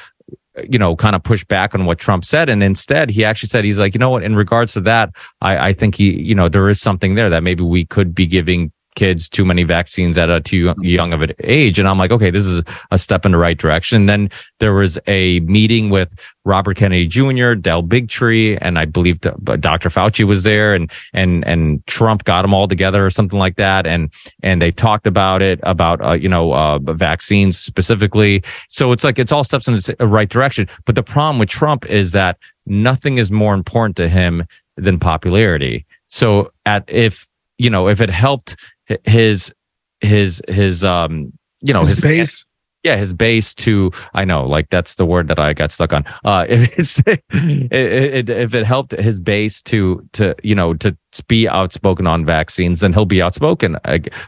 [0.68, 2.48] you know kind of push back on what trump said.
[2.48, 5.10] And instead he actually said he's like you know what in regards to that
[5.40, 8.26] i i think he you know there is something there that maybe we could be
[8.26, 11.79] giving kids too many vaccines at a too young of an age.
[11.79, 14.03] And I'm like, okay, this is a step in the right direction.
[14.03, 19.20] And then there was a meeting with Robert Kennedy Jr., Del Bigtree, and I believe
[19.20, 19.89] Dr.
[19.89, 23.87] Fauci was there and, and, and Trump got them all together or something like that.
[23.87, 24.12] And,
[24.43, 28.43] and they talked about it, about, uh, you know, uh, vaccines specifically.
[28.69, 30.66] So it's like, it's all steps in the right direction.
[30.87, 34.45] But the problem with Trump is that nothing is more important to him
[34.77, 35.87] than popularity.
[36.09, 38.57] So at, if, you know, if it helped
[39.05, 39.52] his,
[40.01, 42.47] his, his, um, you know, his, his base
[42.85, 46.05] yeah, his base to I know, like that's the word that I got stuck on.
[46.24, 50.97] Uh, if it's it, it, if it helped his base to to you know to
[51.28, 53.76] be outspoken on vaccines, then he'll be outspoken.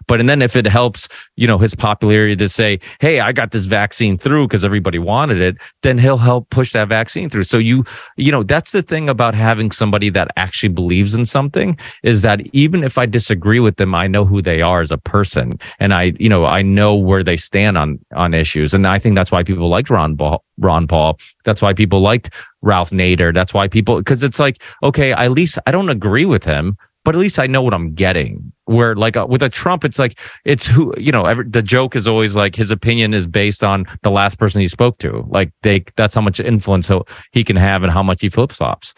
[0.07, 3.51] But and then if it helps, you know, his popularity to say, "Hey, I got
[3.51, 7.45] this vaccine through because everybody wanted it," then he'll help push that vaccine through.
[7.45, 7.85] So you
[8.17, 12.41] you know that's the thing about having somebody that actually believes in something is that
[12.53, 15.93] even if I disagree with them, I know who they are as a person, and
[15.93, 18.75] I you know I know where they stand on on issues.
[18.75, 20.45] And I think that's why people liked Ron Paul.
[20.61, 21.19] Ron Paul.
[21.45, 22.31] That's why people liked
[22.63, 23.35] Ralph Nader.
[23.35, 27.15] That's why people, because it's like, okay, at least I don't agree with him, but
[27.15, 28.53] at least I know what I'm getting.
[28.67, 31.25] Where like uh, with a Trump, it's like it's who you know.
[31.25, 34.69] Every, the joke is always like his opinion is based on the last person he
[34.69, 35.27] spoke to.
[35.29, 37.01] Like they, that's how much influence he
[37.33, 38.95] he can have and how much he flip flops.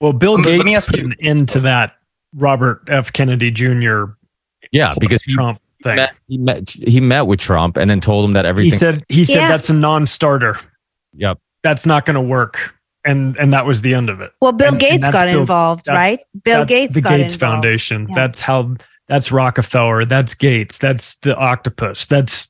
[0.00, 1.96] Well, Bill Gates let me ask you into that
[2.34, 3.12] Robert F.
[3.12, 4.04] Kennedy Jr.
[4.70, 5.96] Yeah, because Trump thing.
[5.96, 8.70] Met, he met he met with Trump and then told him that everything.
[8.70, 9.48] He said he said yeah.
[9.48, 10.58] that's a non-starter.
[11.18, 12.74] Yep, that's not going to work,
[13.04, 14.32] and and that was the end of it.
[14.40, 16.20] Well, Bill and, Gates and got Bill, involved, right?
[16.42, 17.40] Bill Gates, the Gates involved.
[17.40, 18.06] Foundation.
[18.08, 18.14] Yeah.
[18.14, 18.76] That's how.
[19.08, 20.04] That's Rockefeller.
[20.04, 20.76] That's Gates.
[20.76, 22.04] That's the octopus.
[22.04, 22.48] That's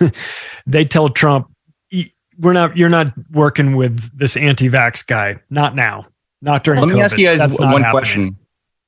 [0.66, 1.48] they tell Trump,
[2.38, 2.76] we're not.
[2.76, 5.36] You're not working with this anti-vax guy.
[5.50, 6.06] Not now.
[6.40, 6.80] Not during.
[6.80, 6.94] Let COVID.
[6.94, 8.36] me ask you guys one question.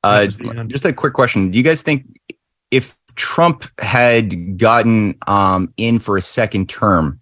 [0.03, 1.51] Uh, just a quick question.
[1.51, 2.21] Do you guys think
[2.71, 7.21] if Trump had gotten um, in for a second term,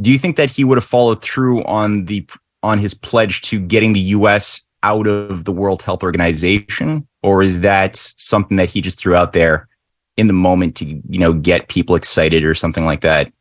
[0.00, 2.28] do you think that he would have followed through on the
[2.62, 4.66] on his pledge to getting the U.S.
[4.82, 9.32] out of the World Health Organization, or is that something that he just threw out
[9.32, 9.68] there
[10.16, 13.32] in the moment to you know get people excited or something like that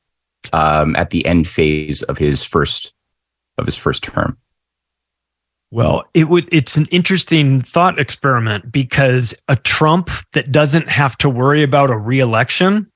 [0.54, 2.94] um, at the end phase of his first
[3.58, 4.38] of his first term?
[5.72, 11.30] Well, it would it's an interesting thought experiment because a Trump that doesn't have to
[11.30, 12.90] worry about a reelection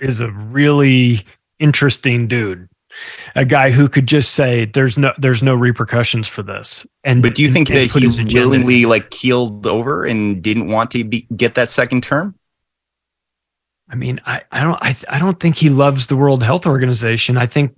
[0.00, 1.24] is a really
[1.58, 2.68] interesting dude.
[3.34, 6.86] A guy who could just say there's no there's no repercussions for this.
[7.02, 10.68] And But do you think and, that and he willingly like keeled over and didn't
[10.68, 12.34] want to be, get that second term?
[13.88, 17.36] I mean, I, I don't I, I don't think he loves the World Health Organization.
[17.36, 17.72] I think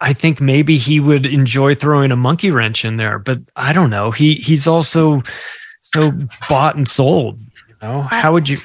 [0.00, 3.90] I think maybe he would enjoy throwing a monkey wrench in there, but I don't
[3.90, 4.10] know.
[4.10, 5.22] He he's also
[5.80, 6.12] so
[6.48, 7.40] bought and sold.
[7.68, 8.58] You know, how would you?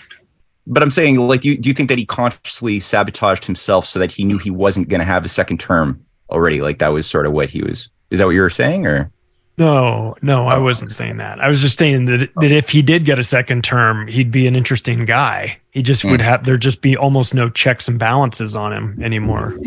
[0.69, 3.99] But I'm saying, like, do you, do you think that he consciously sabotaged himself so
[3.99, 6.61] that he knew he wasn't going to have a second term already?
[6.61, 7.89] Like that was sort of what he was.
[8.11, 9.11] Is that what you were saying, or?
[9.57, 11.39] No, no, I wasn't saying that.
[11.39, 14.45] I was just saying that that if he did get a second term, he'd be
[14.45, 15.57] an interesting guy.
[15.71, 16.11] He just mm.
[16.11, 19.57] would have there'd just be almost no checks and balances on him anymore.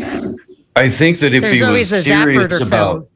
[0.77, 3.09] I think that if There's he was serious about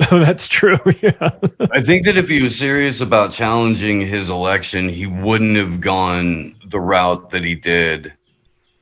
[0.10, 0.78] Oh, that's true.
[1.02, 1.30] Yeah.
[1.70, 6.53] I think that if he was serious about challenging his election, he wouldn't have gone
[6.66, 8.12] the route that he did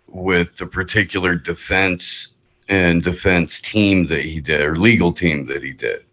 [0.09, 2.35] with the particular defense
[2.69, 6.05] and defense team that he did or legal team that he did.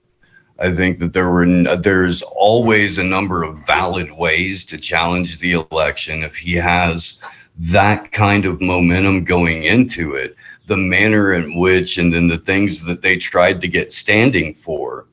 [0.59, 1.45] I think that there were
[1.77, 7.21] there's always a number of valid ways to challenge the election if he has
[7.71, 10.35] that kind of momentum going into it
[10.67, 15.07] the manner in which and then the things that they tried to get standing for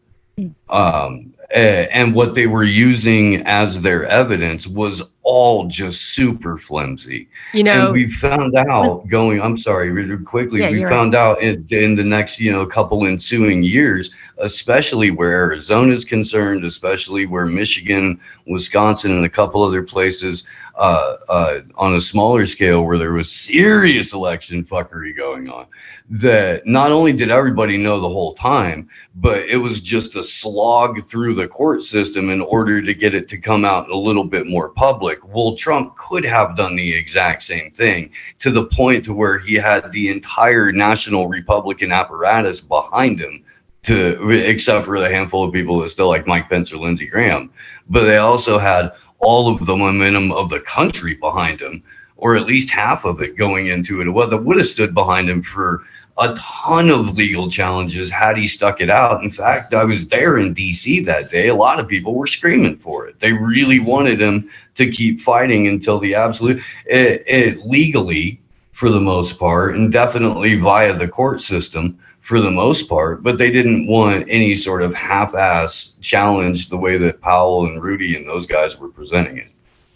[0.68, 7.28] um, Uh, and what they were using as their evidence was all just super flimsy.
[7.52, 9.40] You know, and we found out going.
[9.40, 10.60] I'm sorry, really quickly.
[10.60, 11.20] Yeah, we found right.
[11.20, 16.64] out in, in the next, you know, couple ensuing years, especially where Arizona is concerned,
[16.64, 20.44] especially where Michigan, Wisconsin, and a couple other places
[20.76, 25.66] uh, uh, on a smaller scale where there was serious election fuckery going on.
[26.10, 31.02] That not only did everybody know the whole time, but it was just a slog
[31.02, 34.46] through the court system in order to get it to come out a little bit
[34.46, 35.18] more public.
[35.34, 39.54] Well, Trump could have done the exact same thing to the point to where he
[39.54, 43.42] had the entire national Republican apparatus behind him
[43.86, 47.50] to except for the handful of people that still like Mike Pence or Lindsey Graham.
[47.88, 51.82] But they also had all of the momentum of the country behind him,
[52.16, 54.08] or at least half of it going into it.
[54.08, 55.82] Well, that would have stood behind him for
[56.18, 59.22] a ton of legal challenges had he stuck it out.
[59.22, 61.48] In fact, I was there in DC that day.
[61.48, 63.20] A lot of people were screaming for it.
[63.20, 68.40] They really wanted him to keep fighting until the absolute it, it legally
[68.72, 73.38] for the most part and definitely via the court system for the most part, but
[73.38, 78.26] they didn't want any sort of half-ass challenge the way that Powell and Rudy and
[78.26, 79.46] those guys were presenting it.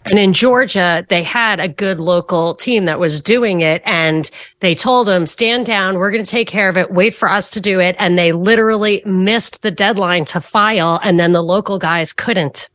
[0.05, 3.81] And in Georgia, they had a good local team that was doing it.
[3.83, 4.31] And
[4.61, 5.97] they told them, stand down.
[5.97, 6.93] We're going to take care of it.
[6.93, 7.97] Wait for us to do it.
[7.99, 11.01] And they literally missed the deadline to file.
[11.03, 12.69] And then the local guys couldn't.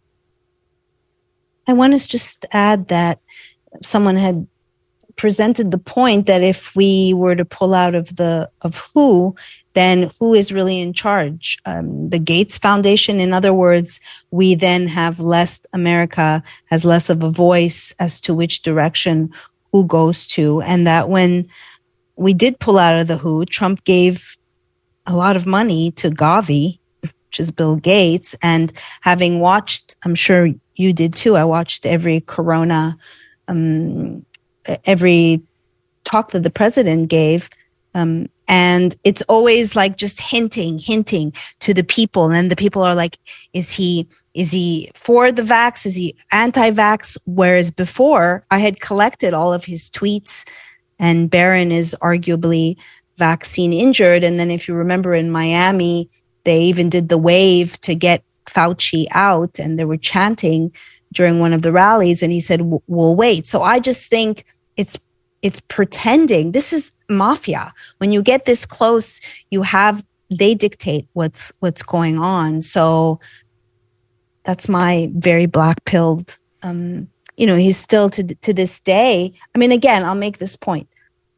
[1.67, 3.21] I want to just add that
[3.83, 4.47] someone had
[5.17, 9.35] presented the point that if we were to pull out of the of WHO
[9.75, 11.59] then who is really in charge?
[11.67, 17.23] Um, the gates foundation in other words we then have less america has less of
[17.23, 19.31] a voice as to which direction
[19.73, 21.47] WHO goes to and that when
[22.17, 24.37] we did pull out of the WHO trump gave
[25.07, 30.49] a lot of money to gavi which is bill gates and having watched i'm sure
[30.75, 32.97] you did too i watched every corona
[33.49, 34.26] um,
[34.85, 35.43] every
[36.05, 37.51] talk that the president gave.
[37.95, 42.31] Um, and it's always like just hinting, hinting to the people.
[42.31, 43.19] And the people are like,
[43.53, 45.87] is he, is he for the vax?
[45.87, 47.19] Is he anti-vax?
[47.25, 50.47] Whereas before I had collected all of his tweets
[50.99, 52.77] and Barron is arguably
[53.17, 54.23] vaccine injured.
[54.23, 56.09] And then if you remember in Miami,
[56.45, 60.71] they even did the wave to get Fauci out and they were chanting
[61.13, 63.47] during one of the rallies and he said, we'll wait.
[63.47, 64.45] So I just think
[64.77, 64.99] it's
[65.43, 66.53] it's pretending.
[66.53, 67.73] This is mafia.
[67.99, 69.21] When you get this close
[69.51, 72.63] you have they dictate what's what's going on.
[72.63, 73.21] So
[74.43, 79.33] that's my very black pilled um you know he's still to to this day.
[79.55, 80.89] I mean again i'll make this point.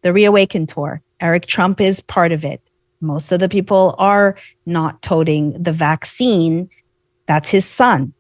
[0.02, 2.62] The reawaken tour eric trump is part of it.
[3.01, 4.36] Most of the people are
[4.66, 6.69] not toting the vaccine.
[7.27, 8.15] That's his son.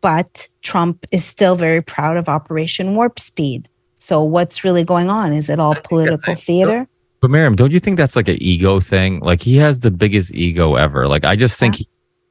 [0.00, 3.68] But trump is still very proud of operation warp speed
[4.02, 5.32] so what's really going on?
[5.32, 6.88] Is it all political theater?
[7.20, 9.20] But Maryam, don't you think that's like an ego thing?
[9.20, 11.06] Like he has the biggest ego ever.
[11.06, 11.84] Like I just think yeah.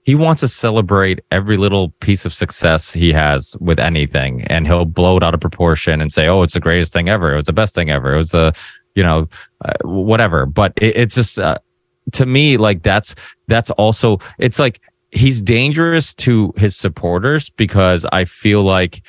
[0.03, 4.67] he, he wants to celebrate every little piece of success he has with anything, and
[4.67, 7.31] he'll blow it out of proportion and say, "Oh, it's the greatest thing ever.
[7.31, 8.15] It was the best thing ever.
[8.15, 8.53] It was the,
[8.95, 9.27] you know,
[9.63, 11.57] uh, whatever." But it, it's just uh,
[12.11, 13.15] to me like that's
[13.47, 14.81] that's also it's like
[15.11, 19.03] he's dangerous to his supporters because I feel like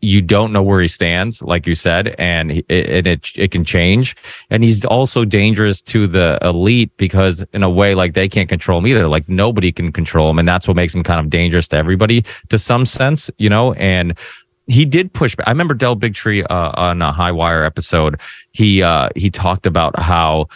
[0.00, 4.16] you don't know where he stands, like you said, and it, it, it can change.
[4.50, 8.78] And he's also dangerous to the elite because in a way, like they can't control
[8.78, 9.06] him either.
[9.06, 10.38] Like nobody can control him.
[10.38, 13.72] And that's what makes him kind of dangerous to everybody to some sense, you know,
[13.74, 14.18] and
[14.66, 15.36] he did push.
[15.46, 18.20] I remember Del Bigtree, uh, on a high wire episode.
[18.52, 20.46] He, uh, he talked about how,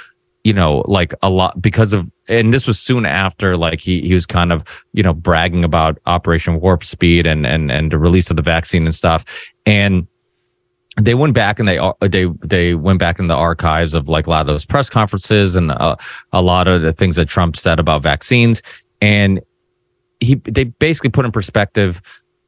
[0.43, 4.15] you know, like a lot because of and this was soon after like he he
[4.15, 8.31] was kind of you know bragging about Operation Warp Speed and and and the release
[8.31, 9.25] of the vaccine and stuff,
[9.67, 10.07] and
[11.01, 11.79] they went back and they
[12.09, 15.55] they they went back in the archives of like a lot of those press conferences
[15.55, 15.97] and uh,
[16.33, 18.63] a lot of the things that Trump said about vaccines,
[19.01, 19.41] and
[20.21, 22.01] he they basically put in perspective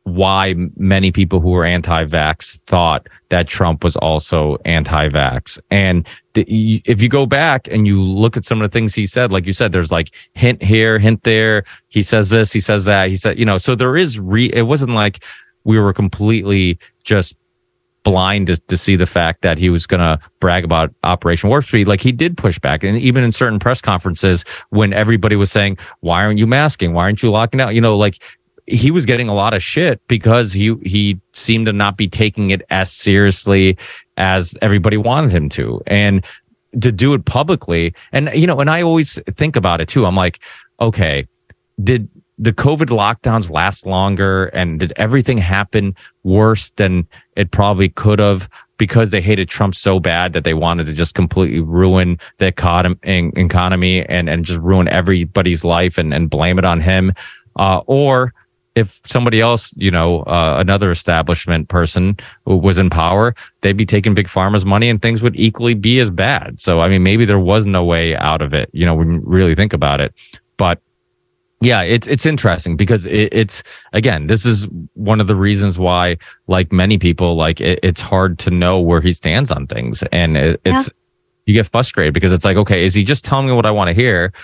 [0.06, 5.58] why many people who were anti-vax thought that Trump was also anti-vax.
[5.72, 9.08] And the, if you go back and you look at some of the things he
[9.08, 11.64] said, like you said, there's like hint here, hint there.
[11.88, 13.08] He says this, he says that.
[13.08, 15.24] He said, you know, so there is re, it wasn't like
[15.64, 17.36] we were completely just
[18.04, 21.64] blind to, to see the fact that he was going to brag about Operation Warp
[21.64, 21.88] Speed.
[21.88, 22.84] Like he did push back.
[22.84, 26.92] And even in certain press conferences when everybody was saying, why aren't you masking?
[26.92, 27.74] Why aren't you locking out?
[27.74, 28.22] You know, like
[28.66, 32.50] he was getting a lot of shit because he he seemed to not be taking
[32.50, 33.76] it as seriously
[34.16, 35.80] as everybody wanted him to.
[35.86, 36.24] And
[36.80, 40.04] to do it publicly and you know and I always think about it too.
[40.04, 40.40] I'm like
[40.80, 41.26] okay
[41.82, 44.46] did the covid lockdowns last longer?
[44.46, 48.48] And did everything happen worse than it probably could have
[48.78, 54.04] because they hated Trump so bad that they wanted to just completely ruin the economy
[54.06, 57.12] and, and just ruin everybody's life and, and blame it on him.
[57.58, 58.34] Uh, or
[58.76, 64.12] if somebody else, you know, uh, another establishment person was in power, they'd be taking
[64.12, 66.60] big pharma's money and things would equally be as bad.
[66.60, 69.22] So, I mean, maybe there was no way out of it, you know, when you
[69.24, 70.14] really think about it.
[70.58, 70.78] But
[71.62, 73.62] yeah, it's, it's interesting because it, it's,
[73.94, 78.38] again, this is one of the reasons why, like many people, like it, it's hard
[78.40, 80.04] to know where he stands on things.
[80.12, 80.94] And it, it's, yeah.
[81.46, 83.88] you get frustrated because it's like, okay, is he just telling me what I want
[83.88, 84.34] to hear?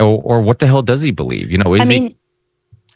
[0.00, 1.50] Or, or what the hell does he believe?
[1.50, 2.16] You know, is I mean, he,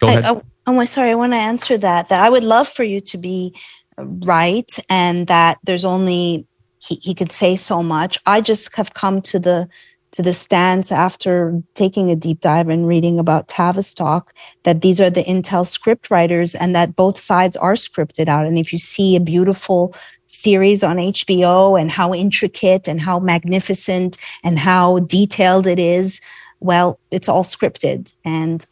[0.01, 0.25] go ahead.
[0.25, 1.11] I, Oh, sorry.
[1.11, 2.09] I want to answer that.
[2.09, 3.55] That I would love for you to be
[3.99, 6.47] uh, right, and that there's only
[6.79, 8.19] he, he could say so much.
[8.27, 9.69] I just have come to the
[10.13, 14.33] to the stance after taking a deep dive and reading about Tavistock
[14.63, 18.47] that these are the Intel script writers and that both sides are scripted out.
[18.47, 19.95] And if you see a beautiful
[20.27, 26.21] series on HBO and how intricate and how magnificent and how detailed it is,
[26.61, 28.15] well, it's all scripted.
[28.25, 28.65] And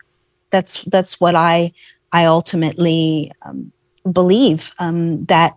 [0.55, 1.73] that's that's what I
[2.13, 3.73] I ultimately um,
[4.11, 5.57] believe um, that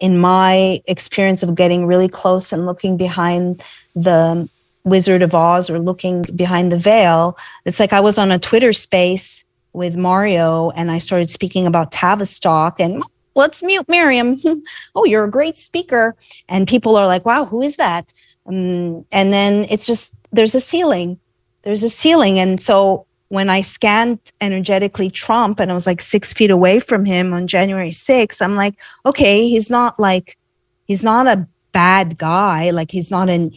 [0.00, 3.62] in my experience of getting really close and looking behind
[3.94, 4.48] the
[4.82, 8.72] Wizard of Oz or looking behind the veil, it's like I was on a Twitter
[8.72, 13.02] space with Mario and I started speaking about Tavistock and
[13.36, 14.40] let's mute Maryam.
[14.96, 16.16] oh, you're a great speaker.
[16.48, 18.12] And people are like, wow, who is that?
[18.46, 21.20] Um, and then it's just, there's a ceiling.
[21.62, 22.40] There's a ceiling.
[22.40, 27.04] And so when I scanned energetically Trump and I was like six feet away from
[27.04, 28.74] him on January 6th, I'm like,
[29.06, 30.38] okay, he's not like,
[30.86, 32.70] he's not a bad guy.
[32.70, 33.52] Like he's not an,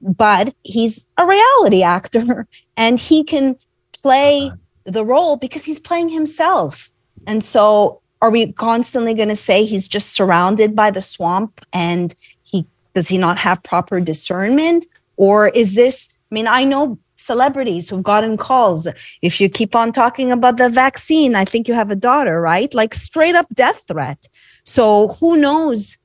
[0.00, 2.46] but he's a reality actor
[2.76, 3.56] and he can
[3.92, 4.56] play uh-huh.
[4.84, 6.90] the role because he's playing himself.
[7.26, 12.14] And so are we constantly going to say he's just surrounded by the swamp and
[12.42, 14.86] he does he not have proper discernment?
[15.16, 18.86] Or is this, I mean, I know celebrities who've gotten calls.
[19.22, 22.72] If you keep on talking about the vaccine, I think you have a daughter, right?
[22.74, 24.28] Like straight up death threat.
[24.64, 25.98] So who knows?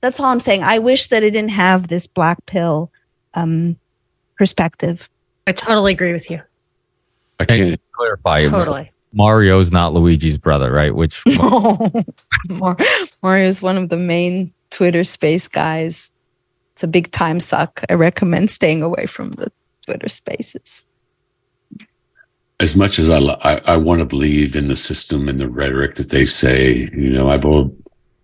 [0.00, 0.62] That's all I'm saying.
[0.62, 2.90] I wish that it didn't have this black pill
[3.34, 3.78] um,
[4.36, 5.10] perspective.
[5.46, 6.40] I totally agree with you.
[7.38, 8.38] I can't clarify.
[8.38, 8.90] Totally.
[9.12, 10.94] Mario's not Luigi's brother, right?
[10.94, 11.22] Which
[12.48, 12.76] Mar-
[13.22, 16.10] Mario is one of the main Twitter space guys.
[16.72, 17.84] It's a big time suck.
[17.88, 19.52] I recommend staying away from the
[19.84, 20.84] Twitter spaces.
[22.60, 25.96] As much as I, I, I want to believe in the system and the rhetoric
[25.96, 27.76] that they say, you know, I voted,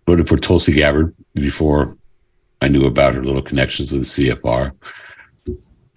[0.07, 1.97] voted for Tulsi Gabbard before
[2.61, 4.71] I knew about her little connections with the CFR.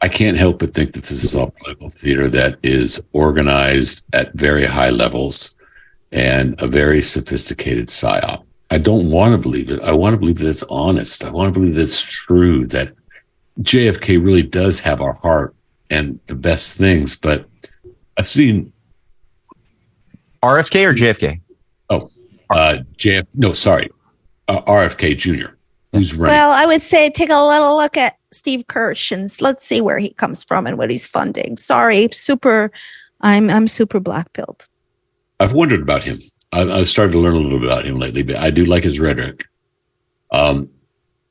[0.00, 4.34] I can't help but think that this is all political theater that is organized at
[4.34, 5.56] very high levels
[6.12, 8.44] and a very sophisticated psyop.
[8.70, 9.80] I don't want to believe it.
[9.80, 11.24] I want to believe that it's honest.
[11.24, 12.92] I want to believe that it's true, that
[13.60, 15.54] JFK really does have our heart
[15.90, 17.16] and the best things.
[17.16, 17.48] But
[18.16, 18.72] I've seen
[20.42, 21.40] RFK or JFK?
[21.90, 22.10] Oh,
[22.50, 23.28] uh, JF.
[23.34, 23.90] No, sorry,
[24.48, 25.54] uh, RFK Jr.
[25.92, 26.36] Who's running?
[26.36, 29.98] Well, I would say take a little look at Steve Kirsch and let's see where
[29.98, 31.56] he comes from and what he's funding.
[31.56, 32.70] Sorry, super.
[33.20, 34.66] I'm I'm super black pilled.
[35.40, 36.18] I've wondered about him.
[36.52, 38.84] I've, I've started to learn a little bit about him lately, but I do like
[38.84, 39.44] his rhetoric.
[40.30, 40.68] Um,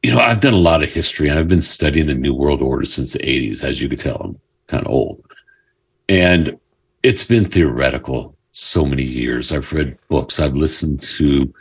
[0.04, 2.62] you know, I've done a lot of history and I've been studying the New World
[2.62, 3.64] Order since the 80s.
[3.64, 5.24] As you could tell, I'm kind of old.
[6.10, 6.60] And
[7.04, 9.52] it's been theoretical so many years.
[9.52, 11.52] I've read books, I've listened to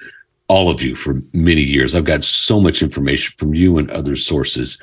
[0.49, 1.95] all of you for many years.
[1.95, 4.77] I've got so much information from you and other sources.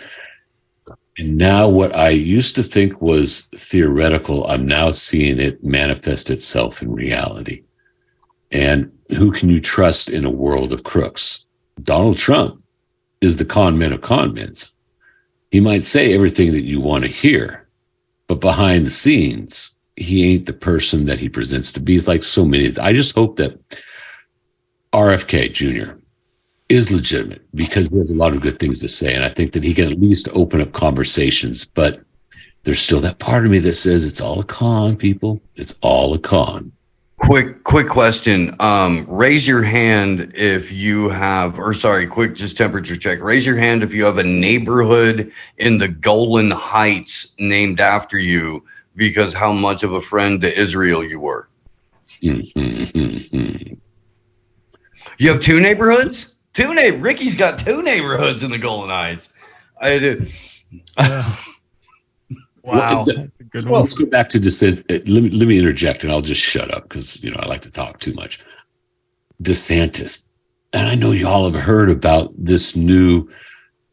[1.17, 6.81] And now, what I used to think was theoretical, I'm now seeing it manifest itself
[6.81, 7.63] in reality.
[8.51, 11.45] And who can you trust in a world of crooks?
[11.83, 12.63] Donald Trump
[13.21, 14.53] is the con man of con men.
[15.51, 17.67] He might say everything that you want to hear,
[18.27, 21.95] but behind the scenes, he ain't the person that he presents to be.
[21.95, 22.71] It's like so many.
[22.79, 23.59] I just hope that
[24.93, 25.93] RFK Jr.
[26.69, 29.13] is legitimate because he has a lot of good things to say.
[29.13, 31.65] And I think that he can at least open up conversations.
[31.65, 32.01] But
[32.63, 35.41] there's still that part of me that says it's all a con, people.
[35.55, 36.71] It's all a con.
[37.19, 38.55] Quick, quick question.
[38.59, 43.21] Um, raise your hand if you have, or sorry, quick, just temperature check.
[43.21, 48.63] Raise your hand if you have a neighborhood in the Golan Heights named after you
[48.95, 51.47] because how much of a friend to Israel you were.
[55.17, 56.35] You have two neighborhoods?
[56.53, 59.33] Two neigh Ricky's got two neighborhoods in the Golan Heights.
[59.81, 60.25] I do.
[62.63, 63.05] Wow.
[63.05, 64.79] Well, well, let's go back to dissent.
[64.89, 67.47] uh, Let me let me interject, and I'll just shut up because you know I
[67.47, 68.39] like to talk too much.
[69.41, 70.27] DeSantis,
[70.73, 73.27] and I know y'all have heard about this new.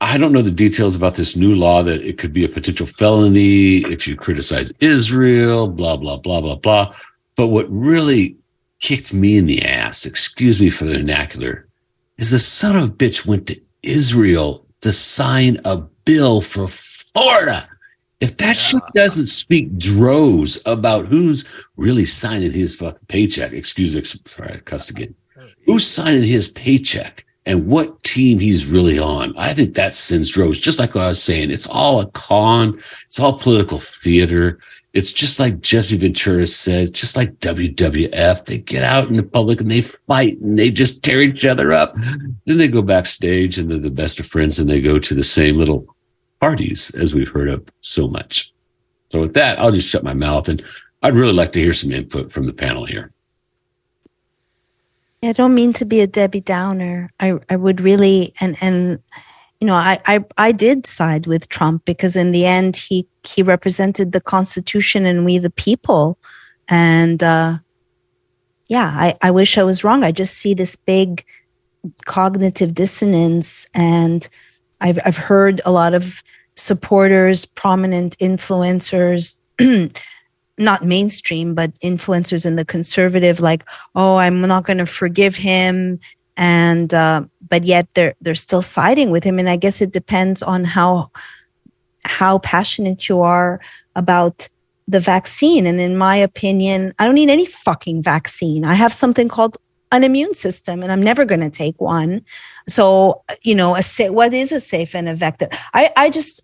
[0.01, 2.87] I don't know the details about this new law that it could be a potential
[2.87, 5.69] felony if you criticize Israel.
[5.69, 6.95] Blah blah blah blah blah.
[7.37, 8.37] But what really
[8.81, 11.67] kicked me in the ass, excuse me for the vernacular,
[12.19, 17.69] is the son of a bitch went to Israel to sign a bill for Florida.
[18.21, 21.45] If that shit doesn't speak droves about who's
[21.77, 25.15] really signing his fucking paycheck, excuse me, sorry, I cussed again.
[25.67, 29.37] Who's signing his paycheck and what team he's really on?
[29.37, 30.59] I think that sends droves.
[30.59, 32.81] Just like what I was saying, it's all a con.
[33.05, 34.61] It's all political theater.
[34.95, 38.47] It's just like Jesse Ventura said, just like WWF.
[38.47, 41.71] They get out in the public and they fight and they just tear each other
[41.71, 41.95] up.
[42.47, 45.23] Then they go backstage and they're the best of friends and they go to the
[45.23, 45.96] same little
[46.41, 48.53] parties as we've heard of so much.
[49.09, 50.63] So with that, I'll just shut my mouth and
[51.03, 53.13] I'd really like to hear some input from the panel here.
[55.23, 57.13] I don't mean to be a Debbie Downer.
[57.21, 59.01] I, I would really and and
[59.61, 63.43] you know I, I I did side with Trump because in the end he he
[63.43, 66.19] represented the Constitution and we the people,
[66.69, 67.59] and uh,
[68.69, 70.05] yeah I I wish I was wrong.
[70.05, 71.25] I just see this big
[72.05, 74.29] cognitive dissonance, and
[74.81, 76.23] I've I've heard a lot of
[76.55, 79.37] supporters, prominent influencers.
[80.59, 83.63] not mainstream, but influencers in the conservative, like,
[83.95, 86.01] oh, I'm not going to forgive him,
[86.37, 89.39] and uh, but yet they're they're still siding with him.
[89.39, 91.11] And I guess it depends on how
[92.05, 93.61] how passionate you are
[93.95, 94.49] about
[94.89, 95.67] the vaccine.
[95.67, 98.65] And in my opinion, I don't need any fucking vaccine.
[98.65, 99.59] I have something called
[99.93, 102.25] an immune system, and I'm never going to take one.
[102.69, 105.49] So, you know, a sa- what is a safe and effective?
[105.75, 106.43] I I just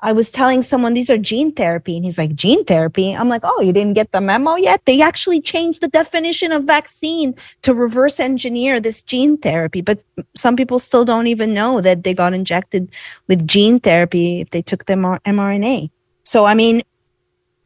[0.00, 3.12] I was telling someone these are gene therapy, and he's like, gene therapy?
[3.12, 4.82] I'm like, oh, you didn't get the memo yet?
[4.84, 9.80] They actually changed the definition of vaccine to reverse engineer this gene therapy.
[9.80, 10.04] But
[10.36, 12.94] some people still don't even know that they got injected
[13.26, 15.90] with gene therapy if they took the mRNA.
[16.24, 16.82] So, I mean,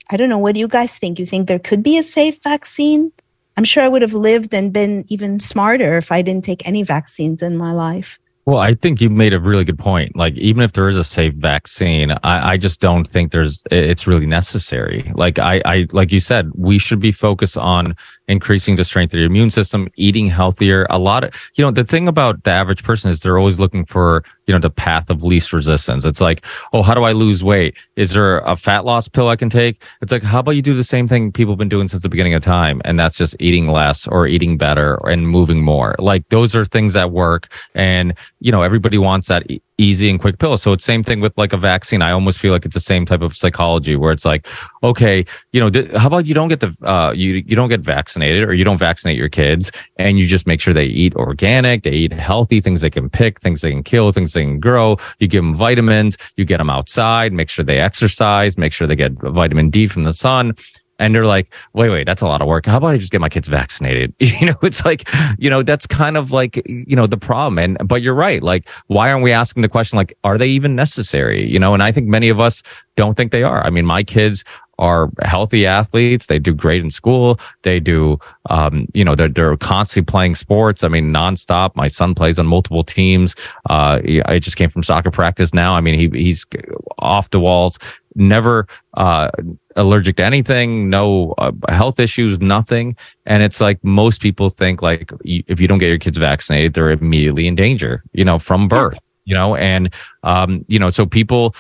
[0.09, 0.39] I don't know.
[0.39, 1.19] What do you guys think?
[1.19, 3.13] You think there could be a safe vaccine?
[3.57, 6.83] I'm sure I would have lived and been even smarter if I didn't take any
[6.83, 8.19] vaccines in my life.
[8.45, 10.17] Well, I think you made a really good point.
[10.17, 14.09] Like, even if there is a safe vaccine, I, I just don't think there's, it's
[14.09, 15.13] really necessary.
[15.15, 17.95] Like, I, I, like you said, we should be focused on
[18.33, 20.87] increasing the strength of your immune system, eating healthier.
[20.91, 23.85] A lot of, you know, the thing about the average person is they're always looking
[23.85, 26.05] for, you know, the path of least resistance.
[26.05, 27.77] It's like, oh, how do I lose weight?
[27.97, 29.83] Is there a fat loss pill I can take?
[30.01, 32.09] It's like, how about you do the same thing people have been doing since the
[32.09, 32.83] beginning of time?
[32.85, 35.95] And that's just eating less or eating better and moving more.
[35.99, 37.53] Like those are things that work.
[37.75, 39.47] And, you know, everybody wants that
[39.83, 40.57] easy and quick pill.
[40.57, 42.03] So it's same thing with like a vaccine.
[42.03, 44.47] I almost feel like it's the same type of psychology where it's like,
[44.83, 47.81] okay, you know, th- how about you don't get the, uh, you, you don't get
[47.81, 51.83] vaccinated or you don't vaccinate your kids and you just make sure they eat organic,
[51.83, 54.97] they eat healthy things they can pick, things they can kill, things they can grow.
[55.19, 58.97] You give them vitamins, you get them outside, make sure they exercise, make sure they
[58.97, 60.55] get vitamin D from the sun
[61.03, 62.65] and they're like, wait, wait, that's a lot of work.
[62.65, 64.15] How about I just get my kids vaccinated?
[64.43, 65.09] You know, it's like,
[65.39, 67.59] you know, that's kind of like, you know, the problem.
[67.59, 68.43] And, but you're right.
[68.43, 71.47] Like, why aren't we asking the question, like, are they even necessary?
[71.49, 72.63] You know, and I think many of us
[72.97, 73.65] don't think they are.
[73.65, 74.43] I mean, my kids
[74.83, 76.27] are healthy athletes.
[76.27, 77.39] They do great in school.
[77.63, 78.19] They do,
[78.51, 80.83] um, you know, they're, they're constantly playing sports.
[80.83, 81.77] I mean, nonstop.
[81.77, 83.37] My son plays on multiple teams.
[83.71, 85.73] Uh, I just came from soccer practice now.
[85.75, 86.45] I mean, he, he's
[86.99, 87.79] off the walls,
[88.17, 89.31] never, uh,
[89.77, 92.97] allergic to anything, no uh, health issues, nothing.
[93.25, 96.91] And it's like most people think like if you don't get your kids vaccinated, they're
[96.91, 98.99] immediately in danger, you know, from birth.
[99.25, 99.93] You know, and
[100.25, 101.55] um, you know, so people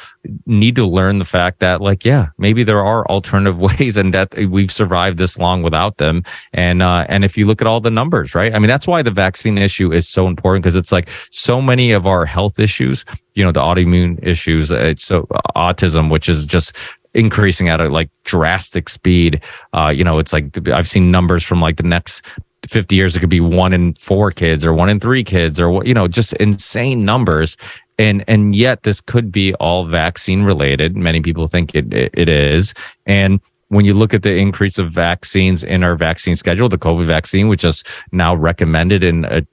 [0.47, 4.34] need to learn the fact that, like, yeah, maybe there are alternative ways, and that
[4.51, 6.24] we've survived this long without them.
[6.52, 8.55] And uh, and if you look at all the numbers, right?
[8.55, 11.93] I mean, that's why the vaccine issue is so important because it's like so many
[11.93, 15.26] of our health issues, you know, the autoimmune issues, it's so
[15.56, 16.76] autism, which is just
[17.14, 19.43] increasing at a like drastic speed.
[19.72, 22.24] Uh, you know, it's like I've seen numbers from like the next
[22.68, 25.84] 50 years, it could be one in four kids or one in three kids or,
[25.84, 27.56] you know, just insane numbers.
[27.98, 30.97] And, and yet this could be all vaccine related.
[30.97, 32.74] Many people think it, it, it is.
[33.06, 37.06] And when you look at the increase of vaccines in our vaccine schedule, the COVID
[37.06, 37.82] vaccine, which is
[38.12, 39.47] now recommended in a,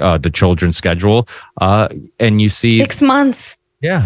[0.00, 1.28] uh, the children's schedule,
[1.60, 1.88] uh,
[2.18, 3.56] and you see six months.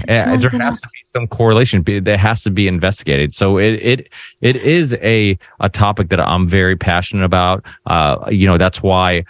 [0.07, 1.83] Yeah, there has to be some correlation.
[2.05, 3.35] That has to be investigated.
[3.35, 4.09] So it it
[4.41, 7.65] it is a a topic that I'm very passionate about.
[7.87, 9.25] Uh, you know, that's why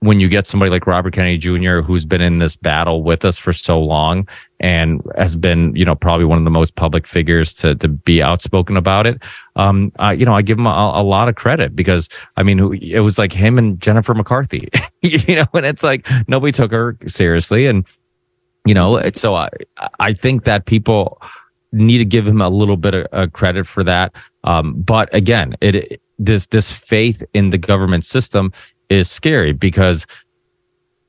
[0.00, 3.36] when you get somebody like Robert Kennedy Jr., who's been in this battle with us
[3.36, 4.26] for so long
[4.58, 8.22] and has been, you know, probably one of the most public figures to to be
[8.22, 9.22] outspoken about it.
[9.56, 12.74] Um, uh, you know, I give him a, a, lot of credit because I mean,
[12.82, 14.68] it was like him and Jennifer McCarthy,
[15.02, 17.86] you know, and it's like nobody took her seriously and
[18.70, 19.48] you know, so I,
[19.98, 21.20] I think that people
[21.72, 24.14] need to give him a little bit of uh, credit for that.
[24.44, 28.52] Um, but again, it, this, this faith in the government system
[28.88, 30.06] is scary because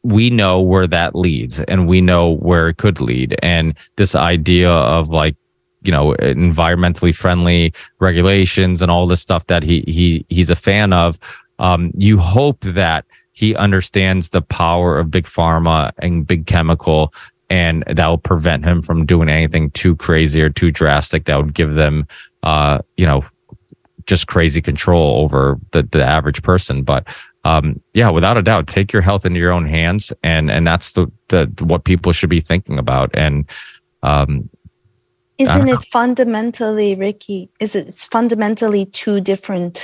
[0.02, 3.38] we know where that leads and we know where it could lead.
[3.44, 5.36] And this idea of like,
[5.84, 10.94] you know, environmentally friendly regulations and all this stuff that he, he, he's a fan
[10.94, 11.20] of.
[11.60, 17.14] Um, you hope that he understands the power of big pharma and big chemical
[17.52, 21.54] and that will prevent him from doing anything too crazy or too drastic that would
[21.54, 22.08] give them,
[22.44, 23.22] uh, you know,
[24.06, 26.82] just crazy control over the, the average person.
[26.82, 27.14] But,
[27.44, 30.14] um, yeah, without a doubt, take your health into your own hands.
[30.24, 33.12] And, and that's the, the, what people should be thinking about.
[33.14, 33.50] And,
[34.02, 34.50] um,
[35.38, 37.50] Isn't it fundamentally, Ricky?
[37.60, 37.90] Is it?
[37.90, 39.78] It's fundamentally two different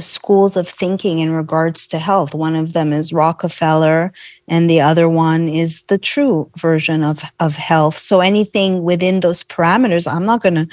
[0.00, 2.34] schools of thinking in regards to health.
[2.34, 4.12] One of them is Rockefeller,
[4.48, 7.98] and the other one is the true version of of health.
[7.98, 10.68] So anything within those parameters, I'm not going to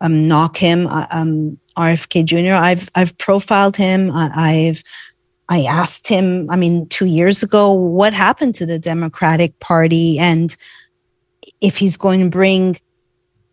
[0.00, 0.86] um, knock him.
[0.86, 2.54] Uh, Um, RFK Jr.
[2.54, 4.10] I've I've profiled him.
[4.10, 4.82] I, I've
[5.48, 6.48] I asked him.
[6.50, 10.54] I mean, two years ago, what happened to the Democratic Party, and
[11.60, 12.76] if he's going to bring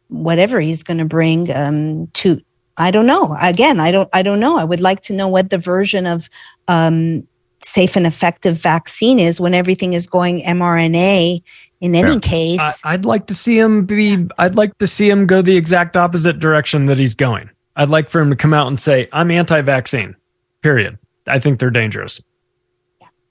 [0.10, 2.42] whatever he's going to bring um, to
[2.80, 5.50] i don't know again i don't i don't know i would like to know what
[5.50, 6.30] the version of
[6.68, 7.28] um,
[7.64, 11.42] safe and effective vaccine is when everything is going mrna
[11.82, 14.28] in any case I, I'd like to see him be.
[14.38, 17.50] I'd like to see him go the exact opposite direction that he's going.
[17.76, 20.16] I'd like for him to come out and say, "I'm anti-vaccine."
[20.62, 20.98] Period.
[21.28, 22.22] I think they're dangerous,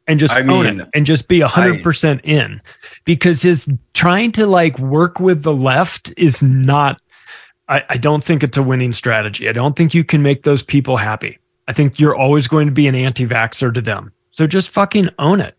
[0.07, 2.61] and just I own mean, it and just be hundred percent in,
[3.05, 7.01] because his trying to like work with the left is not.
[7.69, 9.49] I, I don't think it's a winning strategy.
[9.49, 11.39] I don't think you can make those people happy.
[11.67, 14.13] I think you're always going to be an anti-vaxxer to them.
[14.31, 15.59] So just fucking own it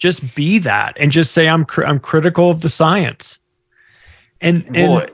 [0.00, 3.38] just be that and just say I'm cr- I'm critical of the science.
[4.40, 5.10] And and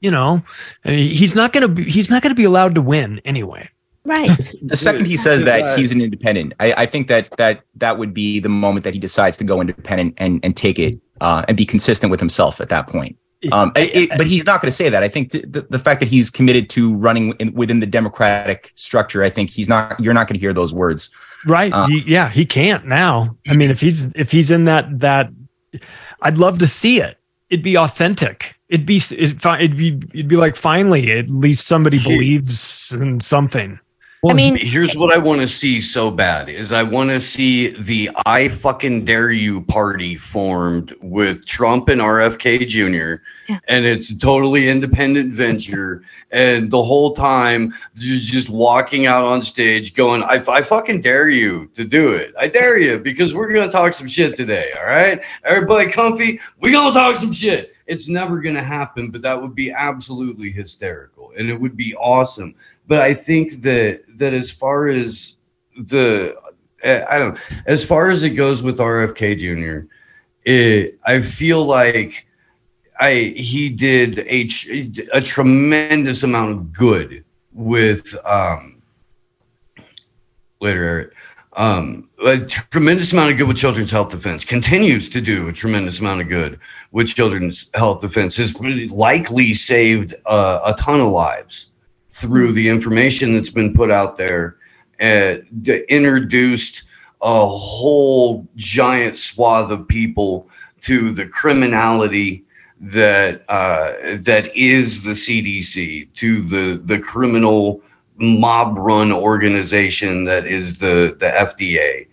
[0.00, 0.42] you know,
[0.84, 3.68] he's not going to be he's not going to be allowed to win anyway.
[4.04, 4.30] Right.
[4.62, 8.14] the second he says that he's an independent, I, I think that that that would
[8.14, 11.56] be the moment that he decides to go independent and and take it uh, and
[11.56, 13.16] be consistent with himself at that point.
[13.52, 15.02] Um, it- it- but he's not going to say that.
[15.02, 18.72] I think th- the, the fact that he's committed to running in, within the democratic
[18.76, 20.00] structure, I think he's not.
[20.00, 21.10] You're not going to hear those words.
[21.46, 21.72] Right.
[21.88, 23.36] He- yeah, he can't now.
[23.48, 25.30] I mean, if he's if he's in that that
[26.22, 27.18] I'd love to see it.
[27.50, 28.56] It'd be authentic.
[28.68, 33.78] It'd be it'd, it'd be it'd be like finally at least somebody believes in something.
[34.22, 37.80] Well, mean, here's what I want to see so bad is I want to see
[37.82, 43.22] the I fucking dare you party formed with Trump and RFK Jr.
[43.68, 49.42] and it's a totally independent venture and the whole time just just walking out on
[49.42, 52.34] stage going I, I fucking dare you to do it.
[52.38, 55.22] I dare you because we're going to talk some shit today, all right?
[55.44, 57.74] Everybody comfy, we going to talk some shit.
[57.86, 61.94] It's never going to happen, but that would be absolutely hysterical and it would be
[61.96, 62.54] awesome.
[62.86, 65.36] But I think that that as far as
[65.76, 66.36] the
[66.84, 69.86] uh, I don't as far as it goes with RFK Jr.,
[70.44, 72.26] it, I feel like
[72.98, 74.48] I he did a
[75.12, 78.82] a tremendous amount of good with um
[80.60, 81.12] later Eric,
[81.56, 86.00] um a tremendous amount of good with children's health defense continues to do a tremendous
[86.00, 86.58] amount of good
[86.92, 88.58] with children's health defense has
[88.90, 91.70] likely saved uh, a ton of lives
[92.10, 94.56] through the information that's been put out there
[94.98, 95.44] and
[95.88, 96.84] introduced
[97.22, 100.48] a whole giant swath of people
[100.80, 102.44] to the criminality
[102.80, 107.82] that uh, that is the CDC, to the the criminal
[108.18, 112.06] mob run organization that is the the FDA.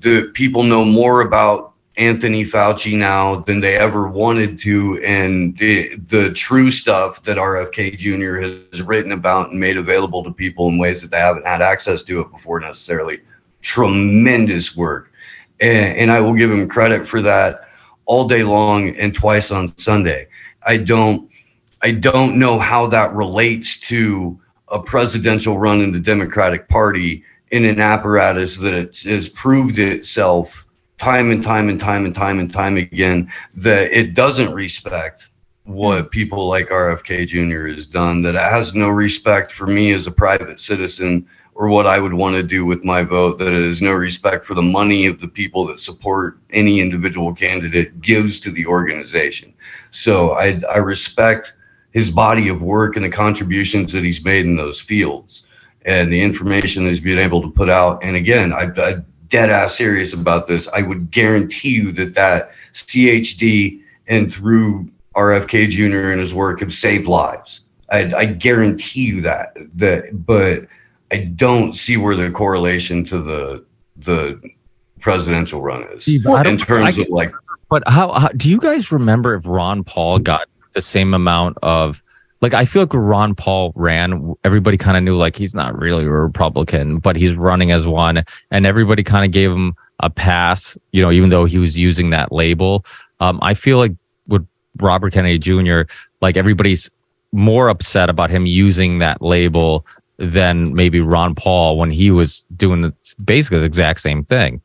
[0.00, 5.96] The people know more about Anthony Fauci now than they ever wanted to, and the
[5.96, 8.40] the true stuff that RFK Jr.
[8.40, 12.02] has written about and made available to people in ways that they haven't had access
[12.04, 13.20] to it before necessarily.
[13.62, 15.10] Tremendous work,
[15.60, 17.68] and, and I will give him credit for that
[18.04, 20.28] all day long and twice on Sunday.
[20.64, 21.30] I don't
[21.82, 27.64] I don't know how that relates to a presidential run in the Democratic Party in
[27.64, 30.66] an apparatus that has proved itself
[30.98, 35.30] time and time and time and time and time again that it doesn't respect
[35.64, 37.66] what people like RFK Jr.
[37.66, 41.86] has done, that it has no respect for me as a private citizen or what
[41.86, 44.62] I would want to do with my vote, that it has no respect for the
[44.62, 49.54] money of the people that support any individual candidate gives to the organization.
[49.90, 51.54] So I, I respect
[51.96, 55.46] his body of work and the contributions that he's made in those fields
[55.86, 58.04] and the information that he's been able to put out.
[58.04, 58.96] And again, I, I
[59.28, 60.68] dead ass serious about this.
[60.68, 66.10] I would guarantee you that that CHD and through RFK Jr.
[66.10, 67.62] and his work have saved lives.
[67.90, 69.56] I, I guarantee you that.
[69.76, 70.66] That, but
[71.10, 73.64] I don't see where the correlation to the
[73.96, 74.38] the
[75.00, 77.32] presidential run is in terms I of like
[77.70, 82.02] But how, how do you guys remember if Ron Paul got the same amount of
[82.40, 86.04] like I feel like Ron Paul ran, everybody kind of knew like he's not really
[86.04, 90.76] a Republican, but he's running as one, and everybody kind of gave him a pass,
[90.92, 92.84] you know, even though he was using that label.
[93.20, 93.92] Um, I feel like
[94.26, 94.46] with
[94.78, 95.82] Robert Kennedy Jr.,
[96.20, 96.90] like everybody's
[97.32, 99.86] more upset about him using that label
[100.18, 104.60] than maybe Ron Paul when he was doing the, basically the exact same thing.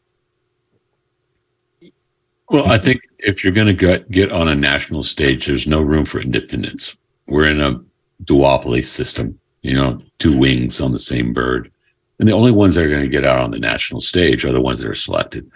[2.51, 6.03] Well, I think if you're going to get, on a national stage, there's no room
[6.03, 6.97] for independence.
[7.27, 7.79] we're in a
[8.25, 11.71] duopoly system, you know, two wings on the same bird.
[12.19, 14.51] And the only ones that are going to get out on the national stage are
[14.51, 15.49] the ones that are selected.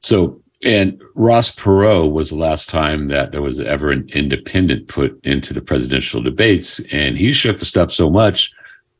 [0.00, 5.24] So, and Ross Perot was the last time that there was ever an independent put
[5.24, 6.80] into the presidential debates.
[6.90, 8.52] And he shook the stuff so much,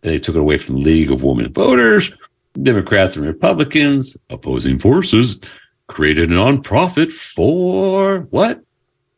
[0.02, 2.16] they took it away from the League of Women Voters.
[2.62, 5.40] Democrats and Republicans, opposing forces,
[5.88, 8.60] created a nonprofit for what?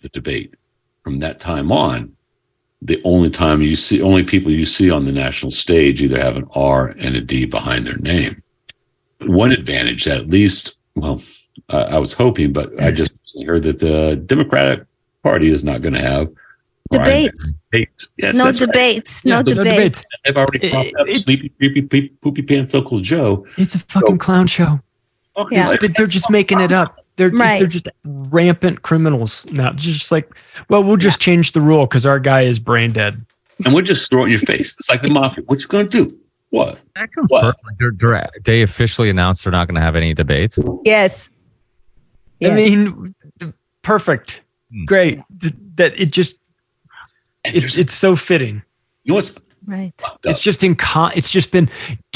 [0.00, 0.54] The debate.
[1.02, 2.16] From that time on,
[2.82, 6.36] the only time you see, only people you see on the national stage either have
[6.36, 8.42] an R and a D behind their name.
[9.20, 11.22] One advantage that at least, well,
[11.70, 13.12] uh, I was hoping, but I just
[13.46, 14.84] heard that the Democratic
[15.22, 16.28] Party is not going to have
[16.92, 17.54] Debates.
[17.72, 18.08] Debates.
[18.16, 18.66] Yes, no that's right.
[18.72, 19.24] debates.
[19.24, 19.76] Yeah, no no debates.
[19.76, 20.04] debates.
[20.24, 21.06] They've already popped up.
[21.08, 23.44] it's- Sleepy, creepy, pe- poopy pants, Uncle Joe.
[23.56, 24.80] It's a fucking clown show.
[25.36, 25.68] Okay, Yeah.
[25.68, 27.04] like- They- They're just making it up.
[27.16, 27.58] They're Right.
[27.58, 29.72] they're just rampant criminals now.
[29.72, 30.30] Just like,
[30.68, 33.24] well, we'll just change the rule because our guy is brain dead.
[33.64, 34.76] and we'll just throw it in your face.
[34.78, 35.42] It's like the mafia.
[35.46, 36.18] What you going to do?
[36.50, 36.78] What?
[36.94, 40.58] That confirmed, like, they're, they're, they officially announced they're not going to have any debates.
[40.84, 41.30] Yes.
[42.44, 43.14] I mean,
[43.82, 44.84] perfect, hmm.
[44.84, 45.20] great.
[45.40, 46.36] Th- That it just
[47.46, 48.62] And it's it's so fitting.
[49.04, 49.34] you know what's
[49.66, 49.92] right.
[50.24, 51.68] It's just in con- It's just been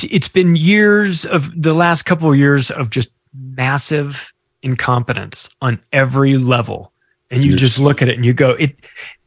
[0.03, 4.33] it's been years of the last couple of years of just massive
[4.63, 6.93] incompetence on every level,
[7.31, 7.61] and you Yes.
[7.61, 8.77] just look at it and you go, it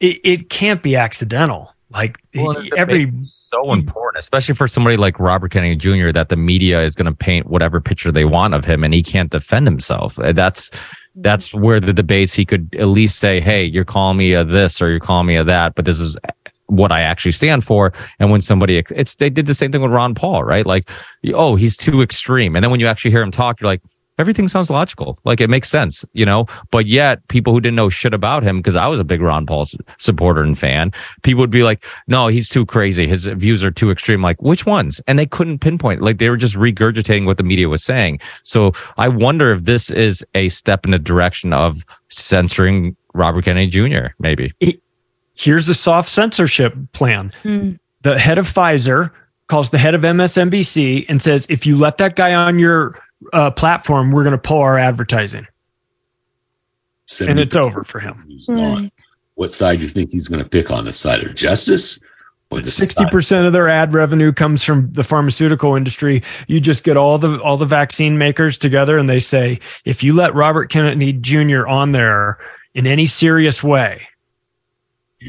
[0.00, 1.70] it, it can't be accidental.
[1.90, 6.82] Like Well, every so important, especially for somebody like Robert Kennedy Jr., that the media
[6.82, 10.18] is going to paint whatever picture they want of him, and he can't defend himself.
[10.18, 10.70] Uh, That's
[11.16, 14.82] that's where the debates he could at least say, "Hey, you're calling me a this
[14.82, 16.16] or you're calling me a that," but this is
[16.66, 17.92] what I actually stand for.
[18.18, 20.66] And when somebody, it's they did the same thing with Ron Paul, right?
[20.66, 20.90] Like,
[21.32, 23.82] oh, he's too extreme, and then when you actually hear him talk, you're like.
[24.16, 25.18] Everything sounds logical.
[25.24, 28.58] Like it makes sense, you know, but yet people who didn't know shit about him,
[28.58, 29.66] because I was a big Ron Paul
[29.98, 30.92] supporter and fan,
[31.24, 33.08] people would be like, no, he's too crazy.
[33.08, 34.22] His views are too extreme.
[34.22, 35.00] Like, which ones?
[35.08, 36.00] And they couldn't pinpoint.
[36.00, 38.20] Like, they were just regurgitating what the media was saying.
[38.44, 43.66] So I wonder if this is a step in the direction of censoring Robert Kennedy
[43.66, 44.52] Jr., maybe.
[45.34, 47.30] Here's a soft censorship plan.
[47.42, 47.78] Mm.
[48.02, 49.10] The head of Pfizer
[49.48, 53.00] calls the head of MSNBC and says, if you let that guy on your
[53.32, 55.46] uh, platform, we're going to pull our advertising.
[57.20, 58.24] And it's over for him.
[58.28, 58.48] He's.
[59.34, 60.84] What side do you think he's going to pick on?
[60.84, 61.98] The side of justice
[62.50, 66.22] or Sixty percent of their ad revenue comes from the pharmaceutical industry.
[66.46, 70.12] You just get all the all the vaccine makers together, and they say, if you
[70.12, 71.66] let Robert Kennedy Jr.
[71.66, 72.38] on there
[72.74, 74.06] in any serious way,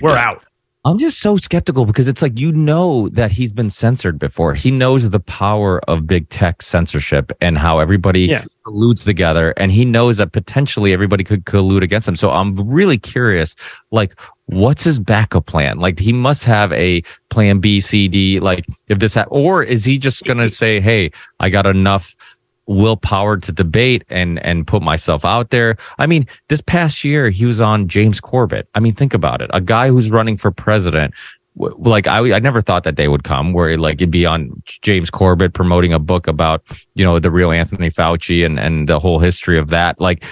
[0.02, 0.44] we're out.
[0.88, 4.54] I'm just so skeptical because it's like you know that he's been censored before.
[4.54, 8.44] He knows the power of big tech censorship and how everybody Yeah.
[8.68, 12.16] colludes together, and he knows that potentially everybody could collude against him.
[12.16, 13.56] So I'm really curious,
[13.92, 15.80] like, what's his backup plan?
[15.80, 17.02] Like, he must have a
[17.32, 18.40] plan B, C, D.
[18.40, 21.10] Like, if this, ha- or is he just gonna say, "Hey,
[21.40, 22.16] I got enough."
[22.68, 25.78] Willpower to debate and and put myself out there.
[25.98, 28.68] I mean, this past year he was on James Corbett.
[28.76, 29.50] I mean, think about it.
[29.54, 31.14] A guy who's running for president.
[31.58, 35.10] Like I, I never thought that day would come where like it'd be on James
[35.10, 36.64] Corbett promoting a book about
[36.96, 40.02] you know the real Anthony Fauci and and the whole history of that.
[40.02, 40.26] Like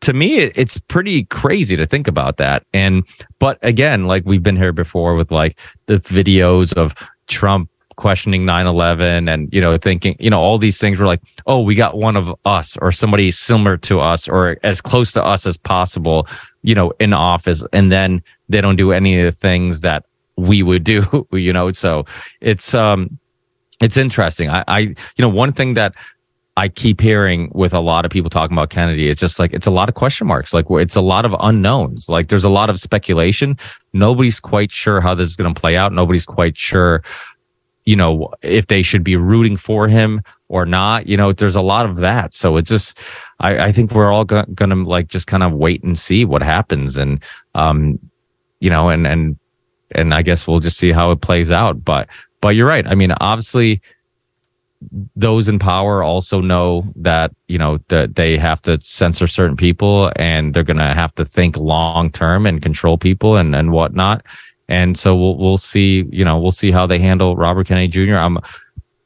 [0.00, 2.64] to me, it, it's pretty crazy to think about that.
[2.74, 3.06] And
[3.38, 6.94] but again, like we've been here before with like the videos of
[7.28, 11.60] Trump questioning 9-11 and you know thinking you know all these things were like oh
[11.60, 15.46] we got one of us or somebody similar to us or as close to us
[15.46, 16.24] as possible
[16.62, 20.04] you know in office and then they don't do any of the things that
[20.36, 22.04] we would do you know so
[22.40, 23.18] it's um
[23.80, 25.92] it's interesting i i you know one thing that
[26.56, 29.08] I keep hearing with a lot of people talking about Kennedy.
[29.08, 30.52] It's just like it's a lot of question marks.
[30.52, 32.08] Like it's a lot of unknowns.
[32.08, 33.56] Like there's a lot of speculation.
[33.92, 35.92] Nobody's quite sure how this is going to play out.
[35.92, 37.04] Nobody's quite sure
[37.88, 41.06] you know, if they should be rooting for him or not.
[41.06, 42.34] You know, there's a lot of that.
[42.34, 42.98] So it's just,
[43.40, 46.26] I, I think we're all go- going to like just kind of wait and see
[46.26, 46.98] what happens.
[46.98, 47.24] And,
[47.54, 47.98] um,
[48.60, 49.38] you know, and, and,
[49.94, 51.82] and I guess we'll just see how it plays out.
[51.82, 52.10] But,
[52.42, 52.86] but you're right.
[52.86, 53.80] I mean, obviously,
[55.16, 60.12] those in power also know that you know that they have to censor certain people
[60.14, 64.24] and they're going to have to think long term and control people and and whatnot
[64.68, 68.16] and so we'll we'll see you know we'll see how they handle Robert Kennedy Jr.
[68.16, 68.38] I'm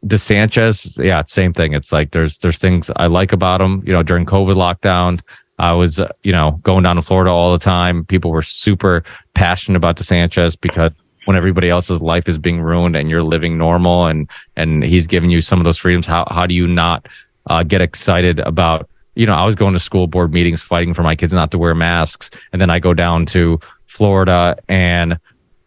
[0.07, 1.73] DeSanchez yeah same thing.
[1.75, 3.83] It's like there's there's things I like about him.
[3.87, 5.21] You know during COVID lockdown
[5.59, 8.05] I was you know going down to Florida all the time.
[8.05, 10.93] People were super passionate about DeSanchez because
[11.25, 15.31] when everybody else's life is being ruined and you're living normal and and he's giving
[15.31, 17.07] you some of those freedoms how how do you not
[17.47, 21.03] uh, get excited about you know I was going to school board meetings fighting for
[21.03, 22.31] my kids not to wear masks.
[22.53, 25.19] And then I go down to Florida and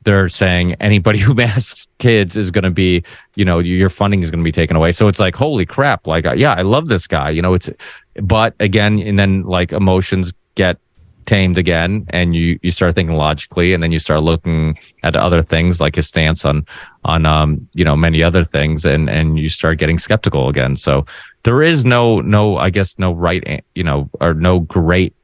[0.06, 3.04] they're saying anybody who masks kids is going to be,
[3.36, 4.92] you know, your funding is going to be taken away.
[4.92, 6.08] So it's like, holy crap!
[6.08, 7.30] Like, yeah, I love this guy.
[7.30, 7.70] You know, it's,
[8.16, 10.78] but again, and then like emotions get
[11.26, 15.42] tamed again and you you start thinking logically and then you start looking at other
[15.42, 16.66] things like his stance on
[17.04, 21.04] on um you know many other things and and you start getting skeptical again so
[21.44, 25.16] there is no no i guess no right you know or no great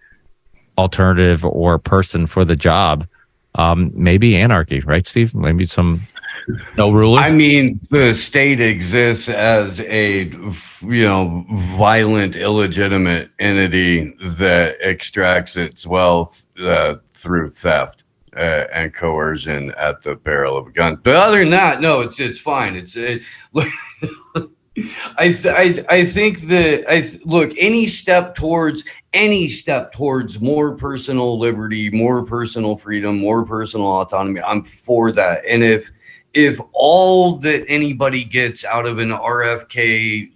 [0.77, 3.05] alternative or person for the job
[3.55, 6.01] um maybe anarchy right steve maybe some
[6.77, 11.45] no rulers I mean, the state exists as a, you know,
[11.77, 18.03] violent, illegitimate entity that extracts its wealth uh, through theft
[18.35, 20.99] uh, and coercion at the barrel of a gun.
[21.03, 22.75] But other than that, no, it's it's fine.
[22.75, 23.21] It's it.
[25.17, 30.39] I, th- I I think that I th- look any step towards any step towards
[30.39, 34.39] more personal liberty, more personal freedom, more personal autonomy.
[34.41, 35.43] I'm for that.
[35.45, 35.91] And if
[36.33, 40.31] if all that anybody gets out of an RFK,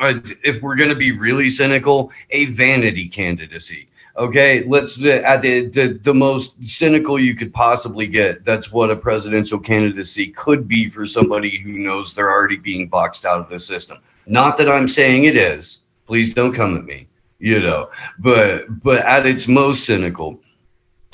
[0.00, 3.86] uh, if we're going to be really cynical, a vanity candidacy.
[4.16, 8.44] Okay, let's uh, at the, the the most cynical you could possibly get.
[8.44, 13.24] That's what a presidential candidacy could be for somebody who knows they're already being boxed
[13.24, 13.98] out of the system.
[14.26, 15.80] Not that I'm saying it is.
[16.06, 17.08] Please don't come at me.
[17.38, 20.38] You know, but but at its most cynical,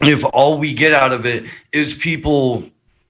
[0.01, 2.65] if all we get out of it is people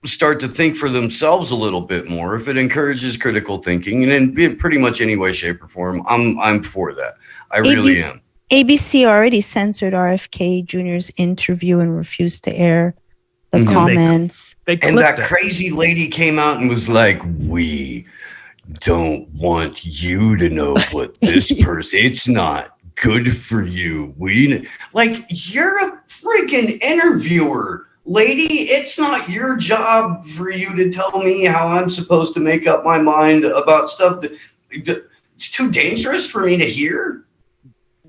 [0.04, 4.38] start to think for themselves a little bit more, if it encourages critical thinking, and
[4.38, 7.16] in pretty much any way, shape, or form, I'm I'm for that.
[7.50, 8.20] I really am.
[8.50, 12.94] ABC already censored RFK Jr.'s interview and refused to air
[13.50, 13.72] the Mhm.
[13.72, 14.56] comments.
[14.66, 18.04] and that crazy lady came out and was like, "We
[18.80, 22.00] don't want you to know what this person.
[22.02, 24.14] It's not good for you.
[24.16, 31.22] We like you're a freaking interviewer." Lady, it's not your job for you to tell
[31.22, 34.32] me how I'm supposed to make up my mind about stuff that
[34.70, 37.24] it's too dangerous for me to hear.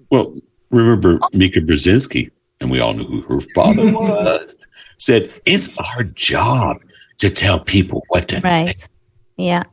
[0.10, 0.34] Well,
[0.70, 1.30] remember oh.
[1.34, 2.30] Mika Brzezinski,
[2.60, 4.58] and we all knew who her father was,
[4.98, 6.78] said it's our job
[7.20, 8.88] to tell people what to Right.
[9.38, 9.64] Yeah.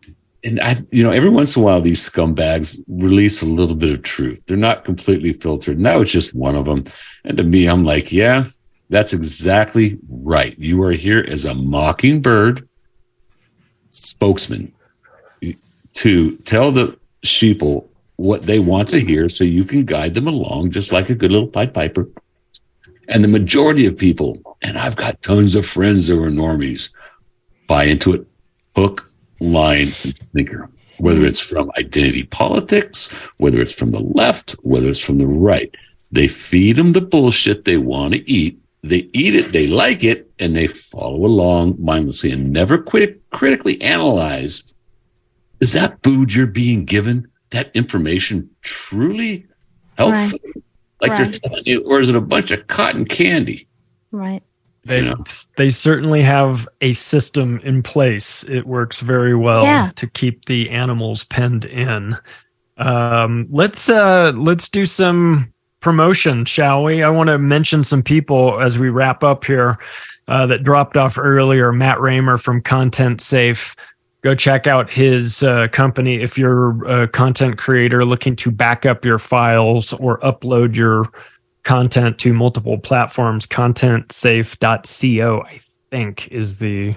[0.44, 3.92] and I, you know, every once in a while, these scumbags release a little bit
[3.92, 4.42] of truth.
[4.46, 5.76] They're not completely filtered.
[5.76, 6.84] And that was just one of them.
[7.24, 8.44] And to me, I'm like, yeah,
[8.88, 10.56] that's exactly right.
[10.58, 12.68] You are here as a mockingbird
[13.90, 14.72] spokesman
[15.94, 20.70] to tell the sheeple what they want to hear so you can guide them along,
[20.70, 22.09] just like a good little Pied Piper.
[23.09, 26.90] And the majority of people, and I've got tons of friends that were normies,
[27.68, 28.26] buy into it
[28.74, 29.10] hook,
[29.40, 30.70] line, and sinker.
[30.98, 35.74] Whether it's from identity politics, whether it's from the left, whether it's from the right,
[36.10, 38.59] they feed them the bullshit they want to eat.
[38.82, 43.80] They eat it, they like it, and they follow along mindlessly and never quit, critically
[43.82, 44.74] analyze
[45.60, 49.47] is that food you're being given, that information truly
[49.99, 50.39] helpful?
[51.01, 53.66] Like they're telling you, or is it a bunch of cotton candy?
[54.12, 54.43] Right.
[54.85, 55.12] They
[55.57, 58.45] they certainly have a system in place.
[58.45, 59.91] It works very well Yeah.
[59.97, 62.16] to keep the animals penned in.
[62.78, 67.03] Um, let's uh, let's do some promotion, shall we?
[67.03, 69.78] I want to mention some people as we wrap up here
[70.28, 71.73] uh, that dropped off earlier.
[71.73, 73.74] Matt Raymer from Content Safe.
[74.27, 79.05] Go check out his uh, company if you're a content creator looking to back up
[79.05, 81.05] your files or upload your
[81.62, 83.47] content to multiple platforms.
[83.47, 85.61] Contentsafe.co, I
[85.93, 86.97] think, is the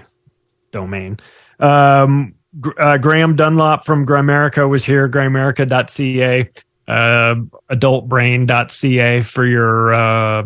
[0.72, 1.20] domain.
[1.60, 2.34] Um,
[2.78, 6.50] uh, Graham Dunlop from Grimerica was here, grimerica.ca,
[6.88, 7.34] uh,
[7.72, 10.42] adultbrain.ca for your uh,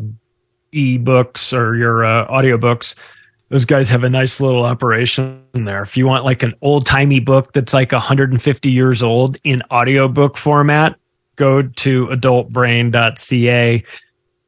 [0.73, 2.94] e-books or your uh, audiobooks.
[3.55, 5.81] Those guys have a nice little operation there.
[5.81, 10.36] If you want like an old timey book that's like 150 years old in audiobook
[10.36, 10.97] format,
[11.36, 13.85] go to adultbrain.ca.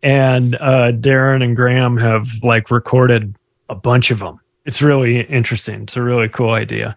[0.02, 3.36] And uh, Darren and Graham have like recorded
[3.68, 4.40] a bunch of them.
[4.64, 5.82] It's really interesting.
[5.82, 6.96] It's a really cool idea.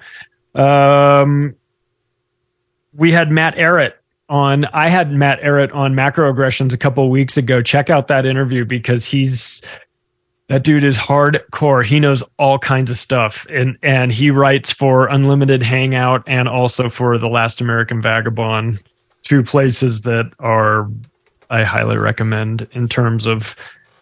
[0.55, 1.53] Um,
[2.91, 3.93] we had Matt Ehret
[4.29, 4.65] on.
[4.65, 7.61] I had Matt Ehret on macroaggressions a couple weeks ago.
[7.61, 9.61] Check out that interview because he's
[10.49, 11.85] that dude is hardcore.
[11.85, 16.89] He knows all kinds of stuff, and and he writes for Unlimited Hangout and also
[16.89, 18.83] for The Last American Vagabond,
[19.23, 20.89] two places that are
[21.49, 23.55] I highly recommend in terms of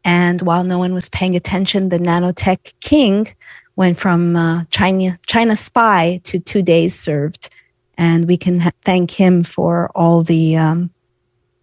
[0.03, 3.27] And while no one was paying attention, the nanotech king
[3.75, 7.49] went from uh, China, China spy to two days served.
[7.97, 10.89] And we can ha- thank him for all the um,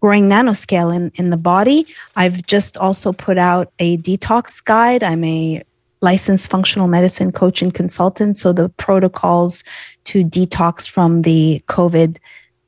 [0.01, 1.85] growing nanoscale in, in the body.
[2.15, 5.03] I've just also put out a detox guide.
[5.03, 5.63] I'm a
[6.01, 8.37] licensed functional medicine coach and consultant.
[8.37, 9.63] So the protocols
[10.05, 12.17] to detox from the COVID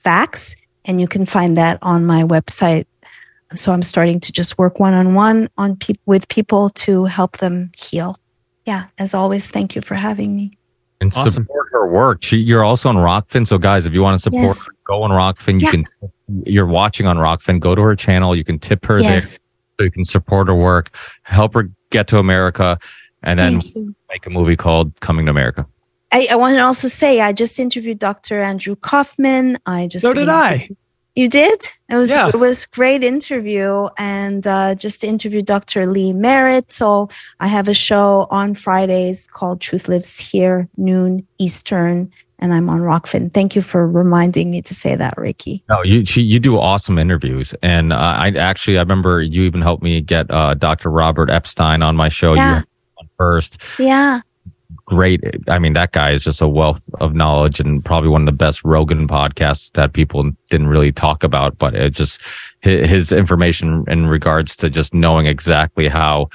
[0.05, 0.55] vax.
[0.85, 2.85] And you can find that on my website.
[3.55, 7.37] So I'm starting to just work one on one on peop with people to help
[7.37, 8.17] them heal.
[8.65, 10.57] Yeah, as always, thank you for having me.
[11.01, 11.43] and Awesome.
[11.43, 12.23] support her work.
[12.23, 13.45] She, you're also on Rokfin.
[13.45, 14.65] So guys, if you want to support Yes.
[14.65, 15.59] her, go on Rokfin.
[15.59, 15.71] You Yeah.
[15.71, 15.85] can,
[16.45, 18.33] you're watching on Rokfin, go to her channel.
[18.35, 19.37] You can tip her there Yes,
[19.77, 22.79] so you can support her work, help her get to America,
[23.21, 23.55] and then
[24.09, 25.67] make a movie called Coming to America.
[26.13, 28.41] I, I want to also say I just interviewed Dr.
[28.41, 29.57] Andrew Kaufman.
[29.65, 30.69] I just So did I.
[31.15, 31.67] You did?
[31.89, 32.29] It was Yeah.
[32.29, 35.85] it was great interview and uh, just interviewed Dr.
[35.85, 36.71] Lee Merritt.
[36.71, 37.09] So
[37.39, 42.79] I have a show on Fridays called Truth Lives Here, noon Eastern, and I'm on
[42.79, 43.31] Rokfin.
[43.31, 45.63] Thank you for reminding me to say that, Ricky.
[45.69, 49.61] No, you she, you do awesome interviews, and uh, I actually I remember you even
[49.61, 50.89] helped me get uh, Dr.
[50.89, 52.33] Robert Epstein on my show.
[52.33, 52.59] Yeah.
[52.59, 52.65] You
[53.01, 53.61] on first.
[53.77, 54.21] Yeah.
[54.85, 55.23] Great.
[55.47, 58.33] I mean, that guy is just a wealth of knowledge and probably one of the
[58.33, 61.57] best Rogan podcasts that people didn't really talk about.
[61.57, 62.21] But it just
[62.63, 66.29] hi- his information in regards to just knowing exactly how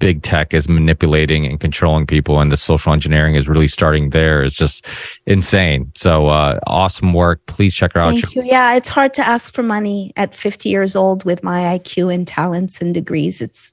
[0.00, 4.42] big tech is manipulating and controlling people and the social engineering is really starting there
[4.42, 4.86] is just
[5.26, 5.90] insane.
[5.94, 7.40] So uh, awesome work.
[7.46, 8.08] Please check her out.
[8.08, 8.42] Thank you.
[8.42, 12.26] Yeah, it's hard to ask for money at 50 years old with my IQ and
[12.26, 13.40] talents and degrees.
[13.40, 13.72] It's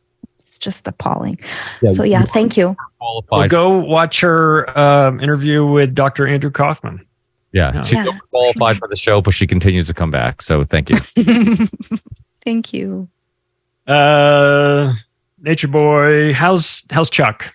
[0.62, 1.38] just appalling.
[1.90, 2.76] so yeah, thank you.
[3.30, 6.28] Well, go watch her um, interview with Dr.
[6.28, 7.06] Andrew Kaufman.
[7.52, 7.84] Yeah, Yeah.
[7.84, 8.18] she's Yeah.
[8.32, 10.42] qualified for the show, but she continues to come back.
[10.42, 10.98] So thank you.
[12.46, 13.08] Thank you.
[13.86, 14.94] Uh,
[15.42, 17.54] Nature Boy, how's how's Chuck?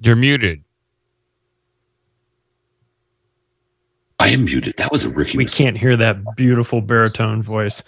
[0.00, 0.62] You're muted.
[4.18, 4.74] I am muted.
[4.76, 5.36] That was a rookie.
[5.36, 5.64] We mistake.
[5.66, 7.82] can't hear that beautiful baritone voice.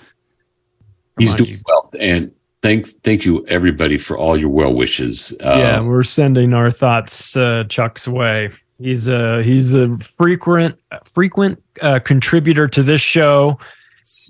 [1.19, 1.59] He's on, doing you.
[1.67, 2.33] well, and
[2.65, 5.37] thank thank you everybody for all your well wishes.
[5.41, 8.51] Uh, yeah, we're sending our thoughts uh, Chuck's way.
[8.79, 13.59] He's a he's a frequent frequent uh, contributor to this show.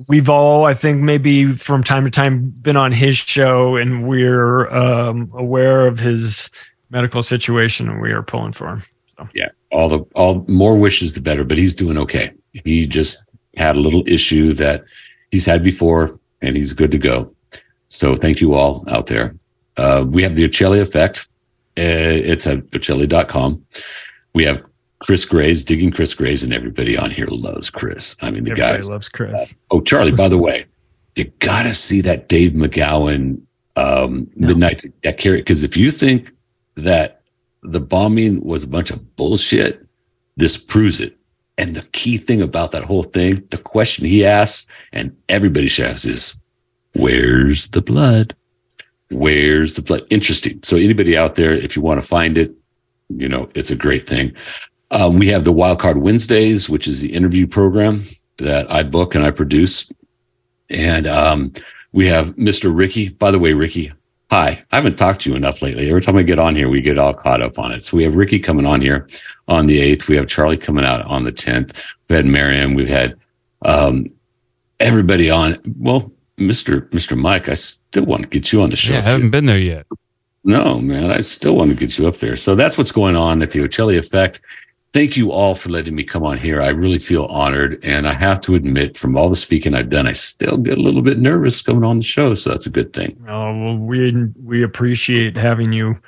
[0.09, 4.69] We've all, I think, maybe from time to time been on his show, and we're
[4.69, 6.51] um, aware of his
[6.91, 8.83] medical situation, and we are pulling for him.
[9.35, 11.45] yeah, all the all more wishes the better.
[11.45, 12.33] But he's doing okay.
[12.65, 13.25] He just
[13.57, 14.85] had a little issue that
[15.31, 17.34] he's had before, and he's good to go.
[17.95, 19.37] So thank you all out there.
[19.77, 21.29] Uh, we have the Ochelli effect.
[21.79, 23.65] Uh, it's at ochelli.com.
[24.35, 24.65] We have
[24.99, 28.17] Chris Grays, digging Chris Grays, and everybody on here loves Chris.
[28.21, 28.91] I mean, the guys.
[28.91, 29.55] loves Chris.
[29.71, 30.67] Oh, Charlie, by the way,
[31.15, 33.41] you got to see that Dave McGowan
[33.77, 35.39] um, midnight deck carry.
[35.39, 36.33] Because if you think
[36.75, 37.23] that
[37.63, 39.87] the bombing was a bunch of bullshit,
[40.37, 41.17] this proves it.
[41.59, 45.87] And the key thing about that whole thing, the question he asks, and everybody should
[45.87, 46.37] ask is,
[46.95, 48.35] where's the blood?
[49.11, 50.03] Where's the blood?
[50.11, 50.61] Interesting.
[50.63, 52.55] So anybody out there, if you want to find it,
[53.11, 54.35] you know, it's a great thing.
[54.91, 58.03] Um, we have the Wildcard Wednesdays, which is the interview program
[58.39, 59.91] that I book and I produce.
[60.71, 61.53] And um,
[61.93, 62.75] we have Mr.
[62.75, 63.09] Ricky.
[63.11, 63.93] By the way, Ricky,
[64.31, 64.65] hi.
[64.73, 65.89] I haven't talked to you enough lately.
[65.89, 67.83] Every time I get on here, we get all caught up on it.
[67.83, 69.09] So we have Ricky coming on here
[69.49, 70.09] on the 8th.
[70.09, 71.95] We have Charlie coming out on the 10th.
[72.09, 72.75] We had Maryam.
[72.75, 73.17] We've had
[73.65, 74.07] um,
[74.81, 75.59] everybody on.
[75.79, 76.89] Well, Mr.
[76.91, 77.17] Mr.
[77.17, 78.95] Mike, I still want to get you on the show.
[78.95, 79.87] Yeah, I haven't been there yet.
[80.45, 82.37] No, man, I still want to get you up there.
[82.37, 84.41] So that's what's going on at the Ochelli Effect.
[84.93, 86.61] Thank you all for letting me come on here.
[86.61, 87.83] I really feel honored.
[87.83, 90.81] And I have to admit, from all the speaking I've done, I still get a
[90.81, 92.35] little bit nervous coming on the show.
[92.35, 93.17] So that's a good thing.
[93.29, 94.13] Oh well, we
[94.43, 95.99] we appreciate having you.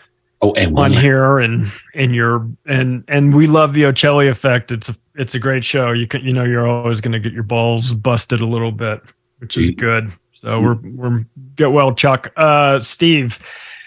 [0.43, 4.70] Oh, and on one- here and and your and and we love the Ochelli effect.
[4.70, 5.93] It's a it's a great show.
[5.93, 9.01] You can you know you're always going to get your balls busted a little bit,
[9.39, 10.13] which is good.
[10.33, 11.27] So we're we're
[11.57, 12.33] get well, Chuck.
[12.37, 13.39] Uh, Steve,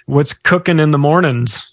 [0.05, 1.71] what's cooking in the mornings?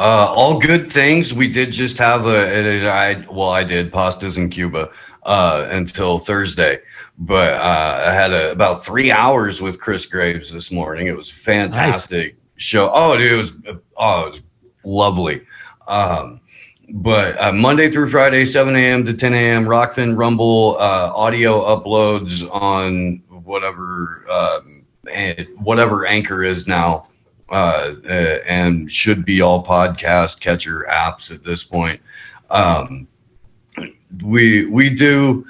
[0.00, 1.34] Uh, all good things.
[1.34, 4.90] We did just have a, a I well, I did pastas in Cuba
[5.24, 6.78] uh, until Thursday,
[7.18, 11.08] but uh, I had a, about three hours with Chris Graves this morning.
[11.08, 12.90] It was a fantastic show.
[12.94, 13.52] Oh, dude, it was
[13.96, 14.42] oh, it was
[14.84, 15.42] lovely.
[15.88, 16.40] Um,
[16.94, 19.04] but uh, Monday through Friday, 7 a.m.
[19.04, 19.64] to 10 a.m.
[19.64, 24.60] Rokfin Rumble uh, audio uploads on whatever uh,
[25.56, 27.08] whatever Anchor is now
[27.50, 27.94] uh,
[28.46, 32.00] and should be all podcast catcher apps at this point.
[32.50, 33.06] Um,
[34.22, 35.46] we we do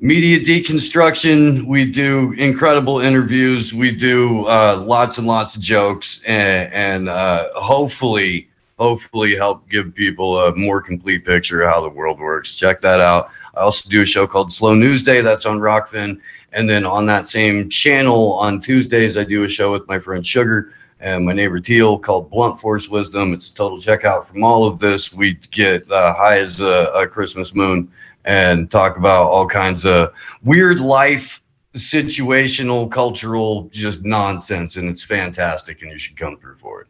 [0.00, 1.66] media deconstruction.
[1.66, 3.74] We do incredible interviews.
[3.74, 8.48] We do uh, lots and lots of jokes, and, and uh, hopefully,
[8.78, 12.56] hopefully, help give people a more complete picture of how the world works.
[12.56, 13.30] Check that out.
[13.54, 15.20] I also do a show called Slow News Day.
[15.20, 16.20] That's on Rokfin,
[16.52, 20.24] and then on that same channel on Tuesdays, I do a show with my friend
[20.24, 23.32] Sugar and my neighbor Teal called Blunt Force Wisdom.
[23.32, 25.12] It's a total checkout from all of this.
[25.12, 27.90] We get uh, high as a, a Christmas moon
[28.24, 30.12] and talk about all kinds of
[30.42, 31.42] weird life,
[31.74, 34.76] situational, cultural, just nonsense.
[34.76, 36.88] And it's fantastic, and you should come through for it.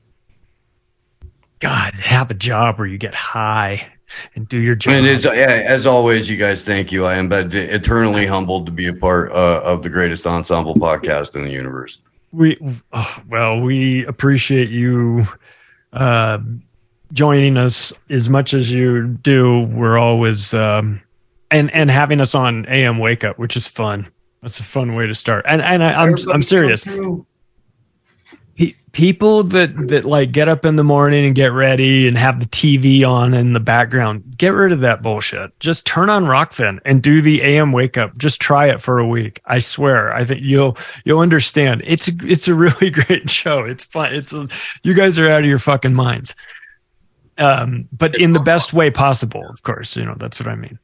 [1.67, 3.89] God, have a job where you get high
[4.37, 4.95] and do your job.
[4.95, 7.07] And as, as always, you guys, thank you.
[7.07, 11.43] I am eternally humbled to be a part uh, of the greatest ensemble podcast in
[11.45, 12.01] the universe.
[12.31, 12.57] we
[12.93, 15.27] oh, well we appreciate you
[15.93, 16.39] uh,
[17.13, 21.01] joining us as much as you do we're always um,
[21.51, 24.07] and and having us on am wake up which is fun
[24.43, 26.87] that's a fun way to start and and I, i'm i'm serious
[28.97, 32.47] people that that like get up in the morning and get ready and have the
[32.47, 35.51] TV on in the background, get rid of that bullshit.
[35.61, 38.17] Just turn on Rokfin and do the AM wake up.
[38.17, 39.39] Just try it for a week.
[39.45, 40.15] I swear.
[40.15, 41.83] I think you'll you'll understand.
[41.85, 43.65] It's it's a really great show.
[43.65, 44.15] It's fun.
[44.15, 44.49] It's a,
[44.83, 46.35] you guys are out of your fucking minds.
[47.37, 49.95] Um, but in the best way possible, of course.
[49.95, 50.79] You know that's what I mean.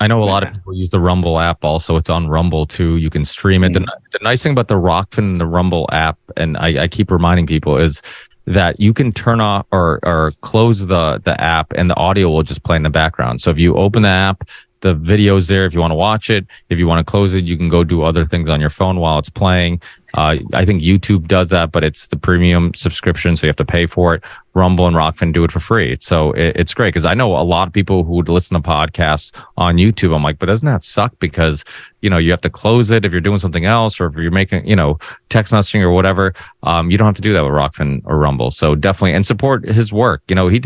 [0.00, 1.62] I know a lot of people use the Rumble app.
[1.62, 2.96] Also, it's on Rumble too.
[2.96, 3.74] You can stream it.
[3.74, 3.86] The, mm.
[4.12, 7.46] the nice thing about the Rokfin and the Rumble app, and I, I keep reminding
[7.46, 8.00] people, is
[8.46, 12.42] that you can turn off or or close the the app, and the audio will
[12.42, 13.42] just play in the background.
[13.42, 14.48] So if you open the app,
[14.80, 15.64] the video's there.
[15.64, 17.84] If you want to watch it, if you want to close it, you can go
[17.84, 19.80] do other things on your phone while it's playing.
[20.14, 23.64] Uh, I think YouTube does that, but it's the premium subscription, so you have to
[23.64, 24.24] pay for it.
[24.54, 25.96] Rumble and Rokfin do it for free.
[26.00, 28.68] So it, it's great because I know a lot of people who would listen to
[28.68, 30.14] podcasts on YouTube.
[30.14, 31.16] I'm like, but doesn't that suck?
[31.20, 31.64] Because,
[32.00, 34.32] you know, you have to close it if you're doing something else or if you're
[34.32, 34.98] making, you know,
[35.28, 36.34] text messaging or whatever.
[36.64, 38.50] Um, you don't have to do that with Rokfin or Rumble.
[38.50, 40.22] So definitely, and support his work.
[40.28, 40.62] You know, he,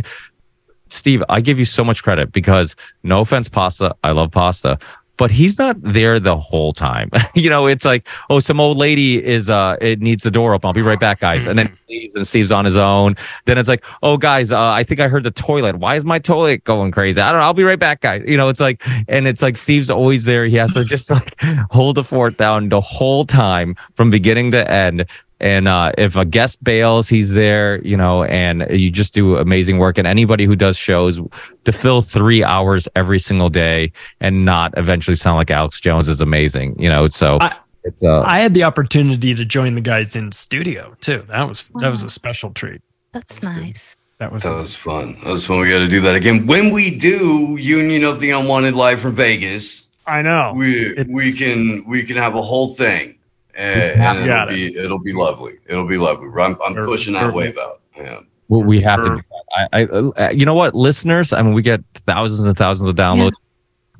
[0.89, 3.95] Steve, I give you so much credit because no offense, pasta.
[4.05, 4.79] I love pasta,
[5.17, 7.11] but he's not there the whole time.
[7.35, 10.67] you know, it's like, oh, some old lady is, uh, it needs the door open.
[10.67, 11.47] I'll be right back, guys.
[11.47, 13.15] And then he leaves and Steve's on his own.
[13.45, 15.77] Then it's like, oh, guys, uh, I think I heard the toilet.
[15.77, 17.21] Why is my toilet going crazy?
[17.21, 17.47] I don't know.
[17.47, 18.23] I'll be right back, guys.
[18.27, 20.47] You know, it's like, and it's like Steve's always there.
[20.47, 21.35] He has to just like
[21.71, 25.07] hold the fort down the whole time from beginning to end.
[25.45, 29.77] And uh, if a guest bails, he's there, you know, and you just do amazing
[29.77, 29.99] work.
[29.99, 31.21] And anybody who does shows
[31.65, 36.23] to fill three hours every single day and not eventually sound like Alex Jones is
[36.23, 37.09] amazing, you know.
[37.09, 37.39] So
[37.85, 41.23] it's uh, I had the opportunity to join the guys in studio too.
[41.29, 42.81] That was that was a special treat.
[43.13, 43.99] That's nice.
[44.19, 45.19] That was That was fun.
[45.25, 45.61] That was fun.
[45.61, 49.15] We got to do that again when we do Union of the Unwanted live from
[49.15, 49.91] Vegas.
[50.07, 53.19] I know We we can we can have a whole thing,
[53.57, 54.55] and, and it'll it.
[54.55, 55.59] be it'll be lovely.
[55.67, 56.29] It'll be lovely.
[56.29, 56.87] I'm, I'm Perfect.
[56.87, 57.81] pushing that wave out.
[57.97, 58.21] Yeah.
[58.49, 59.69] Well, we have to do that.
[59.73, 61.33] I, I, uh, you know what, listeners?
[61.33, 63.33] I mean, we get thousands and thousands of downloads.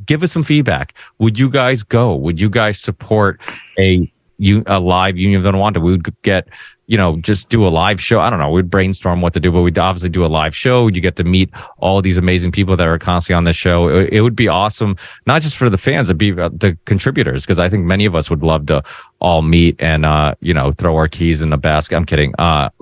[0.07, 0.95] Give us some feedback.
[1.19, 2.15] Would you guys go?
[2.15, 3.41] Would you guys support
[3.79, 5.83] a you a live Union of the Unwanted?
[5.83, 6.49] We would get,
[6.87, 8.21] you know, just do a live show.
[8.21, 8.51] I don't know.
[8.51, 10.87] We'd brainstorm what to do, but we'd obviously do a live show.
[10.89, 13.89] You get to meet all these amazing people that are constantly on the show.
[13.89, 14.97] It, it would be awesome,
[15.27, 18.15] not just for the fans, it'd be uh, the contributors, because I think many of
[18.15, 18.83] us would love to
[19.21, 21.97] all meet and, uh, you know, throw our keys in the basket.
[21.97, 22.35] I'm kidding.
[22.39, 22.69] Uh,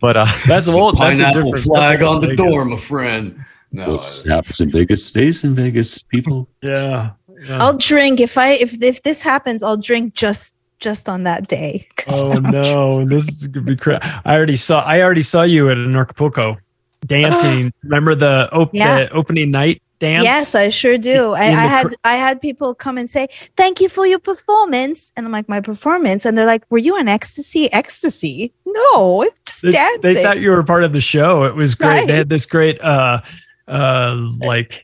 [0.00, 2.52] but uh, That's a little- that's a Pineapple different- flag that's on the Vegas.
[2.52, 3.44] door, my friend.
[3.74, 6.46] No, What happens in Vegas stays in Vegas, people.
[6.62, 7.12] Yeah.
[7.48, 9.62] I'll drink if I if if this happens.
[9.62, 11.88] I'll drink just just on that day.
[12.08, 14.02] Oh I'm no, this is gonna be crap.
[14.26, 14.80] I already saw.
[14.82, 16.58] I already saw you at an Acapulco
[17.06, 17.72] dancing.
[17.84, 19.04] Remember the, op- Yeah.
[19.04, 20.24] the opening night dance?
[20.24, 21.32] Yes, I sure do.
[21.32, 25.12] I, I had cr- I had people come and say, "Thank you for your performance,"
[25.16, 27.72] and I'm like, "My performance," and they're like, "Were you on ecstasy?
[27.72, 28.52] Ecstasy?
[28.66, 31.44] No, just they, dancing." they thought you were part of the show.
[31.44, 32.08] It was great.
[32.08, 33.20] They had this great, uh,
[33.68, 34.81] uh, like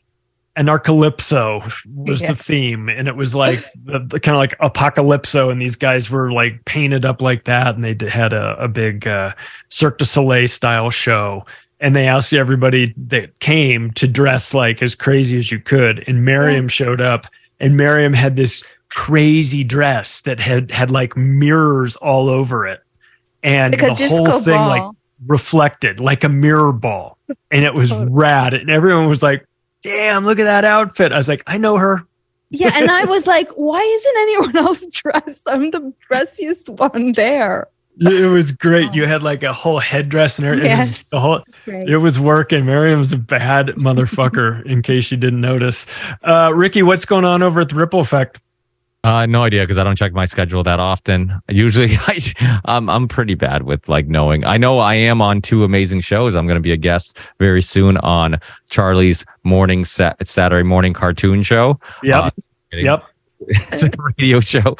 [0.59, 2.33] an Arcalypso was Yeah.
[2.33, 6.11] the theme, and it was like the, the kind of like apocalypso, and these guys
[6.11, 9.31] were like painted up like that, and they had a, a big uh,
[9.69, 11.45] Cirque du Soleil style show.
[11.79, 16.03] And they asked everybody that came to dress like as crazy as you could.
[16.09, 17.25] And Maryam showed up,
[17.61, 22.81] and Maryam had this crazy dress that had had like mirrors all over it,
[23.43, 24.83] and like the whole thing like
[25.25, 27.17] reflected like a mirror ball,
[27.49, 28.53] and it was rad.
[28.53, 29.45] And everyone was like,
[29.81, 32.03] "Damn, look at that outfit!" I was like, "I know her."
[32.49, 35.47] yeah, and I was like, "Why isn't anyone else dressed?
[35.47, 37.67] I'm the dressiest one there."
[38.01, 38.93] It was great.
[38.93, 40.71] You had like a whole headdress and everything.
[40.71, 42.65] It was Yes, the whole, it was working.
[42.65, 45.85] Maryam's a bad motherfucker, in case you didn't notice.
[46.23, 48.39] Uh, Ricky, what's going on over at the Ripple Effect?
[49.05, 51.33] Uh, no idea because I don't check my schedule that often.
[51.47, 52.19] Usually, I,
[52.65, 54.43] I'm I'm pretty bad with like knowing.
[54.43, 56.35] I know I am on two amazing shows.
[56.35, 58.39] I'm going to be a guest very soon on
[58.69, 61.79] Charlie's morning sat Saturday morning cartoon show.
[62.03, 62.23] Yep.
[62.23, 62.31] Uh,
[62.71, 63.03] Yep.
[63.47, 63.89] it's a
[64.19, 64.75] radio show.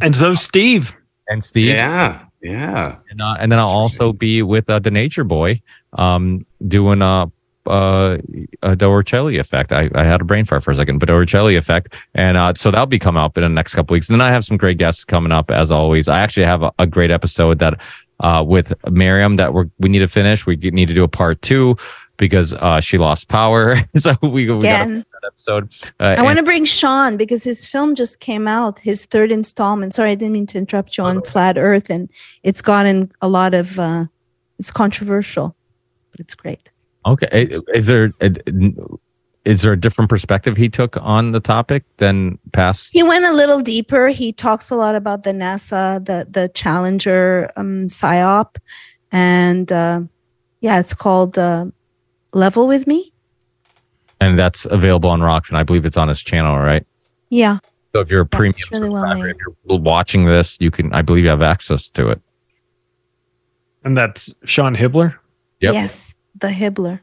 [0.00, 0.98] And so Steve
[1.28, 1.76] and Steve.
[1.76, 2.96] Yeah, yeah.
[3.10, 7.26] And, uh, and then I'll also be with uh, the Nature Boy, um, doing uh,
[7.70, 8.18] uh,
[8.62, 9.72] a Ochelli effect.
[9.72, 12.70] I, I had a brain fart for a second, but Ochelli effect, and uh, so
[12.70, 14.08] that'll be coming up in the next couple weeks.
[14.08, 16.08] And then I have some great guests coming up as always.
[16.08, 17.80] I actually have a, a great episode that
[18.20, 20.46] uh, with Maryam that we we need to finish.
[20.46, 21.76] We need to do a part two
[22.16, 23.76] because uh, she lost power.
[23.96, 25.72] so we, we got that episode.
[25.98, 29.94] Uh, I want to bring Sean because his film just came out, his third installment.
[29.94, 32.10] Sorry, I didn't mean to interrupt you on Flat Earth, and
[32.42, 33.78] it's gotten a lot of.
[33.78, 34.04] uh
[34.58, 35.56] It's controversial,
[36.10, 36.69] but it's great.
[37.06, 37.48] Okay.
[37.74, 38.12] Is there
[39.46, 42.90] is there a different perspective he took on the topic than past?
[42.92, 44.08] He went a little deeper.
[44.08, 48.56] He talks a lot about the NASA, the the Challenger um, psyop,
[49.12, 50.02] and uh,
[50.60, 51.66] yeah, it's called uh,
[52.34, 53.12] Level with Me.
[54.20, 55.56] And that's available on Rokfin.
[55.56, 56.86] I believe it's on his channel, right?
[57.30, 57.60] Yeah,
[57.94, 59.36] So if you're a premium it's really well subscriber, made.
[59.36, 60.92] if you're watching this, you can.
[60.92, 62.20] I believe you have access to it.
[63.84, 65.14] and that's Sean Hibbeler.
[65.60, 65.72] Yep.
[65.74, 67.00] Yes, the Hibbeler.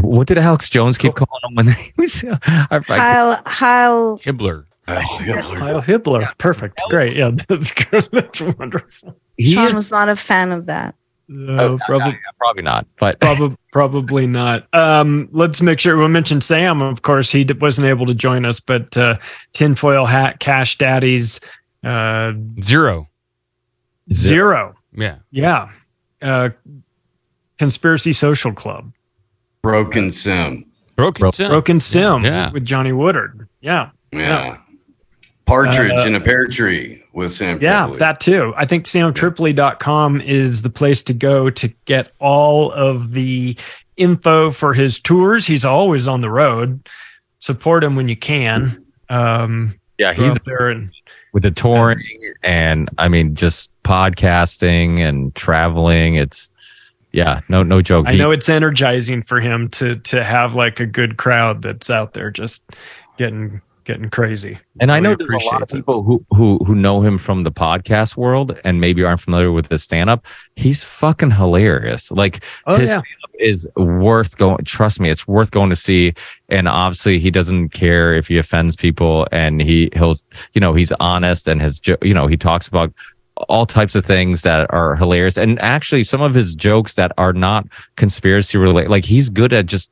[0.00, 2.24] What did Alex Jones keep calling him when he was?
[2.46, 4.18] I, I, Heil, Heil.
[4.18, 4.64] Hibbeler.
[4.86, 6.36] Kyle Hibbeler.
[6.38, 6.80] Perfect.
[6.90, 7.16] Great.
[7.16, 8.08] Yeah, that's good.
[8.12, 9.16] That's wonderful.
[9.40, 10.94] Sean was not a fan of that.
[11.28, 12.86] No, probably, probably not.
[13.00, 14.72] But probably, probably not.
[14.72, 16.80] Um, let's make sure we'll mention Sam.
[16.82, 19.16] Of course, he d- wasn't able to join us, but uh,
[19.52, 21.40] tinfoil hat, cash daddies,
[21.82, 22.32] uh,
[22.62, 23.08] Zero.
[24.12, 24.74] zero.
[24.92, 25.18] Yeah.
[25.32, 25.70] Yeah.
[26.22, 26.50] Uh,
[27.58, 28.92] Conspiracy Social Club.
[29.62, 30.64] Broken Sim.
[30.96, 31.48] Broken Sim.
[31.48, 32.50] Broken Sim Yeah.
[32.50, 33.48] with Johnny Woodard.
[33.60, 33.90] Yeah.
[34.12, 34.58] Yeah.
[35.46, 37.58] Partridge Uh, in a pear tree with Sam.
[37.60, 37.98] Yeah, Tripoli.
[37.98, 38.52] that too.
[38.56, 43.56] I think samtripoli.com is the place to go to get all of the
[43.96, 45.46] info for his tours.
[45.46, 46.88] He's always on the road.
[47.38, 48.84] Support him when you can.
[49.08, 50.90] Um, yeah, he's there and
[51.32, 52.02] with the touring
[52.42, 56.16] and I mean just podcasting and traveling.
[56.16, 56.50] It's
[57.16, 58.06] yeah, no no joke.
[58.06, 61.90] I He- know it's energizing for him to to have like a good crowd that's
[61.90, 62.62] out there just
[63.16, 64.58] getting getting crazy.
[64.80, 65.76] And I know there's a lot of it.
[65.76, 69.68] people who, who who know him from the podcast world and maybe aren't familiar with
[69.68, 70.26] his stand up.
[70.56, 72.10] He's fucking hilarious.
[72.10, 72.98] Like Oh, his yeah.
[72.98, 76.14] stand-up is worth going trust me, it's worth going to see.
[76.48, 80.16] And obviously he doesn't care if he offends people and he he'll
[80.52, 82.92] you know, he's honest and his you know, he talks about
[83.48, 87.32] all types of things that are hilarious and actually some of his jokes that are
[87.32, 89.90] not conspiracy related like he's good at just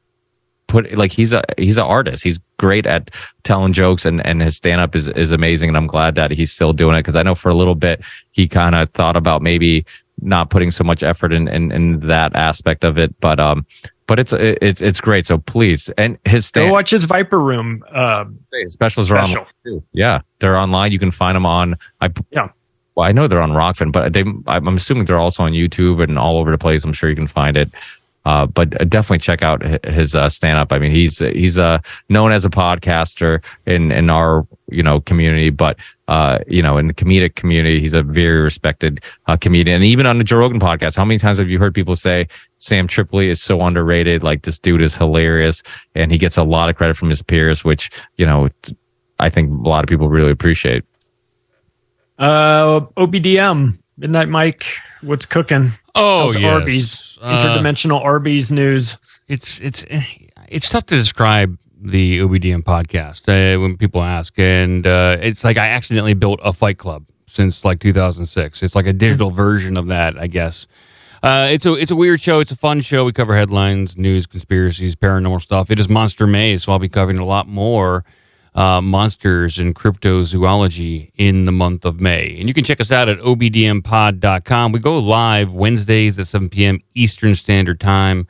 [0.66, 2.24] put like he's a he's an artist.
[2.24, 3.10] He's great at
[3.42, 5.68] telling jokes and and his stand up is is amazing.
[5.68, 8.04] And I'm glad that he's still doing it because I know for a little bit
[8.32, 9.84] he kind of thought about maybe
[10.20, 13.66] not putting so much effort in, in in that aspect of it, but um.
[14.06, 15.26] But it's it's it's great.
[15.26, 17.82] So please, and his stand Go watch his Viper Room.
[17.90, 18.26] Uh,
[18.66, 19.38] specials are special.
[19.38, 19.82] online too.
[19.92, 20.92] Yeah, they're online.
[20.92, 21.76] You can find them on.
[22.02, 22.48] I yeah.
[22.94, 24.24] Well, I know they're on Rokfin, but they.
[24.46, 26.84] I'm assuming they're also on YouTube and all over the place.
[26.84, 27.70] I'm sure you can find it.
[28.26, 30.72] Uh, but definitely check out his uh, stand up.
[30.72, 35.50] I mean, he's he's uh, known as a podcaster in in our you know community,
[35.50, 39.76] but uh, you know in the comedic community, he's a very respected uh, comedian.
[39.76, 42.26] And even on the Joe Rogan podcast, how many times have you heard people say
[42.56, 44.22] Sam Tripoli is so underrated?
[44.22, 45.62] Like this dude is hilarious,
[45.94, 48.48] and he gets a lot of credit from his peers, which you know
[49.18, 50.84] I think a lot of people really appreciate.
[52.18, 54.64] Uh, OBDM, Midnight Mike,
[55.02, 55.70] what's cooking?
[55.94, 56.44] Oh, How's yes.
[56.52, 58.96] Arby's, Uh, interdimensional Arby's news.
[59.28, 59.84] It's it's
[60.48, 65.56] it's tough to describe the OBDM podcast uh, when people ask, and uh, it's like
[65.56, 68.62] I accidentally built a Fight Club since like 2006.
[68.62, 70.66] It's like a digital version of that, I guess.
[71.22, 72.40] Uh, it's a it's a weird show.
[72.40, 73.04] It's a fun show.
[73.06, 75.70] We cover headlines, news, conspiracies, paranormal stuff.
[75.70, 78.04] It is Monster May, so I'll be covering a lot more
[78.55, 82.36] uh, monsters and cryptozoology in the month of May.
[82.39, 84.72] And you can check us out at obdmpod.com.
[84.72, 86.78] We go live Wednesdays at 7 p.m.
[86.94, 88.26] Eastern Standard Time.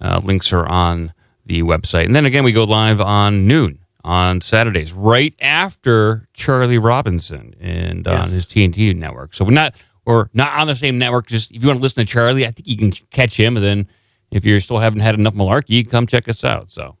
[0.00, 1.12] Uh, links are on
[1.46, 2.06] the website.
[2.06, 8.06] And then again, we go live on noon on Saturdays, right after Charlie Robinson and
[8.08, 9.34] on his TNT network.
[9.34, 9.74] So we're not
[10.06, 11.26] or not on the same network.
[11.26, 13.56] Just if you want to listen to Charlie, I think you can catch him.
[13.56, 13.88] And then
[14.30, 16.70] if you still haven't had enough malarkey, come check us out.
[16.70, 16.96] So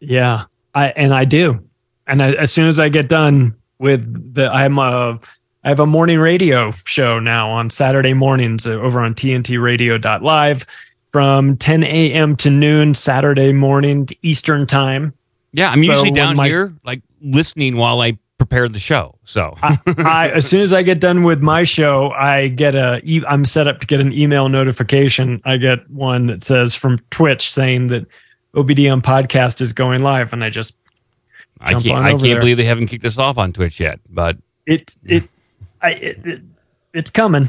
[0.00, 1.64] Yeah, I and I do.
[2.06, 5.18] And I, as soon as I get done with the, I'm a,
[5.64, 10.66] I have a morning radio show now on Saturday mornings over on TNTRadio.live
[11.12, 12.36] from 10 a.m.
[12.36, 15.14] to noon Saturday morning to Eastern time.
[15.52, 19.16] yeah, I'm So usually down my- here like listening while I prepare the show.
[19.24, 23.44] So I, as soon as I get done with my show, I get a I'm
[23.44, 25.40] set up to get an email notification.
[25.44, 28.06] I get one that says from Twitch saying that
[28.54, 30.74] OBDM podcast is going live, and I just
[31.60, 32.38] I can't I can't there.
[32.40, 34.00] believe they haven't kicked us off on Twitch yet.
[34.08, 34.36] But
[34.66, 35.24] it it,
[35.80, 36.42] I, it, it
[36.92, 37.48] it's coming.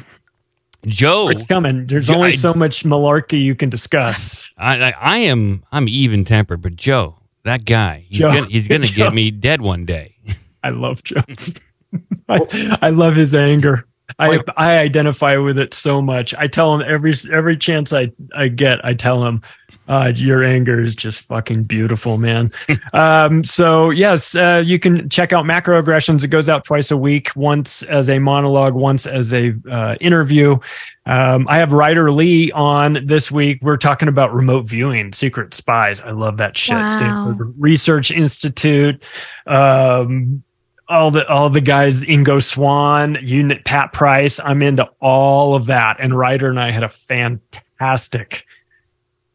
[0.88, 1.88] Joe, It's coming.
[1.88, 4.52] There's Joe, only so much malarkey you can discuss.
[4.56, 8.32] I, I, I am I'm even tempered, but Joe, that guy, he's Joe.
[8.32, 9.06] gonna, he's gonna Joe.
[9.06, 10.15] get me dead one day.
[10.64, 11.22] I love Joe.
[12.30, 13.86] I, I love his anger.
[14.19, 16.36] I I identify with it so much.
[16.36, 18.84] I tell him every every chance I I get.
[18.86, 19.41] I tell him,
[19.88, 22.52] uh, "Your anger is just fucking beautiful, man."
[22.94, 26.24] um, so yes, uh, you can check out Macro Aggressions.
[26.24, 30.57] It goes out twice a week, once as a monologue, once as a uh, interview.
[31.07, 33.60] Um, I have Ryder Lee on this week.
[33.62, 36.02] We're talking about remote viewing, secret spies.
[36.02, 36.76] I love that shit.
[36.76, 36.88] Wow.
[36.88, 39.03] Stanford Research Institute.
[39.45, 40.44] Um,
[40.88, 44.40] all the all the guys Ingo Swann, Unit Pat Price.
[44.40, 45.98] I'm into all of that.
[45.99, 48.45] And Ryder and I had a fantastic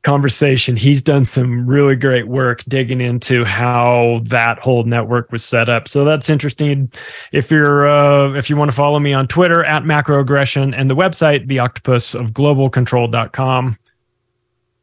[0.02, 0.76] conversation.
[0.76, 5.88] He's done some really great work digging into how that whole network was set up.
[5.88, 6.90] So that's interesting.
[7.32, 10.96] If you're uh, if you want to follow me on Twitter at macroaggression and the
[10.96, 13.76] website the octopus of globalcontrol.com.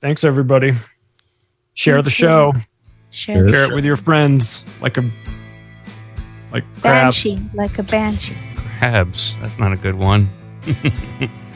[0.02, 0.72] Thanks everybody.
[1.74, 2.14] Share Thank the you.
[2.14, 2.54] show.
[3.10, 5.10] Share Share the it with your friends like a
[6.52, 7.24] like crabs.
[7.24, 8.38] Banshee, like a banshee.
[8.80, 10.30] Crabs, that's not a good one.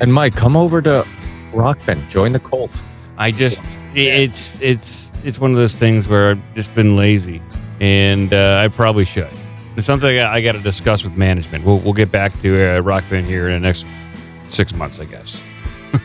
[0.00, 1.06] And Mike, come over to
[1.52, 2.08] Rokfin.
[2.08, 2.82] Join the cult.
[3.16, 3.60] I just
[3.94, 7.40] it's it's it's one of those things where I've just been lazy,
[7.80, 9.30] and uh, I probably should.
[9.76, 11.64] It's something I, I got to discuss with management.
[11.64, 13.86] We'll we'll get back to uh, Rokfin here in the next
[14.48, 15.42] six months, I guess.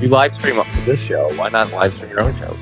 [0.00, 1.32] You live stream up this show.
[1.36, 2.54] Why not live stream your own show?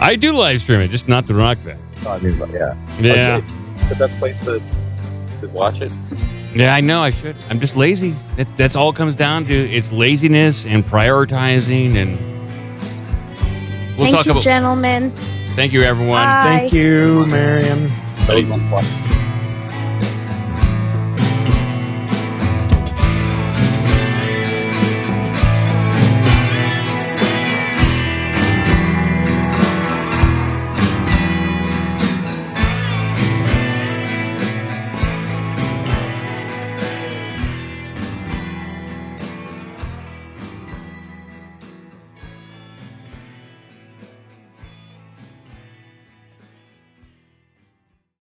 [0.00, 1.78] I do live stream it, just not the Rokfin.
[2.04, 2.74] Oh, I mean, but yeah.
[2.98, 3.40] Yeah.
[3.88, 4.60] The best place to,
[5.42, 5.92] to watch it.
[6.54, 7.36] Yeah, I know I should.
[7.50, 8.16] I'm just lazy.
[8.36, 9.54] That's that's all it comes down to.
[9.54, 12.18] It's laziness and prioritizing, and
[13.96, 14.42] we'll Thank talk you, about.
[14.42, 15.10] gentlemen.
[15.54, 16.22] Thank you, everyone.
[16.22, 16.42] Bye.
[16.44, 17.90] Thank you, Marion.
[18.28, 19.21] Ready?